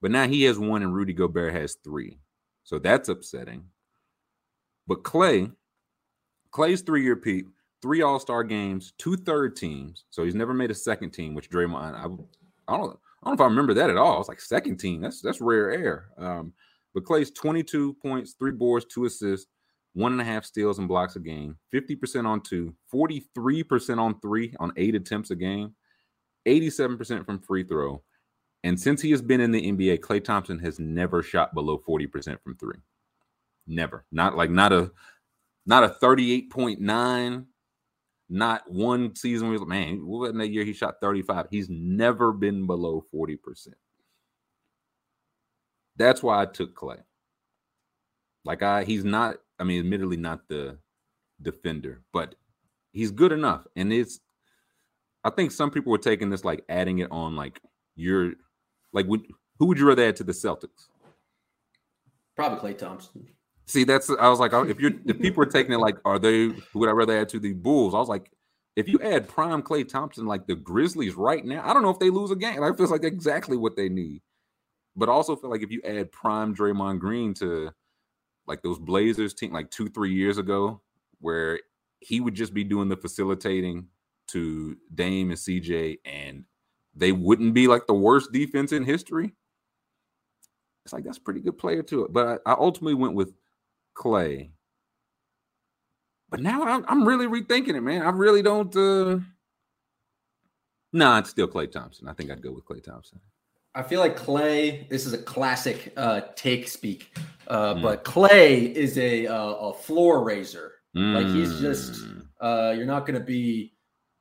but 0.00 0.10
now 0.10 0.26
he 0.26 0.42
has 0.44 0.58
one 0.58 0.82
and 0.82 0.94
Rudy 0.94 1.12
Gobert 1.12 1.52
has 1.52 1.76
three. 1.84 2.18
So 2.64 2.78
that's 2.78 3.08
upsetting. 3.08 3.64
But 4.86 5.02
Klay, 5.02 5.52
Klay's 6.52 6.82
three 6.82 7.02
year 7.02 7.16
peak, 7.16 7.46
three 7.80 8.02
All 8.02 8.18
Star 8.18 8.44
games, 8.44 8.92
two 8.98 9.16
third 9.16 9.56
teams. 9.56 10.04
So 10.10 10.24
he's 10.24 10.34
never 10.34 10.54
made 10.54 10.70
a 10.70 10.74
second 10.74 11.10
team, 11.10 11.34
which 11.34 11.50
Draymond, 11.50 11.94
I, 11.94 12.04
I 12.04 12.08
don't, 12.08 12.26
I 12.68 12.76
don't 12.76 12.98
know 13.26 13.32
if 13.32 13.40
I 13.40 13.44
remember 13.44 13.74
that 13.74 13.90
at 13.90 13.96
all. 13.96 14.20
It's 14.20 14.28
like 14.28 14.40
second 14.40 14.78
team. 14.78 15.00
That's 15.00 15.20
that's 15.20 15.40
rare 15.40 15.70
air. 15.70 16.08
Um, 16.18 16.52
but 16.94 17.04
Klay's 17.04 17.30
22 17.30 17.94
points, 17.94 18.34
three 18.38 18.52
boards, 18.52 18.86
two 18.86 19.04
assists, 19.04 19.46
one 19.94 20.12
and 20.12 20.20
a 20.20 20.24
half 20.24 20.44
steals 20.44 20.78
and 20.78 20.88
blocks 20.88 21.16
a 21.16 21.20
game, 21.20 21.56
50% 21.72 22.26
on 22.26 22.40
two, 22.40 22.74
43% 22.92 23.98
on 23.98 24.18
three 24.20 24.54
on 24.58 24.72
eight 24.76 24.94
attempts 24.94 25.30
a 25.30 25.36
game, 25.36 25.74
87% 26.46 27.26
from 27.26 27.38
free 27.38 27.64
throw. 27.64 28.02
And 28.64 28.78
since 28.78 29.02
he 29.02 29.10
has 29.10 29.22
been 29.22 29.40
in 29.40 29.50
the 29.50 29.72
NBA, 29.72 30.00
Klay 30.00 30.22
Thompson 30.22 30.58
has 30.60 30.78
never 30.78 31.22
shot 31.22 31.54
below 31.54 31.82
40% 31.86 32.40
from 32.42 32.56
three. 32.56 32.78
Never. 33.66 34.04
Not 34.12 34.36
like 34.36 34.50
not 34.50 34.72
a 34.72 34.92
not 35.66 35.84
a 35.84 35.88
38.9, 35.88 37.44
not 38.28 38.70
one 38.70 39.14
season 39.14 39.48
where 39.48 39.54
he's 39.54 39.60
like, 39.60 39.68
man, 39.68 40.06
what 40.06 40.30
in 40.30 40.38
that 40.38 40.48
year 40.48 40.64
he 40.64 40.72
shot 40.72 40.96
35. 41.00 41.46
He's 41.50 41.68
never 41.68 42.32
been 42.32 42.66
below 42.66 43.04
40%. 43.12 43.68
That's 45.96 46.22
why 46.22 46.42
I 46.42 46.46
took 46.46 46.74
Klay. 46.74 46.98
Like 48.44 48.62
I 48.62 48.84
he's 48.84 49.04
not, 49.04 49.36
I 49.58 49.64
mean, 49.64 49.80
admittedly 49.80 50.16
not 50.16 50.48
the 50.48 50.78
defender, 51.40 52.02
but 52.12 52.34
he's 52.92 53.10
good 53.10 53.32
enough. 53.32 53.66
And 53.76 53.92
it's 53.92 54.20
I 55.24 55.30
think 55.30 55.52
some 55.52 55.70
people 55.70 55.92
were 55.92 55.98
taking 55.98 56.30
this 56.30 56.44
like 56.44 56.64
adding 56.68 56.98
it 56.98 57.08
on 57.10 57.36
like 57.36 57.60
you're 57.94 58.32
like 58.92 59.06
would 59.06 59.26
who 59.58 59.66
would 59.66 59.78
you 59.78 59.86
rather 59.86 60.04
add 60.04 60.16
to 60.16 60.24
the 60.24 60.32
Celtics? 60.32 60.88
Probably 62.36 62.72
Klay 62.72 62.78
Thompson. 62.78 63.26
See, 63.66 63.84
that's 63.84 64.10
I 64.10 64.28
was 64.28 64.40
like, 64.40 64.52
if 64.52 64.80
you're 64.80 64.92
if 65.06 65.20
people 65.20 65.42
are 65.42 65.46
taking 65.46 65.72
it 65.72 65.78
like, 65.78 65.96
are 66.04 66.18
they 66.18 66.48
who 66.48 66.78
would 66.80 66.88
I 66.88 66.92
rather 66.92 67.18
add 67.18 67.28
to 67.30 67.38
the 67.38 67.52
Bulls? 67.52 67.94
I 67.94 67.98
was 67.98 68.08
like, 68.08 68.30
if 68.76 68.88
you 68.88 68.98
add 69.00 69.28
prime 69.28 69.62
Klay 69.62 69.88
Thompson 69.88 70.26
like 70.26 70.46
the 70.46 70.56
Grizzlies 70.56 71.14
right 71.14 71.44
now, 71.44 71.62
I 71.64 71.72
don't 71.72 71.82
know 71.82 71.90
if 71.90 71.98
they 71.98 72.10
lose 72.10 72.30
a 72.30 72.36
game. 72.36 72.60
Like, 72.60 72.72
it 72.72 72.76
feels 72.76 72.90
like 72.90 73.04
exactly 73.04 73.56
what 73.56 73.76
they 73.76 73.88
need. 73.88 74.22
But 74.96 75.08
I 75.08 75.12
also 75.12 75.36
feel 75.36 75.50
like 75.50 75.62
if 75.62 75.70
you 75.70 75.80
add 75.84 76.12
prime 76.12 76.54
Draymond 76.54 76.98
Green 76.98 77.34
to 77.34 77.70
like 78.46 78.62
those 78.62 78.78
Blazers 78.78 79.34
team 79.34 79.52
like 79.52 79.70
two, 79.70 79.88
three 79.88 80.12
years 80.12 80.38
ago, 80.38 80.80
where 81.20 81.60
he 82.00 82.20
would 82.20 82.34
just 82.34 82.52
be 82.52 82.64
doing 82.64 82.88
the 82.88 82.96
facilitating 82.96 83.86
to 84.28 84.76
Dame 84.94 85.30
and 85.30 85.38
CJ, 85.38 85.98
and 86.04 86.44
they 86.94 87.12
wouldn't 87.12 87.54
be 87.54 87.66
like 87.68 87.86
the 87.86 87.94
worst 87.94 88.32
defense 88.32 88.72
in 88.72 88.84
history. 88.84 89.32
It's 90.84 90.92
like 90.92 91.04
that's 91.04 91.18
a 91.18 91.22
pretty 91.22 91.40
good 91.40 91.58
player 91.58 91.82
too. 91.82 92.08
But 92.10 92.40
I, 92.46 92.52
I 92.52 92.54
ultimately 92.58 92.94
went 92.94 93.14
with 93.14 93.32
Klay. 93.96 94.50
But 96.28 96.40
now 96.40 96.62
I'm, 96.62 96.84
I'm 96.88 97.06
really 97.06 97.26
rethinking 97.26 97.74
it, 97.76 97.82
man. 97.82 98.02
I 98.02 98.10
really 98.10 98.42
don't. 98.42 98.74
uh 98.76 99.18
Nah, 100.94 101.18
it's 101.18 101.30
still 101.30 101.48
Klay 101.48 101.70
Thompson. 101.70 102.06
I 102.08 102.12
think 102.12 102.30
I'd 102.30 102.42
go 102.42 102.50
with 102.52 102.66
Klay 102.66 102.82
Thompson. 102.82 103.18
I 103.74 103.82
feel 103.82 104.00
like 104.00 104.18
Klay. 104.18 104.86
This 104.90 105.06
is 105.06 105.14
a 105.14 105.18
classic 105.18 105.92
uh, 105.96 106.20
take 106.36 106.68
speak, 106.68 107.16
uh, 107.48 107.74
Mm. 107.74 107.82
but 107.82 108.04
Klay 108.04 108.70
is 108.74 108.98
a 108.98 109.26
uh, 109.26 109.52
a 109.54 109.72
floor 109.74 110.22
raiser. 110.24 110.72
Like 110.94 111.26
he's 111.28 111.58
just 111.58 111.92
Mm. 112.04 112.26
uh, 112.42 112.74
you're 112.76 112.84
not 112.84 113.06
going 113.06 113.18
to 113.18 113.24
be 113.24 113.72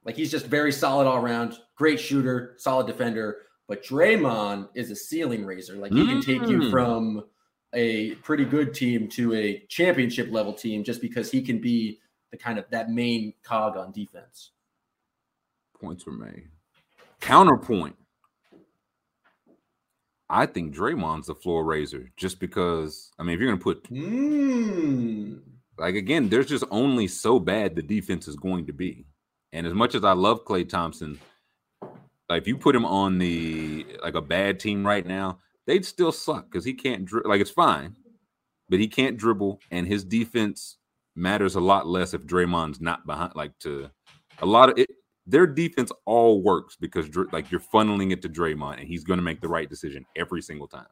like 0.06 0.16
he's 0.16 0.32
just 0.32 0.48
very 0.48 0.72
solid 0.72 1.08
all 1.08 1.18
around, 1.24 1.58
great 1.76 2.00
shooter, 2.00 2.56
solid 2.58 2.88
defender. 2.88 3.38
But 3.68 3.84
Draymond 3.84 4.70
is 4.76 4.92
a 4.92 4.96
ceiling 4.96 5.46
raiser. 5.46 5.76
Like 5.76 5.94
he 5.94 6.06
can 6.06 6.22
take 6.22 6.42
you 6.50 6.60
Mm. 6.60 6.72
from 6.72 7.24
a 7.74 8.16
pretty 8.16 8.44
good 8.44 8.74
team 8.74 9.08
to 9.10 9.34
a 9.34 9.60
championship 9.70 10.30
level 10.32 10.54
team 10.54 10.84
just 10.84 11.00
because 11.02 11.32
he 11.32 11.42
can 11.42 11.60
be 11.60 12.00
the 12.32 12.38
kind 12.38 12.60
of 12.60 12.66
that 12.72 12.90
main 12.90 13.34
cog 13.44 13.78
on 13.78 13.92
defense. 13.92 14.52
points 15.80 16.06
were 16.06 16.12
made. 16.12 16.48
Counterpoint. 17.22 17.96
I 20.30 20.46
think 20.46 20.74
Draymond's 20.76 21.28
the 21.28 21.36
floor 21.36 21.64
raiser 21.64 22.10
just 22.16 22.40
because. 22.40 23.12
I 23.20 23.24
mean, 23.24 23.34
if 23.36 23.40
you're 23.42 23.50
going 23.50 23.60
to 23.60 23.64
put 23.64 23.84
Mm. 23.92 25.42
like 25.78 25.96
again, 25.96 26.30
there's 26.30 26.48
just 26.48 26.64
only 26.72 27.08
so 27.08 27.40
bad 27.40 27.76
the 27.76 27.82
defense 27.82 28.28
is 28.28 28.36
going 28.36 28.68
to 28.68 28.74
be. 28.74 29.06
And 29.54 29.68
as 29.68 29.74
much 29.74 29.96
as 29.96 30.04
I 30.04 30.14
love 30.14 30.46
Klay 30.46 30.68
Thompson, 30.68 31.20
like 32.30 32.44
if 32.44 32.48
you 32.48 32.58
put 32.58 32.76
him 32.76 32.86
on 32.86 33.18
the 33.18 33.86
like 34.02 34.16
a 34.16 34.22
bad 34.22 34.60
team 34.60 34.86
right 34.86 35.06
now, 35.06 35.40
they'd 35.68 35.86
still 35.86 36.12
suck 36.12 36.50
because 36.50 36.64
he 36.64 36.74
can't 36.74 37.06
dri- 37.06 37.24
like 37.26 37.42
it's 37.42 37.52
fine, 37.52 37.96
but 38.70 38.80
he 38.80 38.88
can't 38.88 39.18
dribble, 39.18 39.60
and 39.70 39.86
his 39.86 40.04
defense 40.04 40.78
matters 41.16 41.56
a 41.56 41.60
lot 41.60 41.88
less 41.88 42.14
if 42.14 42.26
Draymond's 42.26 42.80
not 42.80 43.06
behind. 43.06 43.34
Like 43.36 43.58
to 43.60 43.90
a 44.40 44.46
lot 44.46 44.70
of 44.70 44.78
it, 44.78 44.90
their 45.28 45.46
defense 45.46 45.92
all 46.06 46.42
works 46.42 46.78
because 46.80 47.10
like 47.32 47.52
you're 47.52 47.60
funneling 47.60 48.12
it 48.12 48.22
to 48.22 48.30
Draymond, 48.30 48.80
and 48.80 48.88
he's 48.88 49.04
going 49.04 49.18
to 49.18 49.24
make 49.24 49.42
the 49.42 49.50
right 49.50 49.70
decision 49.70 50.06
every 50.16 50.42
single 50.42 50.68
time. 50.68 50.88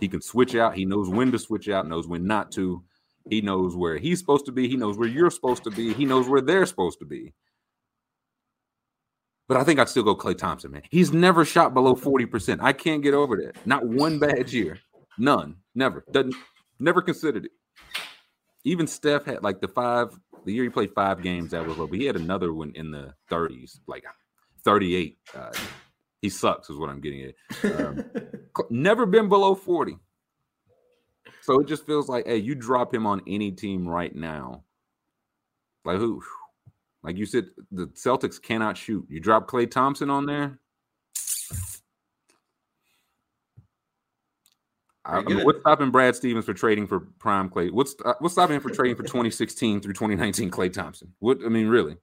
He 0.00 0.08
can 0.08 0.20
switch 0.20 0.54
out. 0.54 0.74
He 0.74 0.84
knows 0.84 1.08
when 1.08 1.32
to 1.32 1.38
switch 1.38 1.68
out, 1.68 1.86
knows 1.86 2.06
when 2.08 2.26
not 2.26 2.52
to. 2.52 2.82
He 3.30 3.42
knows 3.42 3.76
where 3.76 3.98
he's 3.98 4.18
supposed 4.18 4.46
to 4.46 4.52
be. 4.52 4.68
He 4.68 4.76
knows 4.76 4.96
where 4.96 5.08
you're 5.08 5.30
supposed 5.30 5.62
to 5.64 5.70
be. 5.70 5.92
He 5.92 6.06
knows 6.06 6.28
where 6.28 6.40
they're 6.40 6.64
supposed 6.66 6.98
to 7.00 7.04
be. 7.04 7.34
But 9.48 9.56
I 9.56 9.64
think 9.64 9.80
I'd 9.80 9.88
still 9.88 10.02
go 10.02 10.14
Klay 10.14 10.36
Thompson, 10.36 10.70
man. 10.70 10.82
He's 10.90 11.10
never 11.10 11.44
shot 11.44 11.72
below 11.72 11.94
40%. 11.94 12.58
I 12.60 12.74
can't 12.74 13.02
get 13.02 13.14
over 13.14 13.36
that. 13.36 13.66
Not 13.66 13.86
one 13.86 14.18
bad 14.18 14.52
year. 14.52 14.78
None. 15.18 15.56
Never. 15.74 16.04
Doesn't 16.12 16.34
never 16.78 17.00
considered 17.00 17.46
it. 17.46 17.52
Even 18.64 18.86
Steph 18.86 19.24
had 19.24 19.42
like 19.42 19.60
the 19.60 19.68
five, 19.68 20.18
the 20.44 20.52
year 20.52 20.64
he 20.64 20.68
played 20.68 20.92
five 20.94 21.22
games 21.22 21.52
that 21.52 21.66
was 21.66 21.78
low, 21.78 21.86
but 21.86 21.98
he 21.98 22.04
had 22.04 22.16
another 22.16 22.52
one 22.52 22.72
in 22.74 22.90
the 22.90 23.14
30s, 23.30 23.80
like 23.86 24.04
38. 24.64 25.16
Uh, 25.34 25.50
he 26.20 26.28
sucks, 26.28 26.68
is 26.68 26.76
what 26.76 26.90
I'm 26.90 27.00
getting 27.00 27.32
at. 27.64 27.80
Um, 27.80 28.04
never 28.70 29.06
been 29.06 29.28
below 29.28 29.54
40. 29.54 29.96
So 31.40 31.60
it 31.60 31.66
just 31.66 31.86
feels 31.86 32.08
like, 32.08 32.26
hey, 32.26 32.36
you 32.36 32.54
drop 32.54 32.92
him 32.92 33.06
on 33.06 33.22
any 33.26 33.50
team 33.52 33.88
right 33.88 34.14
now. 34.14 34.64
Like 35.84 35.96
who? 35.96 36.22
Like 37.08 37.16
you 37.16 37.24
said, 37.24 37.46
the 37.72 37.86
Celtics 37.86 38.40
cannot 38.40 38.76
shoot. 38.76 39.06
You 39.08 39.18
drop 39.18 39.48
Klay 39.48 39.70
Thompson 39.70 40.10
on 40.10 40.26
there. 40.26 40.58
I, 45.06 45.16
I 45.16 45.22
mean, 45.22 45.42
what's 45.42 45.60
stopping 45.60 45.90
Brad 45.90 46.16
Stevens 46.16 46.44
for 46.44 46.52
trading 46.52 46.86
for 46.86 47.00
prime 47.00 47.48
Klay? 47.48 47.72
What's 47.72 47.96
uh, 48.04 48.12
what's 48.18 48.34
stopping 48.34 48.56
him 48.56 48.60
for 48.60 48.68
trading 48.68 48.94
for 48.94 49.04
2016 49.04 49.80
through 49.80 49.94
2019 49.94 50.50
Klay 50.50 50.70
Thompson? 50.70 51.14
What 51.20 51.38
I 51.42 51.48
mean, 51.48 51.68
really? 51.68 51.96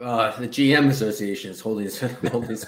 Uh, 0.00 0.38
the 0.38 0.46
GM 0.46 0.88
Association 0.88 1.50
is 1.50 1.60
holding 1.60 1.86
his, 1.86 1.98
holding 2.30 2.50
his 2.50 2.64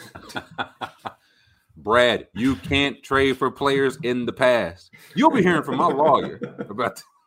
Brad, 1.77 2.27
you 2.35 2.57
can't 2.57 3.01
trade 3.05 3.37
for 3.37 3.49
players 3.53 3.97
in 4.03 4.27
the 4.27 4.33
past. 4.33 4.93
You'll 5.15 5.31
be 5.31 5.45
hearing 5.45 5.63
from 5.63 5.77
my 5.77 5.87
lawyer 5.87 6.41
about 6.69 7.01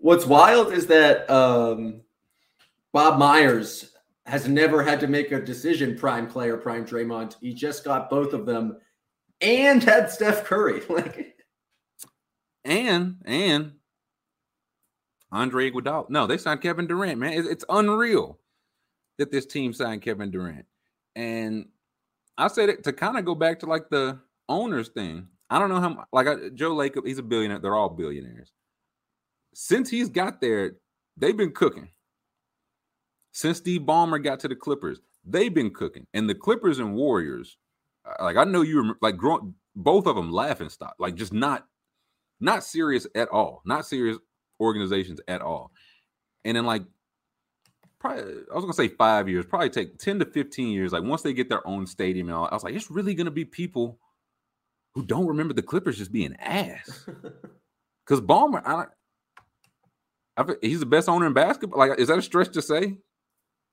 What's 0.00 0.24
wild 0.24 0.72
is 0.72 0.86
that 0.86 1.30
um, 1.30 2.00
Bob 2.92 3.18
Myers 3.18 3.92
has 4.26 4.48
never 4.48 4.82
had 4.82 5.00
to 5.00 5.06
make 5.06 5.30
a 5.30 5.40
decision 5.40 5.96
prime 5.96 6.26
player, 6.26 6.56
prime 6.56 6.86
Draymond. 6.86 7.36
He 7.40 7.52
just 7.52 7.84
got 7.84 8.08
both 8.08 8.32
of 8.32 8.46
them 8.46 8.78
and 9.40 9.82
had 9.82 10.10
Steph 10.10 10.44
Curry. 10.44 10.82
Like 10.88 11.36
and 12.64 13.16
and 13.24 13.72
Andre 15.32 15.70
Iguodala. 15.70 16.10
No, 16.10 16.26
they 16.26 16.36
signed 16.36 16.60
Kevin 16.60 16.86
Durant, 16.86 17.18
man. 17.18 17.32
It's, 17.32 17.48
it's 17.48 17.64
unreal 17.68 18.38
that 19.18 19.30
this 19.30 19.46
team 19.46 19.72
signed 19.72 20.02
Kevin 20.02 20.30
Durant. 20.30 20.66
And 21.16 21.68
I 22.36 22.48
said 22.48 22.68
it 22.68 22.84
to 22.84 22.92
kind 22.92 23.16
of 23.16 23.24
go 23.24 23.34
back 23.34 23.60
to 23.60 23.66
like 23.66 23.88
the 23.90 24.18
owners 24.48 24.88
thing. 24.88 25.28
I 25.48 25.58
don't 25.58 25.68
know 25.68 25.80
how 25.80 26.04
like 26.12 26.26
I, 26.26 26.50
Joe 26.54 26.74
Lacob, 26.74 27.06
he's 27.06 27.18
a 27.18 27.22
billionaire. 27.22 27.58
They're 27.58 27.74
all 27.74 27.88
billionaires. 27.88 28.52
Since 29.54 29.90
he's 29.90 30.08
got 30.08 30.40
there, 30.40 30.76
they've 31.16 31.36
been 31.36 31.52
cooking. 31.52 31.88
Since 33.32 33.58
Steve 33.58 33.82
Ballmer 33.82 34.22
got 34.22 34.40
to 34.40 34.48
the 34.48 34.56
Clippers, 34.56 35.00
they've 35.24 35.52
been 35.52 35.70
cooking. 35.70 36.06
And 36.14 36.28
the 36.28 36.34
Clippers 36.34 36.78
and 36.78 36.94
Warriors, 36.94 37.56
uh, 38.04 38.24
like 38.24 38.36
I 38.36 38.44
know 38.44 38.62
you 38.62 38.82
were 38.82 38.94
like 39.00 39.16
growing 39.16 39.54
both 39.76 40.06
of 40.06 40.16
them 40.16 40.32
laughing 40.32 40.68
stock, 40.68 40.94
like 40.98 41.14
just 41.14 41.32
not 41.32 41.66
not 42.40 42.64
serious 42.64 43.06
at 43.14 43.28
all, 43.28 43.62
not 43.64 43.86
serious 43.86 44.18
organizations 44.60 45.20
at 45.28 45.42
all. 45.42 45.70
And 46.44 46.56
then 46.56 46.64
like 46.64 46.82
probably 47.98 48.22
I 48.50 48.54
was 48.54 48.64
gonna 48.64 48.72
say 48.72 48.88
five 48.88 49.28
years, 49.28 49.46
probably 49.46 49.70
take 49.70 49.98
10 49.98 50.20
to 50.20 50.24
15 50.24 50.68
years. 50.68 50.92
Like 50.92 51.04
once 51.04 51.22
they 51.22 51.32
get 51.32 51.48
their 51.48 51.66
own 51.66 51.86
stadium 51.86 52.28
and 52.28 52.36
all, 52.36 52.48
I 52.50 52.54
was 52.54 52.64
like, 52.64 52.74
it's 52.74 52.90
really 52.90 53.14
gonna 53.14 53.30
be 53.30 53.44
people 53.44 53.98
who 54.94 55.04
don't 55.04 55.26
remember 55.26 55.54
the 55.54 55.62
Clippers 55.62 55.98
just 55.98 56.12
being 56.12 56.34
ass. 56.36 57.08
Because 58.10 58.22
Ballmer, 58.22 58.60
I, 58.66 58.86
I 60.40 60.44
feel, 60.44 60.56
he's 60.62 60.80
the 60.80 60.86
best 60.86 61.06
owner 61.08 61.26
in 61.26 61.34
basketball. 61.34 61.78
Like, 61.78 61.98
is 61.98 62.08
that 62.08 62.18
a 62.18 62.22
stretch 62.22 62.52
to 62.52 62.62
say? 62.62 62.96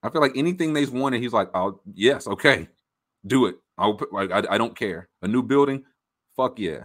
I 0.04 0.10
feel 0.10 0.22
like 0.22 0.36
anything 0.36 0.74
they've 0.74 0.92
wanted, 0.92 1.22
he's 1.22 1.32
like, 1.32 1.50
oh 1.54 1.80
yes, 1.94 2.28
okay, 2.28 2.68
do 3.26 3.46
it. 3.46 3.56
I'll 3.78 3.94
put 3.96 4.12
like 4.12 4.32
I, 4.32 4.44
I 4.52 4.58
don't 4.58 4.78
care. 4.78 5.08
A 5.22 5.28
new 5.28 5.42
building, 5.42 5.86
fuck 6.36 6.60
yeah. 6.60 6.84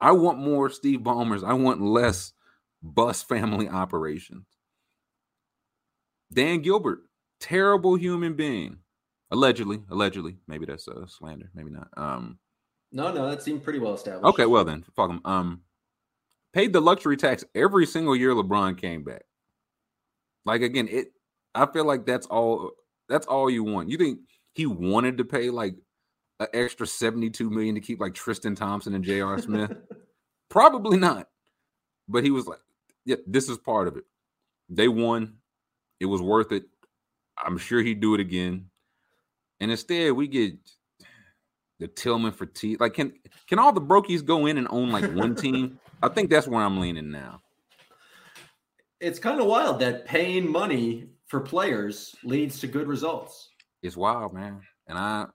I 0.00 0.12
want 0.12 0.38
more 0.38 0.70
Steve 0.70 1.00
Ballmers. 1.00 1.44
I 1.44 1.52
want 1.52 1.82
less 1.82 2.32
Buss 2.82 3.22
family 3.22 3.68
operations. 3.82 4.46
Dan 6.32 6.62
Gilbert, 6.62 7.00
terrible 7.40 7.94
human 7.94 8.34
being. 8.34 8.78
Allegedly, 9.30 9.82
allegedly. 9.90 10.38
Maybe 10.48 10.64
that's 10.64 10.88
a 10.88 11.06
slander, 11.08 11.50
maybe 11.54 11.70
not. 11.70 11.88
Um 11.96 12.38
No, 12.90 13.12
no, 13.12 13.28
that 13.28 13.42
seemed 13.42 13.62
pretty 13.62 13.80
well 13.80 13.94
established. 13.94 14.24
Okay, 14.24 14.46
well 14.46 14.64
then, 14.64 14.82
fuck 14.94 15.10
him. 15.10 15.20
Um 15.26 15.60
paid 16.56 16.72
the 16.72 16.80
luxury 16.80 17.18
tax 17.18 17.44
every 17.54 17.84
single 17.84 18.16
year 18.16 18.32
LeBron 18.32 18.80
came 18.80 19.04
back. 19.04 19.24
Like 20.46 20.62
again, 20.62 20.88
it 20.90 21.08
I 21.54 21.66
feel 21.66 21.84
like 21.84 22.06
that's 22.06 22.26
all 22.28 22.70
that's 23.10 23.26
all 23.26 23.50
you 23.50 23.62
want. 23.62 23.90
You 23.90 23.98
think 23.98 24.20
he 24.54 24.64
wanted 24.64 25.18
to 25.18 25.24
pay 25.24 25.50
like 25.50 25.74
an 26.40 26.46
extra 26.54 26.86
72 26.86 27.50
million 27.50 27.74
to 27.74 27.80
keep 27.82 28.00
like 28.00 28.14
Tristan 28.14 28.54
Thompson 28.54 28.94
and 28.94 29.04
J.R. 29.04 29.38
Smith? 29.38 29.70
Probably 30.48 30.96
not. 30.96 31.28
But 32.08 32.24
he 32.24 32.30
was 32.30 32.46
like, 32.46 32.60
yeah, 33.04 33.16
this 33.26 33.50
is 33.50 33.58
part 33.58 33.86
of 33.86 33.98
it. 33.98 34.04
They 34.70 34.88
won. 34.88 35.34
It 36.00 36.06
was 36.06 36.22
worth 36.22 36.52
it. 36.52 36.64
I'm 37.36 37.58
sure 37.58 37.82
he'd 37.82 38.00
do 38.00 38.14
it 38.14 38.20
again. 38.20 38.70
And 39.60 39.70
instead, 39.70 40.12
we 40.12 40.26
get 40.26 40.54
the 41.80 41.88
Tilman 41.88 42.32
Fertitta. 42.32 42.80
Like, 42.80 42.94
can 42.94 43.12
can 43.46 43.58
all 43.58 43.72
the 43.72 43.80
brokies 43.80 44.24
go 44.24 44.46
in 44.46 44.56
and 44.56 44.68
own 44.70 44.88
like 44.90 45.12
one 45.12 45.34
team? 45.34 45.78
I 46.02 46.08
think 46.08 46.30
that's 46.30 46.46
where 46.46 46.62
I'm 46.62 46.78
leaning 46.80 47.10
now. 47.10 47.40
It's 49.00 49.18
kind 49.18 49.40
of 49.40 49.46
wild 49.46 49.80
that 49.80 50.04
paying 50.06 50.50
money 50.50 51.08
for 51.26 51.40
players 51.40 52.14
leads 52.24 52.60
to 52.60 52.66
good 52.66 52.86
results. 52.86 53.50
It's 53.82 53.96
wild, 53.96 54.32
man. 54.32 54.60
And 54.86 54.98
I 54.98 55.26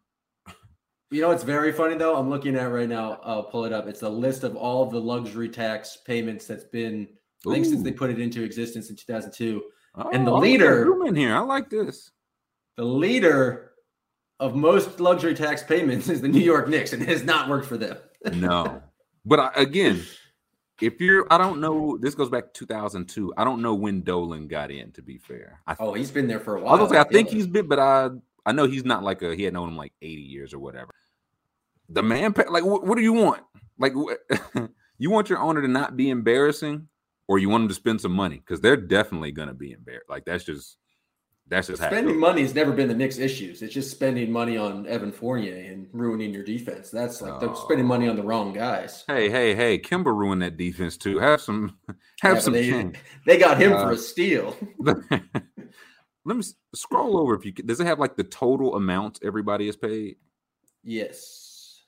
you 1.11 1.21
know, 1.21 1.31
it's 1.31 1.43
very 1.43 1.73
funny 1.73 1.95
though. 1.95 2.15
I'm 2.15 2.29
looking 2.29 2.55
at 2.55 2.71
right 2.71 2.87
now. 2.87 3.19
I'll 3.23 3.43
pull 3.43 3.65
it 3.65 3.73
up. 3.73 3.87
It's 3.87 4.01
a 4.01 4.09
list 4.09 4.43
of 4.45 4.55
all 4.55 4.85
the 4.85 4.99
luxury 4.99 5.49
tax 5.49 5.97
payments 6.07 6.47
that's 6.47 6.63
been, 6.63 7.05
I 7.45 7.51
think, 7.53 7.65
since 7.65 7.83
they 7.83 7.91
put 7.91 8.09
it 8.09 8.19
into 8.19 8.43
existence 8.43 8.89
in 8.89 8.95
2002. 8.95 9.61
oh, 9.95 10.09
And 10.11 10.25
the 10.25 10.31
oh, 10.31 10.35
like 10.35 10.43
leader- 10.43 10.85
room 10.85 11.05
in 11.07 11.15
here. 11.15 11.35
I 11.35 11.39
like 11.39 11.69
this. 11.69 12.11
The 12.77 12.85
leader 12.85 13.73
of 14.39 14.55
most 14.55 15.01
luxury 15.01 15.35
tax 15.35 15.61
payments 15.63 16.07
is 16.07 16.21
the 16.21 16.29
New 16.29 16.39
York 16.39 16.69
Knicks, 16.69 16.93
and 16.93 17.01
it 17.03 17.09
has 17.09 17.23
not 17.25 17.49
worked 17.49 17.67
for 17.67 17.77
them. 17.77 17.97
No, 18.33 18.81
but 19.25 19.39
I, 19.39 19.51
again, 19.55 20.01
if 20.81 20.99
you're, 20.99 21.25
I 21.31 21.37
don't 21.37 21.59
know. 21.61 21.97
This 21.99 22.15
goes 22.15 22.29
back 22.29 22.45
to 22.53 22.59
2002. 22.59 23.33
I 23.37 23.43
don't 23.43 23.61
know 23.61 23.73
when 23.75 24.01
Dolan 24.01 24.47
got 24.47 24.71
in. 24.71 24.91
To 24.93 25.01
be 25.01 25.17
fair, 25.17 25.59
I, 25.67 25.75
Oh, 25.79 25.93
he's 25.93 26.11
been 26.11 26.27
there 26.27 26.39
for 26.39 26.57
a 26.57 26.61
while. 26.61 26.75
I, 26.75 26.81
was 26.81 26.89
say 26.91 26.97
I 26.97 27.03
think 27.03 27.29
Yeah. 27.29 27.35
he's 27.35 27.47
been, 27.47 27.67
but 27.67 27.79
I 27.79 28.09
I 28.45 28.51
know 28.53 28.65
he's 28.65 28.85
not 28.85 29.03
like 29.03 29.21
a 29.21 29.35
he 29.35 29.43
had 29.43 29.53
known 29.53 29.69
him 29.69 29.77
like 29.77 29.93
80 30.01 30.21
years 30.21 30.53
or 30.53 30.59
whatever. 30.59 30.91
The 31.89 32.01
man, 32.01 32.33
like, 32.49 32.63
what, 32.63 32.85
what 32.85 32.95
do 32.95 33.01
you 33.03 33.13
want? 33.13 33.43
Like, 33.77 33.93
you 34.97 35.09
want 35.09 35.29
your 35.29 35.39
owner 35.39 35.61
to 35.61 35.67
not 35.67 35.97
be 35.97 36.09
embarrassing, 36.09 36.87
or 37.27 37.37
you 37.37 37.49
want 37.49 37.63
him 37.63 37.67
to 37.69 37.75
spend 37.75 37.99
some 38.01 38.13
money 38.13 38.37
because 38.37 38.61
they're 38.61 38.77
definitely 38.77 39.31
gonna 39.31 39.53
be 39.53 39.71
embarrassed. 39.73 40.09
Like 40.09 40.25
that's 40.25 40.43
just 40.43 40.77
that's 41.51 41.67
just 41.67 41.83
Spending 41.83 42.17
money 42.17 42.43
has 42.43 42.55
never 42.55 42.71
been 42.71 42.87
the 42.87 42.95
Knicks' 42.95 43.17
issues. 43.17 43.61
It's 43.61 43.73
just 43.73 43.91
spending 43.91 44.31
money 44.31 44.55
on 44.55 44.87
Evan 44.87 45.11
Fournier 45.11 45.69
and 45.69 45.85
ruining 45.91 46.33
your 46.33 46.45
defense. 46.45 46.89
That's 46.89 47.21
like 47.21 47.41
they're 47.41 47.53
spending 47.55 47.85
money 47.85 48.07
on 48.07 48.15
the 48.15 48.23
wrong 48.23 48.53
guys. 48.53 49.03
Hey, 49.05 49.29
hey, 49.29 49.53
hey! 49.53 49.77
Kemba 49.77 50.17
ruined 50.17 50.41
that 50.43 50.55
defense 50.55 50.95
too. 50.95 51.19
Have 51.19 51.41
some, 51.41 51.77
have 52.21 52.35
Yeah, 52.35 52.39
some 52.39 52.53
they, 52.53 52.91
they 53.25 53.37
got 53.37 53.61
him 53.61 53.73
Uh, 53.73 53.83
for 53.83 53.91
a 53.91 53.97
steal. 53.97 54.55
Let 54.79 56.37
me 56.37 56.43
scroll 56.73 57.17
over 57.19 57.35
if 57.35 57.43
you 57.43 57.51
can. 57.51 57.65
Does 57.65 57.81
it 57.81 57.85
have 57.85 57.99
like 57.99 58.15
the 58.15 58.23
total 58.23 58.77
amount 58.77 59.19
everybody 59.21 59.65
has 59.65 59.75
paid? 59.75 60.15
Yes. 60.85 61.81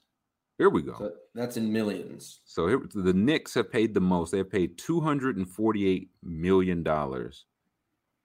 Here 0.58 0.70
we 0.70 0.82
go. 0.82 0.96
So 0.98 1.14
that's 1.34 1.56
in 1.56 1.72
millions. 1.72 2.42
So 2.44 2.68
here, 2.68 2.82
the 2.94 3.14
Knicks 3.14 3.54
have 3.54 3.72
paid 3.72 3.94
the 3.94 4.02
most. 4.02 4.32
They 4.32 4.40
have 4.40 4.52
paid 4.52 4.78
two 4.78 5.00
hundred 5.00 5.38
and 5.38 5.50
forty-eight 5.50 6.10
million 6.22 6.84
dollars 6.84 7.46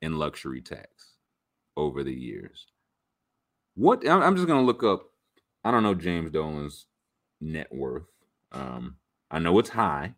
in 0.03 0.19
luxury 0.19 0.61
tax 0.61 1.18
over 1.79 2.03
the 2.03 2.13
years. 2.13 2.67
What 3.77 4.07
I'm 4.07 4.35
just 4.35 4.49
gonna 4.49 4.65
look 4.65 4.83
up. 4.83 5.09
I 5.65 5.71
don't 5.71 5.85
know 5.85 5.95
James 5.95 6.31
Dolan's 6.31 6.87
net 7.41 7.69
worth. 7.73 8.09
Um, 8.53 8.97
I 9.31 9.39
know 9.39 9.59
it's 9.59 9.71
high. 9.71 10.15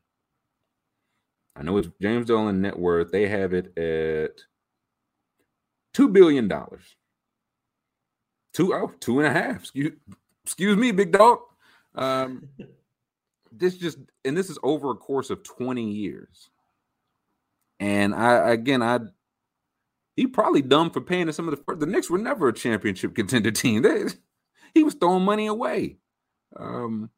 I 1.54 1.62
know 1.62 1.76
it's 1.76 1.88
James 2.00 2.26
Dolan 2.26 2.62
net 2.62 2.78
worth. 2.78 3.12
They 3.12 3.28
have 3.28 3.52
it 3.52 3.76
at 3.76 4.40
two 5.92 6.08
billion 6.08 6.48
dollars. 6.48 6.96
Two 8.54 8.74
oh 8.74 8.92
two 9.00 9.20
and 9.20 9.28
a 9.28 9.32
half. 9.32 9.60
Excuse 9.60 9.92
excuse 10.44 10.76
me, 10.76 10.90
big 10.90 11.12
dog. 11.12 11.40
Um, 11.94 12.48
this 13.52 13.76
just 13.76 13.98
and 14.24 14.36
this 14.36 14.48
is 14.48 14.58
over 14.62 14.92
a 14.92 14.96
course 14.96 15.28
of 15.28 15.42
20 15.42 15.90
years. 15.90 16.48
And 17.78 18.14
I 18.14 18.52
again 18.52 18.82
I 18.82 19.00
he 20.20 20.26
probably 20.26 20.60
dumb 20.60 20.90
for 20.90 21.00
paying 21.00 21.28
to 21.28 21.32
some 21.32 21.48
of 21.48 21.58
the 21.66 21.76
the 21.76 21.86
Knicks 21.86 22.10
were 22.10 22.18
never 22.18 22.48
a 22.48 22.52
championship 22.52 23.14
contender 23.14 23.50
team. 23.50 23.82
They, 23.82 24.04
he 24.74 24.84
was 24.84 24.92
throwing 24.94 25.24
money 25.24 25.46
away. 25.46 25.96
Um 26.56 27.08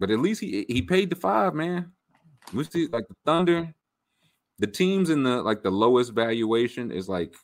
but 0.00 0.10
at 0.10 0.18
least 0.18 0.40
he 0.40 0.64
he 0.66 0.80
paid 0.80 1.10
the 1.10 1.16
five, 1.16 1.54
man. 1.54 1.92
We 2.54 2.64
see 2.64 2.86
like 2.86 3.06
the 3.06 3.16
Thunder, 3.26 3.74
the 4.58 4.66
teams 4.66 5.10
in 5.10 5.24
the 5.24 5.42
like 5.42 5.62
the 5.62 5.70
lowest 5.70 6.14
valuation 6.14 6.90
is 6.90 7.06
like 7.06 7.34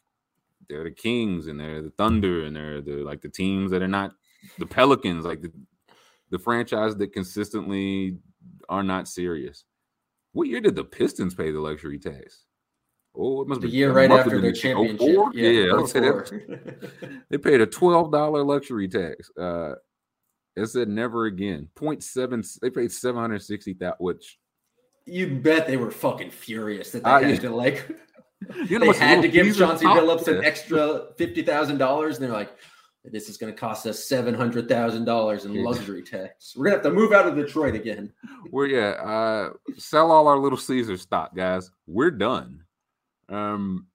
they're 0.71 0.85
the 0.85 0.91
Kings 0.91 1.47
and 1.47 1.61
they're 1.61 1.83
the 1.83 1.93
Thunder 1.99 2.45
and 2.47 2.57
they're 2.57 2.81
the 2.81 3.05
like 3.05 3.21
the 3.21 3.29
teams 3.29 3.71
that 3.73 3.83
are 3.83 3.89
not 3.89 4.13
the 4.59 4.67
Pelicans, 4.67 5.27
like 5.27 5.43
the 5.43 5.53
the 6.31 6.39
franchise 6.39 6.97
that 6.97 7.13
consistently 7.13 8.17
are 8.71 8.83
not 8.83 9.07
serious. 9.07 9.65
What 10.33 10.49
year 10.49 10.63
did 10.63 10.77
the 10.77 10.85
Pistons 10.85 11.35
pay 11.35 11.51
the 11.51 11.61
luxury 11.61 11.99
tax? 11.99 12.47
Oh, 13.17 13.43
it 13.43 13.49
must 13.49 13.61
The 13.61 13.67
be 13.67 13.73
year 13.77 13.93
right 13.93 14.11
after 14.11 14.41
their 14.41 14.53
the- 14.53 14.57
championship. 14.57 14.99
04? 15.17 15.33
Yeah, 15.35 15.73
I 15.73 15.77
would 15.77 15.89
say 15.89 16.01
that- 16.01 17.23
they 17.31 17.39
paid 17.39 17.61
a 17.61 17.67
twelve 17.67 18.13
dollar 18.13 18.45
luxury 18.45 18.89
tax. 18.89 19.31
Uh, 19.37 19.75
it 20.57 20.67
said 20.69 20.89
never 20.89 21.27
again. 21.27 21.69
seven. 22.01 22.43
They 22.63 22.71
paid 22.71 22.93
seven 22.93 23.21
hundred 23.21 23.43
sixty 23.43 23.75
thousand. 23.75 23.97
Which 23.99 24.39
you 25.07 25.27
bet 25.41 25.67
they 25.67 25.77
were 25.77 25.91
fucking 25.91 26.31
furious 26.31 26.93
that 26.93 27.03
they 27.05 27.11
Ah, 27.11 27.21
had 27.21 27.31
yeah. 27.31 27.37
to 27.41 27.51
like 27.55 27.89
you 28.69 28.79
they 28.79 28.93
had 28.93 29.23
to 29.23 29.29
give 29.29 29.57
Chauncey 29.57 29.85
top? 29.85 29.99
Billups 29.99 30.29
an 30.29 30.45
extra 30.45 31.09
fifty 31.19 31.43
thousand 31.43 31.79
dollars, 31.79 32.17
and 32.17 32.25
they're 32.25 32.33
like, 32.33 32.51
"This 33.05 33.29
is 33.29 33.37
going 33.37 33.53
to 33.53 33.59
cost 33.59 33.87
us 33.87 34.05
seven 34.05 34.35
hundred 34.35 34.69
thousand 34.69 35.05
dollars 35.05 35.45
in 35.45 35.63
luxury 35.63 36.03
tax. 36.03 36.55
We're 36.57 36.67
gonna 36.67 36.77
have 36.77 36.85
to 36.85 36.91
move 36.93 37.13
out 37.13 37.27
of 37.27 37.35
Detroit 37.37 37.75
again." 37.75 38.13
We're 38.51 38.67
yeah. 38.67 38.91
Uh, 39.03 39.51
sell 39.77 40.11
all 40.13 40.27
our 40.29 40.39
Little 40.39 40.59
Caesar 40.59 40.97
stock, 40.97 41.35
guys. 41.35 41.71
We're 41.87 42.13
done. 42.13 42.63
Um, 43.31 43.87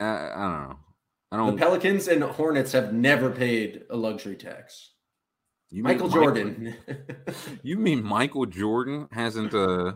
I, 0.00 0.04
I 0.04 0.34
don't 0.34 0.68
know. 0.68 0.78
I 1.32 1.36
don't. 1.36 1.56
The 1.56 1.62
Pelicans 1.62 2.08
and 2.08 2.22
Hornets 2.22 2.72
have 2.72 2.92
never 2.92 3.30
paid 3.30 3.84
a 3.90 3.96
luxury 3.96 4.36
tax. 4.36 4.92
You 5.70 5.82
Michael 5.82 6.08
Jordan. 6.08 6.74
you 7.62 7.78
mean 7.78 8.02
Michael 8.02 8.46
Jordan 8.46 9.08
hasn't 9.10 9.52
uh 9.52 9.94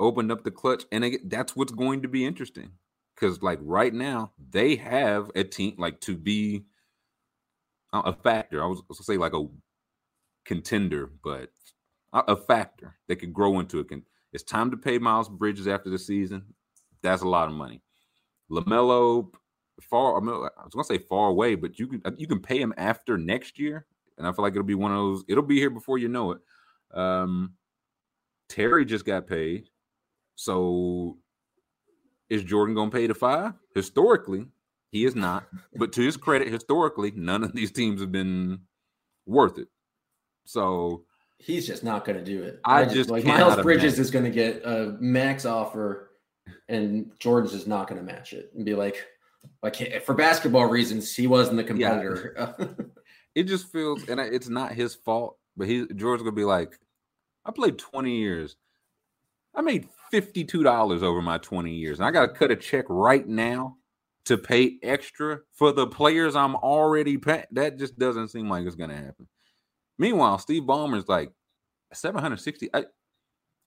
opened 0.00 0.32
up 0.32 0.44
the 0.44 0.50
clutch, 0.50 0.84
and 0.90 1.18
that's 1.24 1.54
what's 1.54 1.72
going 1.72 2.02
to 2.02 2.08
be 2.08 2.24
interesting 2.24 2.70
because, 3.14 3.42
like 3.42 3.58
right 3.62 3.92
now, 3.92 4.32
they 4.50 4.76
have 4.76 5.30
a 5.34 5.44
team 5.44 5.74
like 5.78 6.00
to 6.02 6.16
be 6.16 6.64
a- 7.92 7.98
a 7.98 8.12
factor. 8.12 8.62
I 8.62 8.66
was 8.66 8.82
say 9.02 9.16
like 9.16 9.34
a 9.34 9.46
contender, 10.44 11.10
but 11.22 11.50
a, 12.12 12.20
a 12.28 12.36
factor 12.36 12.96
that 13.08 13.16
could 13.16 13.34
grow 13.34 13.60
into 13.60 13.80
a 13.80 13.84
Can 13.84 14.02
it's 14.32 14.42
time 14.44 14.70
to 14.70 14.76
pay 14.76 14.98
Miles 14.98 15.28
Bridges 15.28 15.66
after 15.68 15.90
the 15.90 15.98
season? 15.98 16.54
That's 17.02 17.22
a 17.22 17.28
lot 17.28 17.48
of 17.48 17.54
money. 17.54 17.82
LaMelo, 18.50 19.32
far. 19.82 20.16
I, 20.16 20.20
mean, 20.20 20.34
I 20.34 20.64
was 20.64 20.74
gonna 20.74 20.84
say 20.84 20.98
far 20.98 21.28
away, 21.28 21.54
but 21.54 21.78
you 21.78 21.86
can 21.86 22.02
you 22.16 22.26
can 22.26 22.40
pay 22.40 22.60
him 22.60 22.74
after 22.76 23.16
next 23.16 23.58
year, 23.58 23.86
and 24.16 24.26
I 24.26 24.32
feel 24.32 24.42
like 24.42 24.52
it'll 24.52 24.64
be 24.64 24.74
one 24.74 24.92
of 24.92 24.98
those. 24.98 25.24
It'll 25.28 25.42
be 25.42 25.58
here 25.58 25.70
before 25.70 25.98
you 25.98 26.08
know 26.08 26.32
it. 26.32 26.38
Um, 26.92 27.54
Terry 28.48 28.84
just 28.84 29.04
got 29.04 29.26
paid, 29.26 29.68
so 30.34 31.18
is 32.28 32.42
Jordan 32.42 32.74
gonna 32.74 32.90
pay 32.90 33.06
the 33.06 33.14
five? 33.14 33.54
Historically, 33.74 34.46
he 34.90 35.04
is 35.04 35.14
not. 35.14 35.46
but 35.76 35.92
to 35.92 36.02
his 36.02 36.16
credit, 36.16 36.48
historically, 36.48 37.12
none 37.12 37.44
of 37.44 37.52
these 37.52 37.72
teams 37.72 38.00
have 38.00 38.12
been 38.12 38.60
worth 39.26 39.58
it. 39.58 39.68
So 40.44 41.04
He's 41.38 41.66
just 41.66 41.84
not 41.84 42.04
going 42.04 42.18
to 42.18 42.24
do 42.24 42.42
it. 42.42 42.60
I 42.64 42.84
just 42.84 43.10
like 43.10 43.24
Miles 43.24 43.56
Bridges 43.62 43.94
imagine. 43.94 44.02
is 44.02 44.10
going 44.10 44.24
to 44.24 44.30
get 44.30 44.62
a 44.64 44.96
max 45.00 45.44
offer, 45.44 46.10
and 46.68 47.12
Jordan's 47.20 47.52
just 47.52 47.68
not 47.68 47.88
going 47.88 48.00
to 48.00 48.04
match 48.04 48.32
it 48.32 48.50
and 48.54 48.64
be 48.64 48.74
like, 48.74 49.06
like 49.62 50.02
for 50.04 50.14
basketball 50.14 50.66
reasons, 50.66 51.14
he 51.14 51.26
wasn't 51.26 51.56
the 51.56 51.64
competitor. 51.64 52.56
it 53.34 53.44
just 53.44 53.70
feels, 53.70 54.08
and 54.08 54.20
it's 54.20 54.48
not 54.48 54.72
his 54.72 54.94
fault, 54.94 55.36
but 55.56 55.68
he 55.68 55.86
Jordan's 55.94 56.24
gonna 56.24 56.36
be 56.36 56.44
like, 56.44 56.78
I 57.44 57.50
played 57.50 57.78
20 57.78 58.16
years. 58.16 58.56
I 59.54 59.62
made 59.62 59.88
$52 60.12 61.02
over 61.02 61.22
my 61.22 61.38
20 61.38 61.72
years, 61.72 61.98
and 61.98 62.06
I 62.06 62.10
gotta 62.10 62.32
cut 62.32 62.50
a 62.50 62.56
check 62.56 62.84
right 62.88 63.26
now 63.26 63.76
to 64.26 64.38
pay 64.38 64.78
extra 64.82 65.40
for 65.52 65.72
the 65.72 65.86
players 65.86 66.36
I'm 66.36 66.54
already 66.56 67.16
paying. 67.16 67.44
That 67.52 67.78
just 67.78 67.98
doesn't 67.98 68.28
seem 68.28 68.48
like 68.48 68.66
it's 68.66 68.76
gonna 68.76 68.96
happen. 68.96 69.26
Meanwhile, 69.98 70.38
Steve 70.38 70.62
Ballmer's 70.62 71.08
like 71.08 71.32
760. 71.92 72.70
I, 72.72 72.84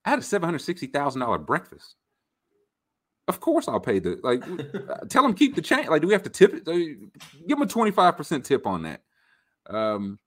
I 0.06 0.10
had 0.10 0.20
a 0.20 0.22
$760,000 0.22 1.46
breakfast. 1.46 1.96
Of 3.28 3.40
course, 3.40 3.68
I'll 3.68 3.80
pay 3.80 4.00
the 4.00 4.20
like. 4.24 4.44
uh, 4.90 5.06
tell 5.08 5.24
him 5.24 5.34
keep 5.34 5.56
the 5.56 5.62
change. 5.62 5.88
Like, 5.88 6.02
do 6.02 6.08
we 6.08 6.14
have 6.14 6.24
to 6.24 6.30
tip 6.30 6.54
it? 6.54 6.66
Give 6.66 7.58
him 7.58 7.62
a 7.62 7.68
twenty 7.68 7.92
five 7.92 8.18
percent 8.18 8.44
tip 8.44 8.66
on 8.66 8.82
that. 8.84 9.04
Um, 9.70 10.20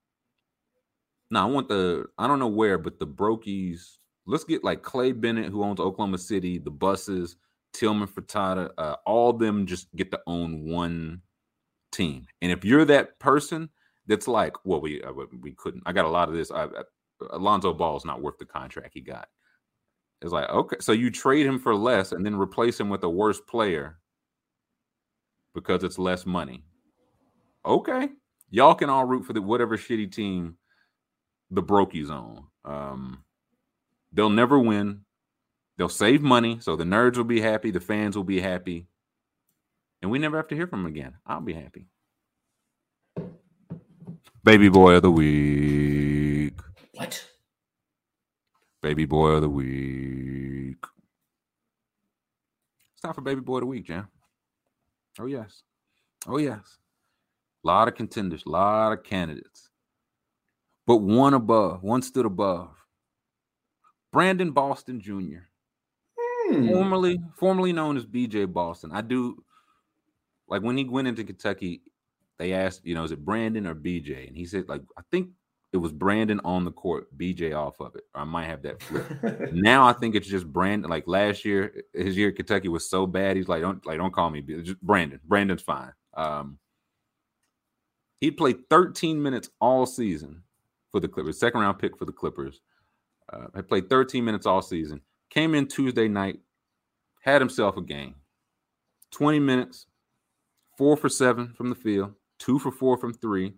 no, 1.31 1.43
I 1.43 1.45
want 1.47 1.69
the. 1.69 2.07
I 2.17 2.27
don't 2.27 2.39
know 2.39 2.49
where, 2.49 2.79
but 2.79 2.99
the 2.99 3.07
Brokies. 3.07 3.97
Let's 4.27 4.45
get 4.45 4.65
like 4.65 4.83
Clay 4.83 5.13
Bennett, 5.13 5.51
who 5.51 5.65
owns 5.65 5.81
Oklahoma 5.81 6.17
City, 6.17 6.57
the 6.57 6.71
Busses, 6.71 7.37
Tilman 7.75 8.09
Fertitta, 8.09 8.71
uh, 8.79 8.97
all 9.05 9.35
them 9.35 9.67
just 9.67 9.95
get 9.97 10.11
to 10.13 10.21
own 10.27 10.65
one 10.65 11.21
team. 11.93 12.27
And 12.41 12.51
if 12.51 12.65
you're 12.65 12.87
that 12.87 13.19
person 13.19 13.69
that's 14.07 14.29
like, 14.29 14.55
well, 14.65 14.81
we 14.81 15.03
uh, 15.03 15.13
we 15.41 15.53
couldn't. 15.53 15.83
I 15.87 15.93
got 15.93 16.05
a 16.05 16.11
lot 16.11 16.29
of 16.29 16.35
this. 16.35 16.51
I, 16.51 16.65
I, 16.65 16.83
Alonzo 17.31 17.73
Ball's 17.73 18.05
not 18.05 18.23
worth 18.23 18.39
the 18.39 18.45
contract 18.45 18.91
he 18.95 19.01
got. 19.01 19.29
It's 20.21 20.33
like, 20.33 20.49
okay, 20.49 20.77
so 20.81 20.93
you 20.93 21.11
trade 21.11 21.47
him 21.47 21.59
for 21.59 21.75
less 21.75 22.13
and 22.13 22.25
then 22.25 22.35
replace 22.35 22.79
him 22.81 22.89
with 22.89 23.05
a 23.05 23.09
worse 23.09 23.41
player 23.41 23.99
because 25.55 25.85
it's 25.85 25.99
less 25.99 26.27
money. 26.27 26.65
Okay. 27.65 28.09
Y'all 28.51 28.75
can 28.75 28.91
all 28.91 29.05
root 29.05 29.25
for 29.25 29.33
the 29.33 29.43
whatever 29.43 29.77
shitty 29.77 30.11
team 30.13 30.57
the 31.51 31.63
Brokies 31.63 32.11
own. 32.11 32.45
Um, 32.65 33.25
they'll 34.13 34.31
never 34.31 34.59
win. 34.59 35.01
They'll 35.77 35.89
save 35.89 36.23
money, 36.23 36.59
so 36.61 36.77
the 36.77 36.85
nerds 36.85 37.17
will 37.17 37.25
be 37.25 37.41
happy, 37.41 37.71
the 37.73 37.81
fans 37.81 38.17
will 38.17 38.25
be 38.25 38.41
happy, 38.41 38.87
and 40.01 40.11
we 40.11 40.21
never 40.21 40.37
have 40.37 40.47
to 40.49 40.55
hear 40.55 40.69
from 40.69 40.85
them 40.85 40.93
again. 40.93 41.15
I'll 41.27 41.41
be 41.41 41.53
happy. 41.53 41.89
Baby 44.45 44.69
boy 44.69 44.95
of 44.95 45.03
the 45.03 45.11
week. 45.11 46.55
what? 46.93 47.25
Baby 48.83 49.07
boy 49.07 49.29
of 49.31 49.41
the 49.43 49.49
week. 49.49 50.77
It's 52.93 53.01
time 53.03 53.15
for 53.15 53.23
baby 53.23 53.41
boy 53.41 53.57
of 53.57 53.61
the 53.63 53.67
week, 53.67 53.87
Jam. 53.87 54.09
Oh 55.19 55.27
yes. 55.27 55.63
Oh 56.27 56.37
yes. 56.37 56.79
A 57.65 57.67
lot 57.67 57.89
of 57.89 57.95
contenders, 57.95 58.45
a 58.47 58.51
lot 58.51 58.93
of 58.93 59.03
candidates. 59.03 59.71
But 60.87 60.99
one 60.99 61.33
above, 61.33 61.83
one 61.83 62.03
stood 62.03 62.27
above. 62.27 62.71
Brandon 64.13 64.51
Boston 64.53 65.01
Jr., 65.01 65.49
Hmm. 66.19 66.69
formerly 66.69 67.19
formerly 67.39 67.73
known 67.73 67.97
as 67.97 68.05
BJ 68.05 68.45
Boston. 68.53 68.91
I 68.93 69.01
do 69.01 69.43
like 70.47 70.61
when 70.63 70.77
he 70.77 70.85
went 70.85 71.09
into 71.09 71.25
Kentucky, 71.25 71.81
they 72.39 72.53
asked, 72.53 72.85
you 72.85 72.95
know, 72.95 73.05
is 73.05 73.13
it 73.13 73.25
Brandon 73.25 73.67
or 73.67 73.75
BJ? 73.75 74.27
And 74.29 74.37
he 74.37 74.47
said, 74.47 74.69
like, 74.69 74.83
I 74.99 75.03
think 75.11 75.31
it 75.73 75.79
was 75.79 75.93
Brandon 75.93 76.41
on 76.45 76.65
the 76.65 76.71
court, 76.71 77.07
BJ 77.19 77.53
off 77.53 77.81
of 77.81 77.97
it. 77.97 78.05
Or 78.15 78.21
I 78.21 78.25
might 78.25 78.47
have 78.47 78.63
that 78.63 78.81
flip. 78.81 79.05
now 79.53 79.87
I 79.87 79.93
think 79.93 80.15
it's 80.15 80.29
just 80.29 80.47
Brandon. 80.47 80.89
Like 80.89 81.09
last 81.09 81.45
year, 81.45 81.83
his 81.93 82.17
year 82.17 82.29
at 82.29 82.37
Kentucky 82.37 82.69
was 82.69 82.89
so 82.89 83.07
bad. 83.07 83.37
He's 83.37 83.49
like, 83.49 83.61
don't 83.61 83.85
like, 83.85 83.99
don't 83.99 84.13
call 84.15 84.31
me 84.31 84.41
just 84.41 84.81
Brandon. 84.81 85.19
Brandon's 85.25 85.63
fine. 85.63 85.93
Um, 86.17 86.59
he 88.21 88.31
played 88.31 88.69
13 88.71 89.21
minutes 89.21 89.51
all 89.61 89.85
season 89.85 90.45
for 90.93 91.01
the 91.01 91.09
Clippers. 91.09 91.41
Second 91.41 91.61
round 91.61 91.81
pick 91.81 91.99
for 91.99 92.05
the 92.05 92.13
Clippers. 92.13 92.61
Uh, 93.33 93.47
had 93.55 93.69
played 93.69 93.91
13 93.91 94.25
minutes 94.25 94.47
all 94.47 94.63
season. 94.63 95.01
Came 95.29 95.57
in 95.57 95.67
Tuesday 95.67 96.07
night, 96.07 96.39
had 97.21 97.41
himself 97.41 97.77
a 97.77 97.83
game. 97.83 98.15
20 99.11 99.41
minutes, 99.41 99.87
four 100.79 100.97
for 100.97 101.09
seven 101.09 101.53
from 101.57 101.69
the 101.69 101.75
field, 101.75 102.13
two 102.39 102.59
for 102.59 102.71
four 102.71 102.97
from 102.97 103.13
three. 103.13 103.55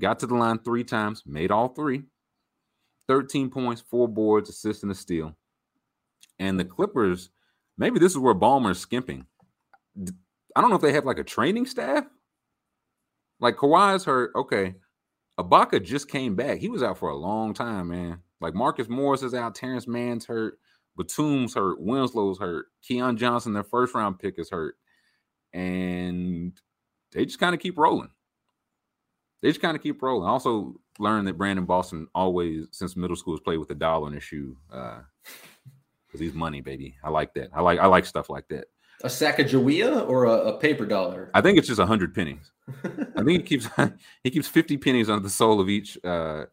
Got 0.00 0.20
to 0.20 0.26
the 0.26 0.34
line 0.34 0.58
three 0.60 0.84
times, 0.84 1.22
made 1.26 1.50
all 1.50 1.68
three. 1.68 2.02
13 3.08 3.50
points, 3.50 3.82
four 3.90 4.06
boards, 4.06 4.50
assist, 4.50 4.82
and 4.82 4.92
a 4.92 4.94
steal. 4.94 5.36
And 6.38 6.60
the 6.60 6.64
Clippers, 6.64 7.30
maybe 7.76 7.98
this 7.98 8.12
is 8.12 8.18
where 8.18 8.34
Ballmer's 8.34 8.78
skimping. 8.78 9.26
I 10.54 10.60
don't 10.60 10.70
know 10.70 10.76
if 10.76 10.82
they 10.82 10.92
have 10.92 11.06
like 11.06 11.18
a 11.18 11.24
training 11.24 11.66
staff. 11.66 12.04
Like 13.40 13.56
Kawhi's 13.56 14.04
hurt. 14.04 14.32
Okay. 14.36 14.74
Ibaka 15.38 15.82
just 15.82 16.08
came 16.08 16.34
back. 16.34 16.58
He 16.58 16.68
was 16.68 16.82
out 16.82 16.98
for 16.98 17.10
a 17.10 17.16
long 17.16 17.54
time, 17.54 17.88
man. 17.88 18.20
Like 18.40 18.54
Marcus 18.54 18.88
Morris 18.88 19.22
is 19.22 19.34
out, 19.34 19.54
Terance 19.54 19.86
Mann's 19.86 20.26
hurt, 20.26 20.58
Batum's 20.96 21.54
hurt, 21.54 21.80
Winslow's 21.80 22.38
hurt, 22.38 22.66
Keon 22.82 23.16
Johnson, 23.16 23.52
their 23.52 23.64
first 23.64 23.94
round 23.94 24.18
pick, 24.18 24.38
is 24.38 24.50
hurt. 24.50 24.76
And 25.52 26.52
they 27.12 27.24
just 27.24 27.40
kind 27.40 27.54
of 27.54 27.60
keep 27.60 27.78
rolling. 27.78 28.10
They 29.40 29.48
just 29.48 29.60
kind 29.60 29.76
of 29.76 29.82
keep 29.82 30.02
rolling. 30.02 30.26
I 30.26 30.30
also 30.30 30.80
learned 30.98 31.28
that 31.28 31.38
Brandon 31.38 31.64
Boston 31.64 32.08
always, 32.14 32.66
since 32.72 32.96
middle 32.96 33.16
school, 33.16 33.34
has 33.34 33.40
played 33.40 33.58
with 33.58 33.70
a 33.70 33.74
dollar 33.74 34.08
in 34.08 34.14
his 34.14 34.24
shoe. 34.24 34.56
Uh 34.72 35.00
because 36.06 36.20
he's 36.20 36.32
money, 36.32 36.62
baby. 36.62 36.96
I 37.04 37.10
like 37.10 37.34
that. 37.34 37.50
I 37.54 37.60
like 37.60 37.78
I 37.78 37.86
like 37.86 38.06
stuff 38.06 38.30
like 38.30 38.48
that. 38.48 38.64
A 39.04 39.08
Sacagawea 39.08 40.08
or 40.08 40.24
a, 40.24 40.32
a 40.32 40.58
paper 40.58 40.86
dollar? 40.86 41.30
I 41.34 41.40
think 41.40 41.58
it's 41.58 41.68
just 41.68 41.78
a 41.78 41.86
hundred 41.86 42.14
pennies. 42.14 42.50
I 43.16 43.22
think 43.22 43.42
he 43.42 43.42
keeps 43.42 43.68
he 44.24 44.30
keeps 44.30 44.48
fifty 44.48 44.76
pennies 44.78 45.08
under 45.10 45.22
the 45.22 45.30
sole 45.30 45.60
of 45.60 45.68
each 45.68 45.98
uh 46.04 46.46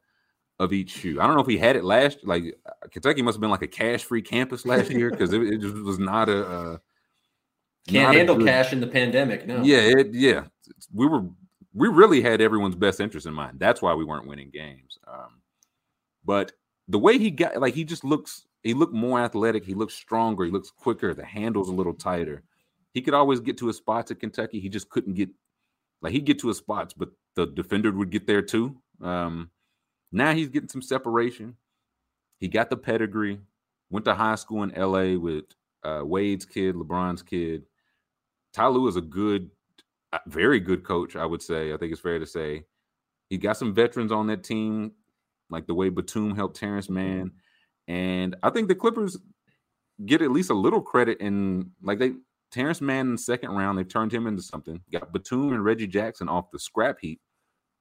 of 0.59 0.71
each 0.73 0.91
shoe. 0.91 1.19
I 1.19 1.25
don't 1.25 1.35
know 1.35 1.41
if 1.41 1.47
he 1.47 1.57
had 1.57 1.75
it 1.75 1.83
last 1.83 2.19
like 2.23 2.43
uh, 2.65 2.87
Kentucky 2.91 3.21
must 3.21 3.35
have 3.37 3.41
been 3.41 3.49
like 3.49 3.61
a 3.61 3.67
cash 3.67 4.03
free 4.03 4.21
campus 4.21 4.65
last 4.65 4.89
year 4.91 5.09
because 5.09 5.33
it, 5.33 5.41
it 5.41 5.61
just 5.61 5.75
was 5.75 5.99
not 5.99 6.29
a 6.29 6.45
uh, 6.45 6.77
Can't 7.87 8.03
not 8.07 8.15
a 8.15 8.17
handle 8.17 8.35
good- 8.35 8.47
cash 8.47 8.73
in 8.73 8.79
the 8.81 8.87
pandemic. 8.87 9.47
No. 9.47 9.63
Yeah, 9.63 9.79
it, 9.79 10.13
yeah. 10.13 10.45
We 10.93 11.07
were 11.07 11.23
we 11.75 11.89
really 11.89 12.21
had 12.21 12.41
everyone's 12.41 12.75
best 12.75 13.01
interest 13.01 13.27
in 13.27 13.33
mind. 13.33 13.59
That's 13.59 13.81
why 13.81 13.93
we 13.93 14.05
weren't 14.05 14.27
winning 14.27 14.49
games. 14.49 14.97
Um, 15.05 15.41
but 16.23 16.53
the 16.87 16.97
way 16.97 17.17
he 17.17 17.29
got 17.29 17.59
like 17.59 17.73
he 17.73 17.83
just 17.83 18.03
looks 18.03 18.47
he 18.63 18.73
looked 18.73 18.93
more 18.93 19.19
athletic, 19.19 19.65
he 19.65 19.75
looks 19.75 19.93
stronger, 19.93 20.45
he 20.45 20.51
looks 20.51 20.71
quicker, 20.71 21.13
the 21.13 21.25
handle's 21.25 21.69
a 21.69 21.73
little 21.73 21.93
tighter. 21.93 22.43
He 22.93 23.01
could 23.01 23.13
always 23.13 23.41
get 23.41 23.57
to 23.57 23.67
his 23.67 23.75
spots 23.75 24.09
at 24.09 24.21
Kentucky. 24.21 24.59
He 24.59 24.69
just 24.69 24.89
couldn't 24.89 25.15
get 25.15 25.29
like 26.01 26.13
he'd 26.13 26.25
get 26.25 26.39
to 26.39 26.47
his 26.47 26.57
spots, 26.57 26.93
but 26.93 27.09
the 27.35 27.45
defender 27.47 27.91
would 27.91 28.09
get 28.09 28.25
there 28.25 28.41
too. 28.41 28.77
Um, 29.01 29.51
now 30.11 30.33
he's 30.33 30.49
getting 30.49 30.69
some 30.69 30.81
separation. 30.81 31.57
He 32.39 32.47
got 32.47 32.69
the 32.69 32.77
pedigree, 32.77 33.39
went 33.89 34.05
to 34.05 34.15
high 34.15 34.35
school 34.35 34.63
in 34.63 34.69
LA 34.69 35.19
with 35.19 35.45
uh, 35.83 36.01
Wade's 36.03 36.45
kid, 36.45 36.75
LeBron's 36.75 37.21
kid. 37.21 37.63
Ty 38.53 38.67
Lue 38.67 38.87
is 38.87 38.95
a 38.95 39.01
good, 39.01 39.51
very 40.27 40.59
good 40.59 40.83
coach, 40.83 41.15
I 41.15 41.25
would 41.25 41.41
say. 41.41 41.73
I 41.73 41.77
think 41.77 41.91
it's 41.91 42.01
fair 42.01 42.19
to 42.19 42.25
say. 42.25 42.65
He 43.29 43.37
got 43.37 43.57
some 43.57 43.73
veterans 43.73 44.11
on 44.11 44.27
that 44.27 44.43
team, 44.43 44.91
like 45.49 45.67
the 45.67 45.73
way 45.73 45.89
Batum 45.89 46.35
helped 46.35 46.57
Terance 46.57 46.89
Mann. 46.89 47.31
And 47.87 48.35
I 48.43 48.49
think 48.49 48.67
the 48.67 48.75
Clippers 48.75 49.17
get 50.05 50.21
at 50.21 50.31
least 50.31 50.49
a 50.49 50.55
little 50.55 50.81
credit 50.81 51.19
in 51.19 51.71
like 51.81 51.99
they 51.99 52.13
Terance 52.51 52.81
Mann 52.81 53.07
in 53.07 53.11
the 53.13 53.17
second 53.17 53.51
round, 53.51 53.77
they 53.77 53.83
turned 53.83 54.13
him 54.13 54.27
into 54.27 54.41
something. 54.41 54.81
Got 54.91 55.11
Batum 55.11 55.53
and 55.53 55.63
Reggie 55.63 55.87
Jackson 55.87 56.29
off 56.29 56.51
the 56.51 56.59
scrap 56.59 56.97
heap 57.01 57.19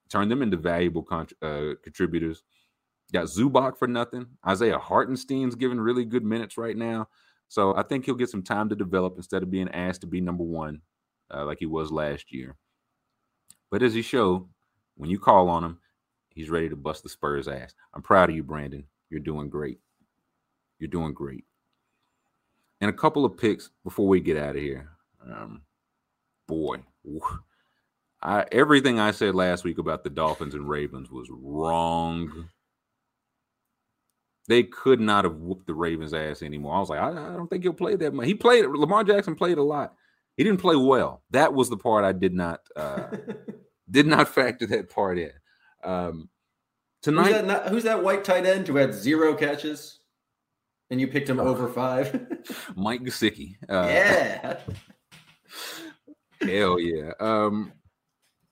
turn 0.09 0.29
them 0.29 0.41
into 0.41 0.57
valuable 0.57 1.03
con- 1.03 1.27
uh, 1.41 1.73
contributors. 1.83 2.43
Got 3.13 3.25
Zubac 3.25 3.77
for 3.77 3.87
nothing. 3.87 4.25
Isaiah 4.47 4.79
Hartenstein's 4.79 5.55
giving 5.55 5.79
really 5.79 6.05
good 6.05 6.23
minutes 6.23 6.57
right 6.57 6.75
now. 6.75 7.07
So 7.47 7.75
I 7.75 7.83
think 7.83 8.05
he'll 8.05 8.15
get 8.15 8.29
some 8.29 8.43
time 8.43 8.69
to 8.69 8.75
develop 8.75 9.15
instead 9.17 9.43
of 9.43 9.51
being 9.51 9.69
asked 9.69 10.01
to 10.01 10.07
be 10.07 10.21
number 10.21 10.43
one 10.43 10.81
uh, 11.33 11.45
like 11.45 11.59
he 11.59 11.65
was 11.65 11.91
last 11.91 12.31
year. 12.31 12.55
But 13.71 13.83
as 13.83 13.93
he 13.93 14.01
showed, 14.01 14.47
when 14.95 15.09
you 15.09 15.19
call 15.19 15.49
on 15.49 15.63
him, 15.63 15.79
he's 16.29 16.49
ready 16.49 16.69
to 16.69 16.75
bust 16.75 17.03
the 17.03 17.09
Spurs 17.09 17.47
ass. 17.47 17.73
I'm 17.93 18.01
proud 18.01 18.29
of 18.29 18.35
you, 18.35 18.43
Brandon. 18.43 18.85
You're 19.09 19.19
doing 19.19 19.49
great. 19.49 19.79
You're 20.79 20.89
doing 20.89 21.13
great. 21.13 21.45
And 22.81 22.89
a 22.89 22.93
couple 22.93 23.25
of 23.25 23.37
picks 23.37 23.69
before 23.83 24.07
we 24.07 24.19
get 24.19 24.37
out 24.37 24.55
of 24.55 24.61
here. 24.61 24.89
Um, 25.25 25.61
boy, 26.47 26.77
I, 28.21 28.45
everything 28.51 28.99
I 28.99 29.11
said 29.11 29.35
last 29.35 29.63
week 29.63 29.77
about 29.77 30.03
the 30.03 30.09
Dolphins 30.09 30.53
and 30.53 30.69
Ravens 30.69 31.09
was 31.09 31.27
wrong. 31.31 32.49
They 34.47 34.63
could 34.63 34.99
not 34.99 35.25
have 35.25 35.37
whooped 35.37 35.65
the 35.65 35.73
Ravens' 35.73 36.13
ass 36.13 36.43
anymore. 36.43 36.75
I 36.75 36.79
was 36.79 36.89
like, 36.89 36.99
I, 36.99 37.09
I 37.09 37.35
don't 37.35 37.47
think 37.47 37.63
he'll 37.63 37.73
play 37.73 37.95
that 37.95 38.13
much. 38.13 38.27
He 38.27 38.35
played. 38.35 38.65
Lamar 38.65 39.03
Jackson 39.03 39.35
played 39.35 39.57
a 39.57 39.63
lot. 39.63 39.95
He 40.37 40.43
didn't 40.43 40.59
play 40.59 40.75
well. 40.75 41.23
That 41.31 41.53
was 41.53 41.69
the 41.69 41.77
part 41.77 42.03
I 42.03 42.11
did 42.11 42.33
not 42.33 42.61
uh, 42.75 43.07
did 43.89 44.07
not 44.07 44.27
factor 44.27 44.65
that 44.67 44.89
part 44.89 45.17
in. 45.17 45.31
Um, 45.83 46.29
tonight, 47.01 47.33
who's 47.33 47.47
that, 47.47 47.67
who's 47.67 47.83
that 47.83 48.03
white 48.03 48.23
tight 48.23 48.45
end 48.45 48.67
who 48.67 48.75
had 48.75 48.93
zero 48.93 49.33
catches, 49.33 49.99
and 50.89 50.99
you 50.99 51.07
picked 51.07 51.29
him 51.29 51.39
oh. 51.39 51.47
over 51.47 51.67
five? 51.69 52.27
Mike 52.75 53.01
Gesicki. 53.01 53.55
Uh, 53.69 53.87
yeah. 53.87 54.57
Hell 56.41 56.79
yeah. 56.79 57.11
Um, 57.19 57.71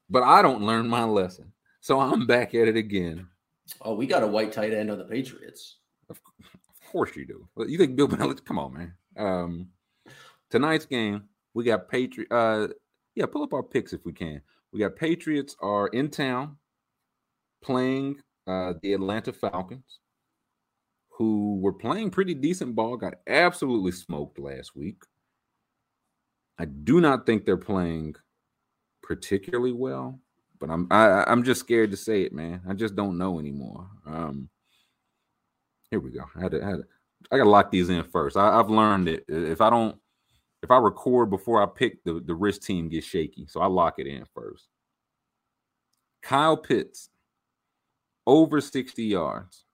but 0.09 0.23
I 0.23 0.41
don't 0.41 0.61
learn 0.61 0.87
my 0.87 1.03
lesson, 1.03 1.51
so 1.81 1.99
I'm 1.99 2.25
back 2.25 2.55
at 2.55 2.67
it 2.67 2.77
again. 2.77 3.27
Oh, 3.81 3.95
we 3.95 4.07
got 4.07 4.23
a 4.23 4.27
white 4.27 4.51
tight 4.51 4.73
end 4.73 4.89
on 4.89 4.97
the 4.97 5.05
Patriots. 5.05 5.77
Of, 6.09 6.19
of 6.39 6.91
course 6.91 7.15
you 7.15 7.25
do. 7.25 7.47
You 7.67 7.77
think 7.77 7.95
Bill 7.95 8.07
Belichick? 8.07 8.45
Come 8.45 8.59
on, 8.59 8.73
man. 8.73 8.93
Um, 9.17 9.67
tonight's 10.49 10.85
game, 10.85 11.23
we 11.53 11.63
got 11.63 11.89
Patriot. 11.89 12.31
Uh, 12.31 12.67
yeah, 13.15 13.25
pull 13.25 13.43
up 13.43 13.53
our 13.53 13.63
picks 13.63 13.93
if 13.93 14.05
we 14.05 14.13
can. 14.13 14.41
We 14.71 14.79
got 14.79 14.95
Patriots 14.95 15.55
are 15.61 15.87
in 15.87 16.09
town 16.09 16.57
playing 17.63 18.17
uh, 18.47 18.73
the 18.81 18.93
Atlanta 18.93 19.31
Falcons, 19.31 19.99
who 21.09 21.59
were 21.59 21.73
playing 21.73 22.09
pretty 22.09 22.33
decent 22.33 22.75
ball, 22.75 22.97
got 22.97 23.15
absolutely 23.27 23.91
smoked 23.91 24.39
last 24.39 24.75
week. 24.75 25.03
I 26.57 26.65
do 26.65 27.01
not 27.01 27.25
think 27.25 27.45
they're 27.45 27.57
playing 27.57 28.15
particularly 29.01 29.71
well, 29.71 30.19
but 30.59 30.69
I'm 30.69 30.87
I, 30.91 31.23
I'm 31.27 31.43
just 31.43 31.59
scared 31.59 31.91
to 31.91 31.97
say 31.97 32.23
it, 32.23 32.33
man. 32.33 32.61
I 32.67 32.73
just 32.73 32.95
don't 32.95 33.17
know 33.17 33.39
anymore. 33.39 33.87
Um, 34.05 34.49
here 35.89 35.99
we 35.99 36.11
go. 36.11 36.25
I 36.35 36.41
had 36.41 36.51
to, 36.51 36.63
I, 36.63 36.69
had 36.69 36.77
to, 36.77 36.83
I 37.31 37.37
got 37.37 37.43
to 37.43 37.49
lock 37.49 37.71
these 37.71 37.89
in 37.89 38.03
first. 38.05 38.37
I, 38.37 38.59
I've 38.59 38.69
learned 38.69 39.07
that 39.07 39.23
if 39.27 39.61
I 39.61 39.69
don't 39.69 39.97
if 40.63 40.71
I 40.71 40.77
record 40.77 41.29
before 41.29 41.61
I 41.61 41.65
pick, 41.65 42.03
the, 42.03 42.21
the 42.25 42.33
wrist 42.33 42.63
team 42.63 42.89
gets 42.89 43.05
shaky. 43.05 43.45
So 43.47 43.59
I 43.59 43.67
lock 43.67 43.95
it 43.99 44.07
in 44.07 44.25
first. 44.33 44.67
Kyle 46.21 46.55
Pitts, 46.55 47.09
over 48.25 48.61
60 48.61 49.03
yards. 49.03 49.65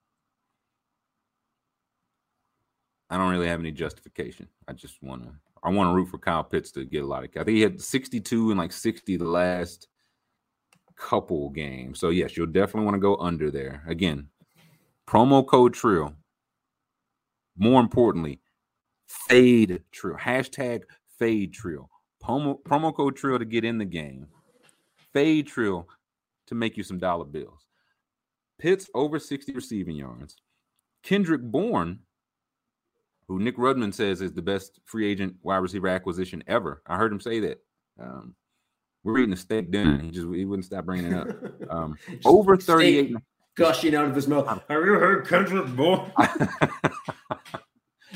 I 3.09 3.17
don't 3.17 3.31
really 3.31 3.47
have 3.47 3.59
any 3.59 3.71
justification. 3.71 4.47
I 4.67 4.73
just 4.73 5.01
want 5.01 5.23
to 5.23 5.31
I 5.61 5.69
want 5.69 5.89
to 5.89 5.93
root 5.93 6.09
for 6.09 6.17
Kyle 6.17 6.43
Pitts 6.43 6.71
to 6.71 6.85
get 6.85 7.03
a 7.03 7.07
lot 7.07 7.23
of. 7.23 7.29
I 7.35 7.43
think 7.43 7.55
he 7.55 7.61
had 7.61 7.81
62 7.81 8.51
and 8.51 8.59
like 8.59 8.71
60 8.71 9.17
the 9.17 9.25
last 9.25 9.87
couple 10.95 11.49
games. 11.49 11.99
So 11.99 12.09
yes, 12.09 12.37
you'll 12.37 12.47
definitely 12.47 12.85
want 12.85 12.95
to 12.95 12.99
go 12.99 13.15
under 13.17 13.51
there. 13.51 13.83
Again, 13.87 14.27
promo 15.07 15.45
code 15.45 15.73
Trill. 15.73 16.13
More 17.57 17.81
importantly, 17.81 18.39
fade 19.10 19.84
Trill. 19.91 20.16
Hashtag 20.16 20.84
fade 21.18 21.53
Trill. 21.53 21.89
Promo, 22.24 22.62
promo 22.64 22.95
code 22.95 23.16
Trill 23.16 23.39
to 23.39 23.45
get 23.45 23.66
in 23.66 23.78
the 23.78 23.86
game. 23.86 24.28
Fade 25.14 25.47
Trill 25.47 25.88
to 26.47 26.55
make 26.55 26.78
you 26.78 26.84
some 26.84 26.99
dollar 26.99 27.26
bills. 27.26 27.66
Pitts 28.60 28.89
over 28.93 29.20
60 29.20 29.53
receiving 29.53 29.95
yards. 29.95 30.36
Kendrick 31.03 31.41
Bourne 31.41 31.99
who 33.30 33.39
Nick 33.39 33.57
Rudman 33.57 33.93
says 33.93 34.22
is 34.22 34.34
the 34.34 34.41
best 34.41 34.80
free 34.86 35.10
agent 35.10 35.36
wide 35.43 35.57
receiver 35.57 35.88
acquisition 35.88 36.43
ever. 36.47 36.82
I 36.88 36.97
heard 36.97 37.12
him 37.12 37.22
say 37.22 37.39
that. 37.41 37.60
Um, 38.01 38.34
we're 39.03 39.20
eating 39.20 39.34
a 39.34 39.38
steak 39.38 39.70
dinner. 39.72 39.99
He 39.99 40.10
just 40.10 40.28
he 40.34 40.45
wouldn't 40.45 40.66
stop 40.66 40.86
bringing 40.86 41.14
it 41.14 41.18
up. 41.18 41.28
Um, 41.70 41.95
over 42.26 42.57
38 42.57 43.16
gushing 43.53 43.93
out 43.93 44.05
of 44.05 44.16
his 44.16 44.28
mouth. 44.28 44.47
Have 44.70 44.84
you 44.84 44.93
heard 44.93 45.28
Kendrick 45.28 45.68
Bourne? 45.76 46.12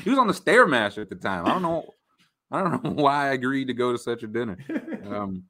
he 0.04 0.10
was 0.10 0.18
on 0.18 0.26
the 0.26 0.34
Stairmaster 0.34 1.02
at 1.02 1.08
the 1.08 1.16
time. 1.16 1.46
I 1.46 1.50
don't 1.50 1.62
know. 1.62 1.86
I 2.50 2.62
don't 2.62 2.84
know 2.84 2.90
why 2.90 3.30
I 3.30 3.32
agreed 3.32 3.66
to 3.66 3.74
go 3.74 3.92
to 3.92 3.98
such 3.98 4.22
a 4.22 4.26
dinner. 4.26 4.58
Um, 5.04 5.44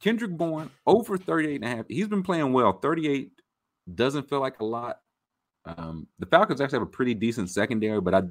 Kendrick 0.00 0.30
Bourne 0.30 0.70
over 0.86 1.18
38 1.18 1.56
and 1.56 1.64
a 1.64 1.68
half. 1.68 1.86
He's 1.88 2.06
been 2.06 2.22
playing 2.22 2.52
well. 2.52 2.74
38 2.74 3.32
doesn't 3.92 4.28
feel 4.28 4.38
like 4.38 4.60
a 4.60 4.64
lot. 4.64 5.00
Um, 5.64 6.06
the 6.20 6.26
Falcons 6.26 6.60
actually 6.60 6.78
have 6.78 6.86
a 6.86 6.90
pretty 6.90 7.12
decent 7.12 7.50
secondary, 7.50 8.00
but 8.00 8.14
I 8.14 8.22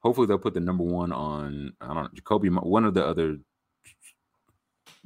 hopefully 0.00 0.26
they'll 0.26 0.38
put 0.38 0.54
the 0.54 0.60
number 0.60 0.84
one 0.84 1.12
on 1.12 1.74
I 1.80 1.88
don't 1.88 2.04
know 2.04 2.08
Jakobi 2.14 2.50
one 2.64 2.84
of 2.84 2.94
the 2.94 3.04
other 3.04 3.36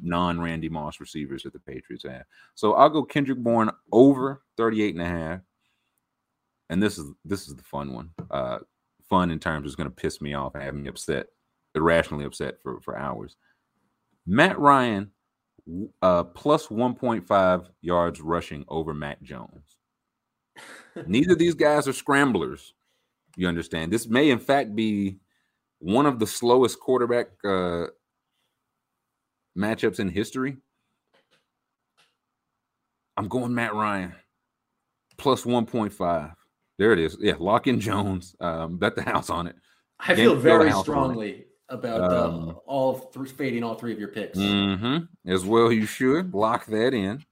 non 0.01 0.41
Randy 0.41 0.69
Moss 0.69 1.01
receivers 1.01 1.43
that 1.43 1.53
the 1.53 1.59
Patriots 1.59 2.05
have. 2.05 2.25
So 2.55 2.75
I'll 2.75 2.91
go 2.91 3.03
Kendrick 3.03 3.39
Bourne 3.39 3.71
over 3.93 4.43
38 4.57 4.95
and 4.95 5.03
a 5.03 5.09
half. 5.09 5.41
And 6.69 6.83
this 6.83 6.99
is 6.99 7.11
this 7.25 7.49
is 7.49 7.57
the 7.57 7.63
fun 7.65 7.93
one. 7.93 8.11
Uh 8.31 8.59
fun 9.11 9.31
in 9.31 9.39
terms 9.39 9.67
is 9.67 9.77
going 9.77 9.89
to 9.89 9.95
piss 9.95 10.21
me 10.23 10.33
off 10.33 10.55
and 10.55 10.65
have 10.65 10.75
me 10.75 10.89
upset, 10.89 11.27
irrationally 11.75 12.25
upset 12.25 12.63
for 12.63 12.81
for 12.81 12.97
hours. 12.97 13.37
Matt 14.27 14.59
Ryan 14.59 15.11
uh 16.03 16.25
plus 16.25 16.69
1.5 16.69 17.67
yards 17.83 18.21
rushing 18.21 18.65
over 18.69 18.95
Mac 18.95 19.21
Jones. 19.23 19.77
Neither 21.07 21.33
of 21.33 21.39
these 21.39 21.55
guys 21.55 21.87
are 21.87 21.93
scramblers. 21.93 22.75
You 23.37 23.49
understand? 23.49 23.93
This 23.93 24.09
may, 24.09 24.31
in 24.31 24.39
fact, 24.39 24.75
be 24.75 25.19
one 25.79 26.07
of 26.07 26.19
the 26.19 26.27
slowest 26.27 26.81
quarterback 26.81 27.27
uh, 27.45 27.87
matchups 29.57 30.01
in 30.01 30.09
history. 30.09 30.57
I'm 33.17 33.29
going 33.29 33.55
Matt 33.55 33.75
Ryan 33.75 34.15
plus 35.17 35.45
1.5. 35.45 36.35
There 36.81 36.95
it 36.95 36.99
is. 36.99 37.19
Yeah, 37.21 37.35
lock 37.39 37.67
in 37.67 37.79
Jones. 37.79 38.35
Um, 38.41 38.79
bet 38.79 38.97
the 38.97 39.03
house 39.03 39.29
on 39.29 39.47
it. 39.47 39.55
I 39.99 40.15
feel 40.15 40.35
very 40.35 40.73
strongly 40.73 41.45
about 41.69 42.11
uh, 42.11 42.25
um, 42.25 42.59
all 42.65 42.99
th- 42.99 43.33
fading 43.33 43.63
all 43.63 43.75
three 43.75 43.93
of 43.93 43.99
your 43.99 44.09
picks. 44.09 44.39
Mm-hmm. 44.39 45.31
As 45.31 45.45
well, 45.45 45.71
you 45.71 45.85
should 45.85 46.33
lock 46.33 46.65
that 46.69 46.95
in. 46.95 47.23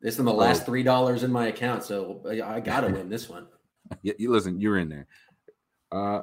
This 0.00 0.18
is 0.18 0.24
the 0.24 0.32
last 0.32 0.66
three 0.66 0.82
dollars 0.82 1.22
in 1.22 1.30
my 1.30 1.46
account, 1.46 1.84
so 1.84 2.20
I 2.44 2.58
gotta 2.58 2.88
win 2.88 3.08
this 3.08 3.28
one. 3.28 3.46
you, 4.02 4.14
you 4.18 4.32
listen, 4.32 4.60
you're 4.60 4.78
in 4.78 4.88
there. 4.88 5.06
Uh, 5.92 6.22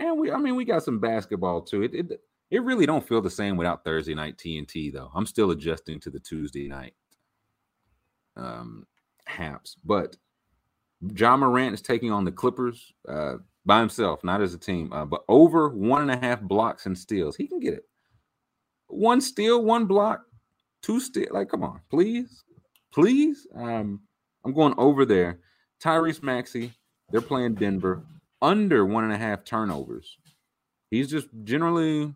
and 0.00 0.18
we, 0.18 0.32
I 0.32 0.38
mean, 0.38 0.56
we 0.56 0.64
got 0.64 0.82
some 0.82 0.98
basketball 0.98 1.62
too. 1.62 1.84
It, 1.84 1.94
it, 1.94 2.20
it 2.50 2.62
really 2.64 2.86
don't 2.86 3.06
feel 3.06 3.22
the 3.22 3.30
same 3.30 3.56
without 3.56 3.84
Thursday 3.84 4.16
night 4.16 4.36
TNT 4.36 4.92
though. 4.92 5.12
I'm 5.14 5.26
still 5.26 5.52
adjusting 5.52 6.00
to 6.00 6.10
the 6.10 6.18
Tuesday 6.18 6.66
night 6.66 6.94
um 8.36 8.84
haps, 9.26 9.76
but 9.84 10.16
Ja 11.16 11.36
Morant 11.36 11.74
is 11.74 11.82
taking 11.82 12.10
on 12.10 12.24
the 12.24 12.32
Clippers 12.32 12.92
uh, 13.08 13.34
by 13.66 13.80
himself, 13.80 14.22
not 14.24 14.40
as 14.40 14.54
a 14.54 14.58
team, 14.58 14.92
uh, 14.92 15.04
but 15.04 15.24
over 15.28 15.68
one 15.68 16.02
and 16.02 16.10
a 16.10 16.16
half 16.16 16.40
blocks 16.40 16.86
and 16.86 16.96
steals. 16.96 17.36
He 17.36 17.46
can 17.46 17.60
get 17.60 17.74
it. 17.74 17.84
One 18.88 19.20
steal, 19.20 19.64
one 19.64 19.86
block, 19.86 20.22
two 20.82 21.00
steal. 21.00 21.28
Like, 21.30 21.48
come 21.48 21.62
on, 21.62 21.80
please, 21.90 22.44
please. 22.92 23.46
Um, 23.54 24.00
I'm 24.44 24.52
going 24.52 24.74
over 24.78 25.04
there. 25.04 25.40
Tyrese 25.82 26.22
Maxey, 26.22 26.72
they're 27.10 27.20
playing 27.20 27.54
Denver 27.54 28.04
under 28.40 28.84
one 28.84 29.04
and 29.04 29.12
a 29.12 29.18
half 29.18 29.44
turnovers. 29.44 30.16
He's 30.90 31.10
just 31.10 31.28
generally 31.44 32.14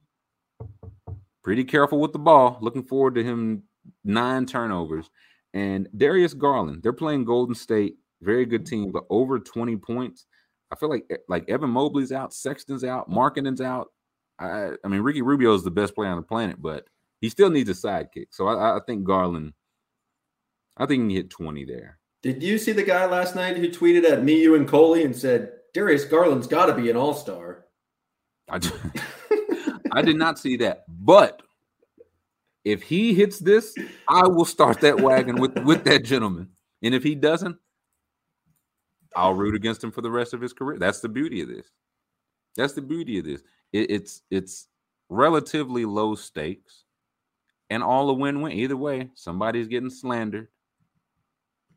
pretty 1.42 1.64
careful 1.64 2.00
with 2.00 2.12
the 2.12 2.18
ball. 2.18 2.58
Looking 2.60 2.84
forward 2.84 3.14
to 3.16 3.24
him 3.24 3.64
nine 4.04 4.46
turnovers. 4.46 5.10
And 5.54 5.88
Darius 5.96 6.34
Garland, 6.34 6.82
they're 6.82 6.92
playing 6.92 7.24
Golden 7.24 7.54
State, 7.54 7.96
very 8.22 8.46
good 8.46 8.66
team, 8.66 8.90
but 8.92 9.04
over 9.10 9.38
20 9.38 9.76
points. 9.76 10.26
I 10.70 10.76
feel 10.76 10.90
like 10.90 11.04
eh, 11.10 11.16
like 11.28 11.48
Evan 11.48 11.70
Mobley's 11.70 12.12
out, 12.12 12.34
Sexton's 12.34 12.84
out, 12.84 13.10
Markkanen's 13.10 13.60
out. 13.60 13.88
I, 14.38 14.72
I 14.84 14.88
mean, 14.88 15.00
Ricky 15.00 15.22
Rubio 15.22 15.54
is 15.54 15.64
the 15.64 15.70
best 15.70 15.94
player 15.94 16.10
on 16.10 16.16
the 16.16 16.22
planet, 16.22 16.60
but 16.60 16.84
he 17.20 17.28
still 17.28 17.50
needs 17.50 17.70
a 17.70 17.72
sidekick. 17.72 18.28
So 18.30 18.46
I, 18.46 18.76
I 18.76 18.80
think 18.86 19.04
Garland, 19.04 19.54
I 20.76 20.86
think 20.86 21.02
he 21.02 21.08
can 21.08 21.10
hit 21.10 21.30
20 21.30 21.64
there. 21.64 21.98
Did 22.22 22.42
you 22.42 22.58
see 22.58 22.72
the 22.72 22.82
guy 22.82 23.06
last 23.06 23.34
night 23.34 23.56
who 23.56 23.68
tweeted 23.68 24.04
at 24.04 24.24
me, 24.24 24.42
you, 24.42 24.54
and 24.54 24.68
Coley 24.68 25.04
and 25.04 25.14
said 25.14 25.52
Darius 25.72 26.04
Garland's 26.04 26.46
got 26.46 26.66
to 26.66 26.74
be 26.74 26.90
an 26.90 26.96
all 26.96 27.14
star? 27.14 27.66
I, 28.50 28.60
I 29.92 30.02
did 30.02 30.16
not 30.16 30.38
see 30.38 30.56
that, 30.58 30.84
but 30.88 31.42
if 32.64 32.82
he 32.82 33.14
hits 33.14 33.38
this, 33.38 33.74
I 34.08 34.26
will 34.26 34.44
start 34.44 34.80
that 34.80 35.00
wagon 35.00 35.40
with 35.40 35.56
with 35.60 35.84
that 35.84 36.04
gentleman. 36.04 36.50
And 36.82 36.94
if 36.94 37.02
he 37.02 37.14
doesn't, 37.14 37.56
I'll 39.16 39.34
root 39.34 39.54
against 39.54 39.82
him 39.82 39.90
for 39.90 40.02
the 40.02 40.10
rest 40.10 40.34
of 40.34 40.40
his 40.40 40.52
career. 40.52 40.78
That's 40.78 41.00
the 41.00 41.08
beauty 41.08 41.40
of 41.42 41.48
this. 41.48 41.70
That's 42.56 42.72
the 42.72 42.82
beauty 42.82 43.18
of 43.18 43.24
this. 43.24 43.42
It, 43.72 43.90
it's 43.90 44.22
it's 44.30 44.68
relatively 45.08 45.84
low 45.84 46.14
stakes 46.14 46.84
and 47.70 47.82
all 47.82 48.10
a 48.10 48.14
win-win. 48.14 48.52
Either 48.52 48.76
way, 48.76 49.10
somebody's 49.14 49.68
getting 49.68 49.90
slandered. 49.90 50.48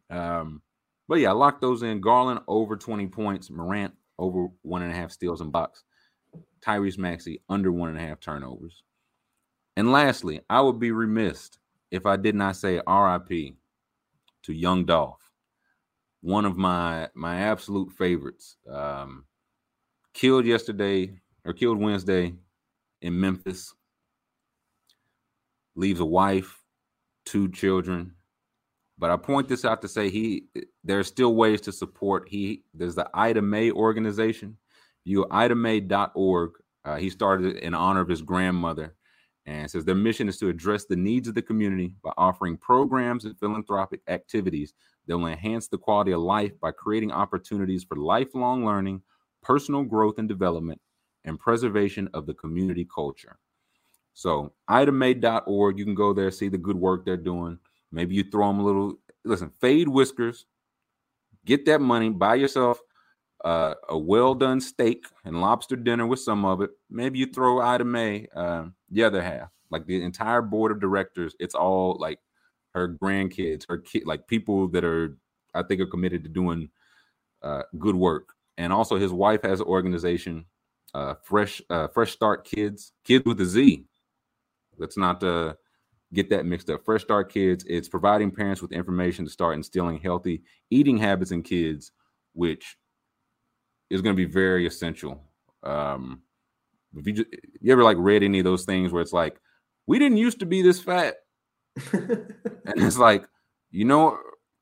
Um, 0.10 0.62
but 1.08 1.20
yeah, 1.20 1.32
lock 1.32 1.62
those 1.62 1.84
in. 1.84 2.02
Garland 2.02 2.42
over 2.48 2.76
20 2.76 3.08
points, 3.08 3.50
Morant 3.50 3.94
over 4.18 4.48
one 4.62 4.82
and 4.82 4.92
a 4.92 4.96
half 4.96 5.12
steals 5.12 5.42
and 5.42 5.52
blocks, 5.52 5.84
Tyrese 6.62 6.98
Maxey 6.98 7.42
under 7.50 7.72
one 7.72 7.90
and 7.90 7.98
a 7.98 8.02
half 8.02 8.20
turnovers. 8.20 8.84
And 9.78 9.92
lastly, 9.92 10.42
I 10.50 10.62
would 10.62 10.80
be 10.80 10.92
remiss 10.92 11.52
if 11.92 12.06
I 12.06 12.18
did 12.18 12.36
not 12.36 12.56
say 12.56 12.82
RIP 12.88 13.56
to 14.44 14.54
Young 14.54 14.86
Dolph, 14.86 15.21
one 16.22 16.46
of 16.46 16.58
my 16.58 17.10
my 17.14 17.42
absolute 17.42 17.92
favorites. 17.92 18.58
Um, 18.70 19.26
killed 20.14 20.46
yesterday 20.46 21.20
or 21.46 21.54
killed 21.54 21.80
Wednesday 21.80 22.34
in 23.02 23.20
Memphis. 23.20 23.74
Leaves 25.76 26.00
a 26.00 26.06
wife, 26.06 26.62
two 27.26 27.50
children. 27.50 28.14
But 28.98 29.10
I 29.10 29.18
point 29.18 29.48
this 29.48 29.66
out 29.66 29.82
to 29.82 29.88
say 29.88 30.10
he 30.10 30.46
there's 30.84 31.08
still 31.08 31.34
ways 31.36 31.62
to 31.62 31.72
support. 31.72 32.30
He 32.30 32.64
there's 32.74 32.96
the 32.96 33.10
Ida 33.14 33.42
Mae 33.42 33.72
organization. 33.72 34.58
You 35.04 35.26
idamae.org. 35.32 36.52
Uh, 36.86 36.96
he 36.98 37.10
started 37.10 37.58
in 37.58 37.74
honor 37.74 38.02
of 38.02 38.08
his 38.08 38.22
grandmother 38.22 38.96
and 39.46 39.70
says 39.70 39.86
their 39.86 39.96
mission 39.96 40.30
is 40.30 40.38
to 40.38 40.50
address 40.50 40.86
the 40.86 40.96
needs 40.96 41.28
of 41.28 41.34
the 41.34 41.42
community 41.42 41.94
by 42.04 42.12
offering 42.18 42.58
programs 42.58 43.26
and 43.26 43.38
philanthropic 43.40 44.02
activities 44.08 44.74
that 45.08 45.18
will 45.18 45.28
enhance 45.28 45.68
the 45.68 45.78
quality 45.78 46.12
of 46.12 46.22
life 46.22 46.52
by 46.60 46.72
creating 46.72 47.12
opportunities 47.12 47.84
for 47.84 47.98
lifelong 47.98 48.66
learning, 48.66 49.02
personal 49.42 49.84
growth 49.84 50.18
and 50.18 50.28
development, 50.28 50.82
and 51.24 51.40
preservation 51.40 52.10
of 52.14 52.26
the 52.26 52.34
community 52.34 52.88
culture. 52.94 53.38
So, 54.14 54.54
idamae.org, 54.70 55.80
you 55.80 55.86
can 55.86 55.96
go 55.96 56.14
there, 56.14 56.32
see 56.32 56.50
the 56.50 56.58
good 56.58 56.76
work 56.76 57.06
they're 57.06 57.18
doing. 57.18 57.60
Maybe 57.92 58.16
you 58.16 58.24
throw 58.24 58.48
them 58.48 58.60
a 58.60 58.64
little, 58.64 58.94
listen, 59.24 59.52
fade 59.60 59.88
whiskers, 59.88 60.46
get 61.46 61.66
that 61.66 61.82
money, 61.82 62.10
buy 62.10 62.36
yourself 62.36 62.80
uh, 63.44 63.74
a 63.90 63.98
well 63.98 64.36
done 64.36 64.62
steak 64.62 65.06
and 65.26 65.42
lobster 65.42 65.76
dinner 65.76 66.06
with 66.06 66.20
some 66.20 66.46
of 66.46 66.62
it. 66.62 66.72
Maybe 66.90 67.20
you 67.20 67.26
throw 67.26 67.62
Ida 67.62 67.84
Mae 67.84 68.28
uh, 68.36 68.66
the 68.90 69.04
other 69.04 69.22
half, 69.22 69.50
like 69.70 69.86
the 69.86 70.02
entire 70.04 70.42
board 70.42 70.72
of 70.72 70.80
directors. 70.80 71.36
It's 71.40 71.56
all 71.56 71.98
like 72.00 72.20
her 72.74 72.88
grandkids, 73.02 73.66
her 73.68 73.78
kid, 73.78 74.06
like 74.06 74.28
people 74.28 74.68
that 74.70 74.84
are, 74.84 75.18
I 75.54 75.64
think, 75.64 75.82
are 75.82 75.88
committed 75.88 76.24
to 76.24 76.30
doing 76.30 76.70
uh, 77.42 77.64
good 77.78 77.96
work. 77.96 78.30
And 78.58 78.72
also, 78.72 78.98
his 78.98 79.12
wife 79.12 79.42
has 79.44 79.60
an 79.60 79.68
organization, 79.68 80.46
uh, 80.94 81.16
Fresh 81.24 81.62
uh, 81.70 81.88
Fresh 81.88 82.12
Start 82.12 82.48
Kidz, 82.48 82.92
kids 83.04 83.26
with 83.26 83.42
a 83.42 83.46
Z. 83.46 83.86
Let's 84.78 84.98
not 84.98 85.24
uh, 85.24 85.54
get 86.14 86.30
that 86.30 86.46
mixed 86.46 86.70
up. 86.70 86.86
Fresh 86.86 87.04
Start 87.04 87.32
Kidz, 87.32 87.64
it's 87.68 87.90
providing 87.90 88.32
parents 88.32 88.62
with 88.62 88.72
information 88.72 89.26
to 89.26 89.32
start 89.32 89.56
instilling 89.56 90.00
healthy 90.00 90.44
eating 90.70 90.98
habits 90.98 91.32
in 91.32 91.44
kids, 91.44 91.92
which 92.34 92.78
is 93.90 94.02
going 94.02 94.16
to 94.16 94.26
be 94.26 94.32
very 94.32 94.66
essential. 94.68 95.22
Um, 95.64 96.22
if 96.96 97.08
you 97.08 97.14
just, 97.14 97.30
you 97.62 97.72
ever 97.72 97.84
like 97.84 97.98
read 98.00 98.24
any 98.24 98.40
of 98.40 98.46
those 98.46 98.66
things 98.66 98.92
where 98.92 99.02
it's 99.02 99.14
like, 99.14 99.40
we 99.88 100.00
didn't 100.00 100.18
used 100.18 100.40
to 100.40 100.46
be 100.46 100.62
this 100.62 100.80
fat, 100.80 101.16
and 101.94 102.34
it's 102.66 102.98
like, 102.98 103.26
you 103.72 103.86
know, 103.86 104.18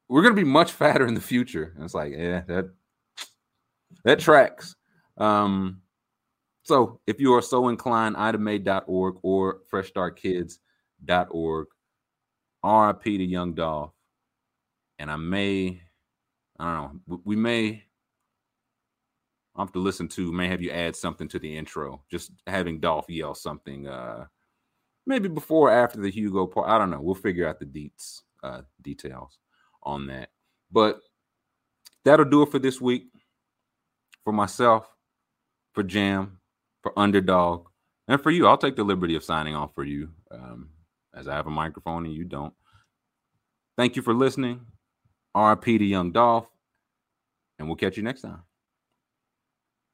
we're 0.08 0.22
to 0.36 0.42
be 0.42 0.44
much 0.44 0.72
fatter 0.72 1.06
in 1.08 1.14
the 1.14 1.22
future. 1.22 1.74
And 1.76 1.84
it's 1.84 1.94
like, 1.94 2.14
yeah, 2.14 2.42
that 2.48 2.70
that 4.06 4.20
tracks. 4.20 4.76
Um, 5.18 5.82
so 6.64 7.00
if 7.08 7.20
you 7.20 7.34
are 7.34 7.42
so 7.42 7.70
inclined, 7.70 8.16
idamae.org 8.16 9.16
or 9.24 9.60
freshstartkidz.org. 9.72 11.68
RIP 12.62 13.04
to 13.04 13.24
Young 13.24 13.54
Dolph. 13.54 13.94
And 15.00 15.10
I 15.10 15.16
may, 15.16 15.82
I 16.60 16.74
don't 16.74 17.02
know, 17.08 17.22
we 17.24 17.38
may 17.38 17.84
I'll 19.60 19.66
have 19.66 19.74
to 19.74 19.80
listen 19.80 20.08
to, 20.10 20.32
may 20.32 20.48
have 20.48 20.62
you 20.62 20.72
add 20.72 20.96
something 20.96 21.28
to 21.28 21.38
the 21.38 21.58
intro. 21.58 22.02
Just 22.10 22.32
having 22.48 22.80
Dolph 22.80 23.10
yell 23.10 23.36
something, 23.36 23.88
uh, 23.88 24.26
maybe 25.06 25.30
before 25.30 25.70
or 25.70 25.74
after 25.74 26.00
the 26.00 26.12
Hugo 26.12 26.48
part. 26.48 26.70
I 26.70 26.78
don't 26.78 26.90
know. 26.90 27.02
We'll 27.02 27.16
figure 27.16 27.48
out 27.48 27.60
the 27.60 27.66
deets, 27.66 28.22
uh, 28.44 28.62
details 28.82 29.38
on 29.84 30.08
that. 30.08 30.30
But 30.72 31.00
that'll 32.06 32.26
do 32.26 32.44
it 32.44 32.52
for 32.52 32.60
this 32.60 32.80
week. 32.80 33.04
For 34.24 34.34
myself, 34.34 34.88
for 35.74 35.82
Jam, 35.82 36.40
for 36.84 36.98
Underdog, 36.98 37.68
and 38.08 38.22
for 38.22 38.32
you. 38.32 38.48
I'll 38.48 38.58
take 38.58 38.76
the 38.76 38.84
liberty 38.84 39.16
of 39.16 39.24
signing 39.24 39.56
off 39.56 39.74
for 39.74 39.84
you, 39.84 40.10
um, 40.30 40.70
as 41.16 41.28
I 41.28 41.36
have 41.36 41.48
a 41.48 41.52
microphone 41.52 42.06
and 42.06 42.14
you 42.14 42.26
don't. 42.26 42.54
Thank 43.78 43.96
you 43.96 44.02
for 44.02 44.14
listening. 44.14 44.66
RP 45.36 45.78
to 45.78 45.86
Young 45.86 46.12
Dolph, 46.12 46.48
and 47.58 47.68
we'll 47.68 47.78
catch 47.78 47.98
you 47.98 48.04
next 48.04 48.22
time. 48.22 48.42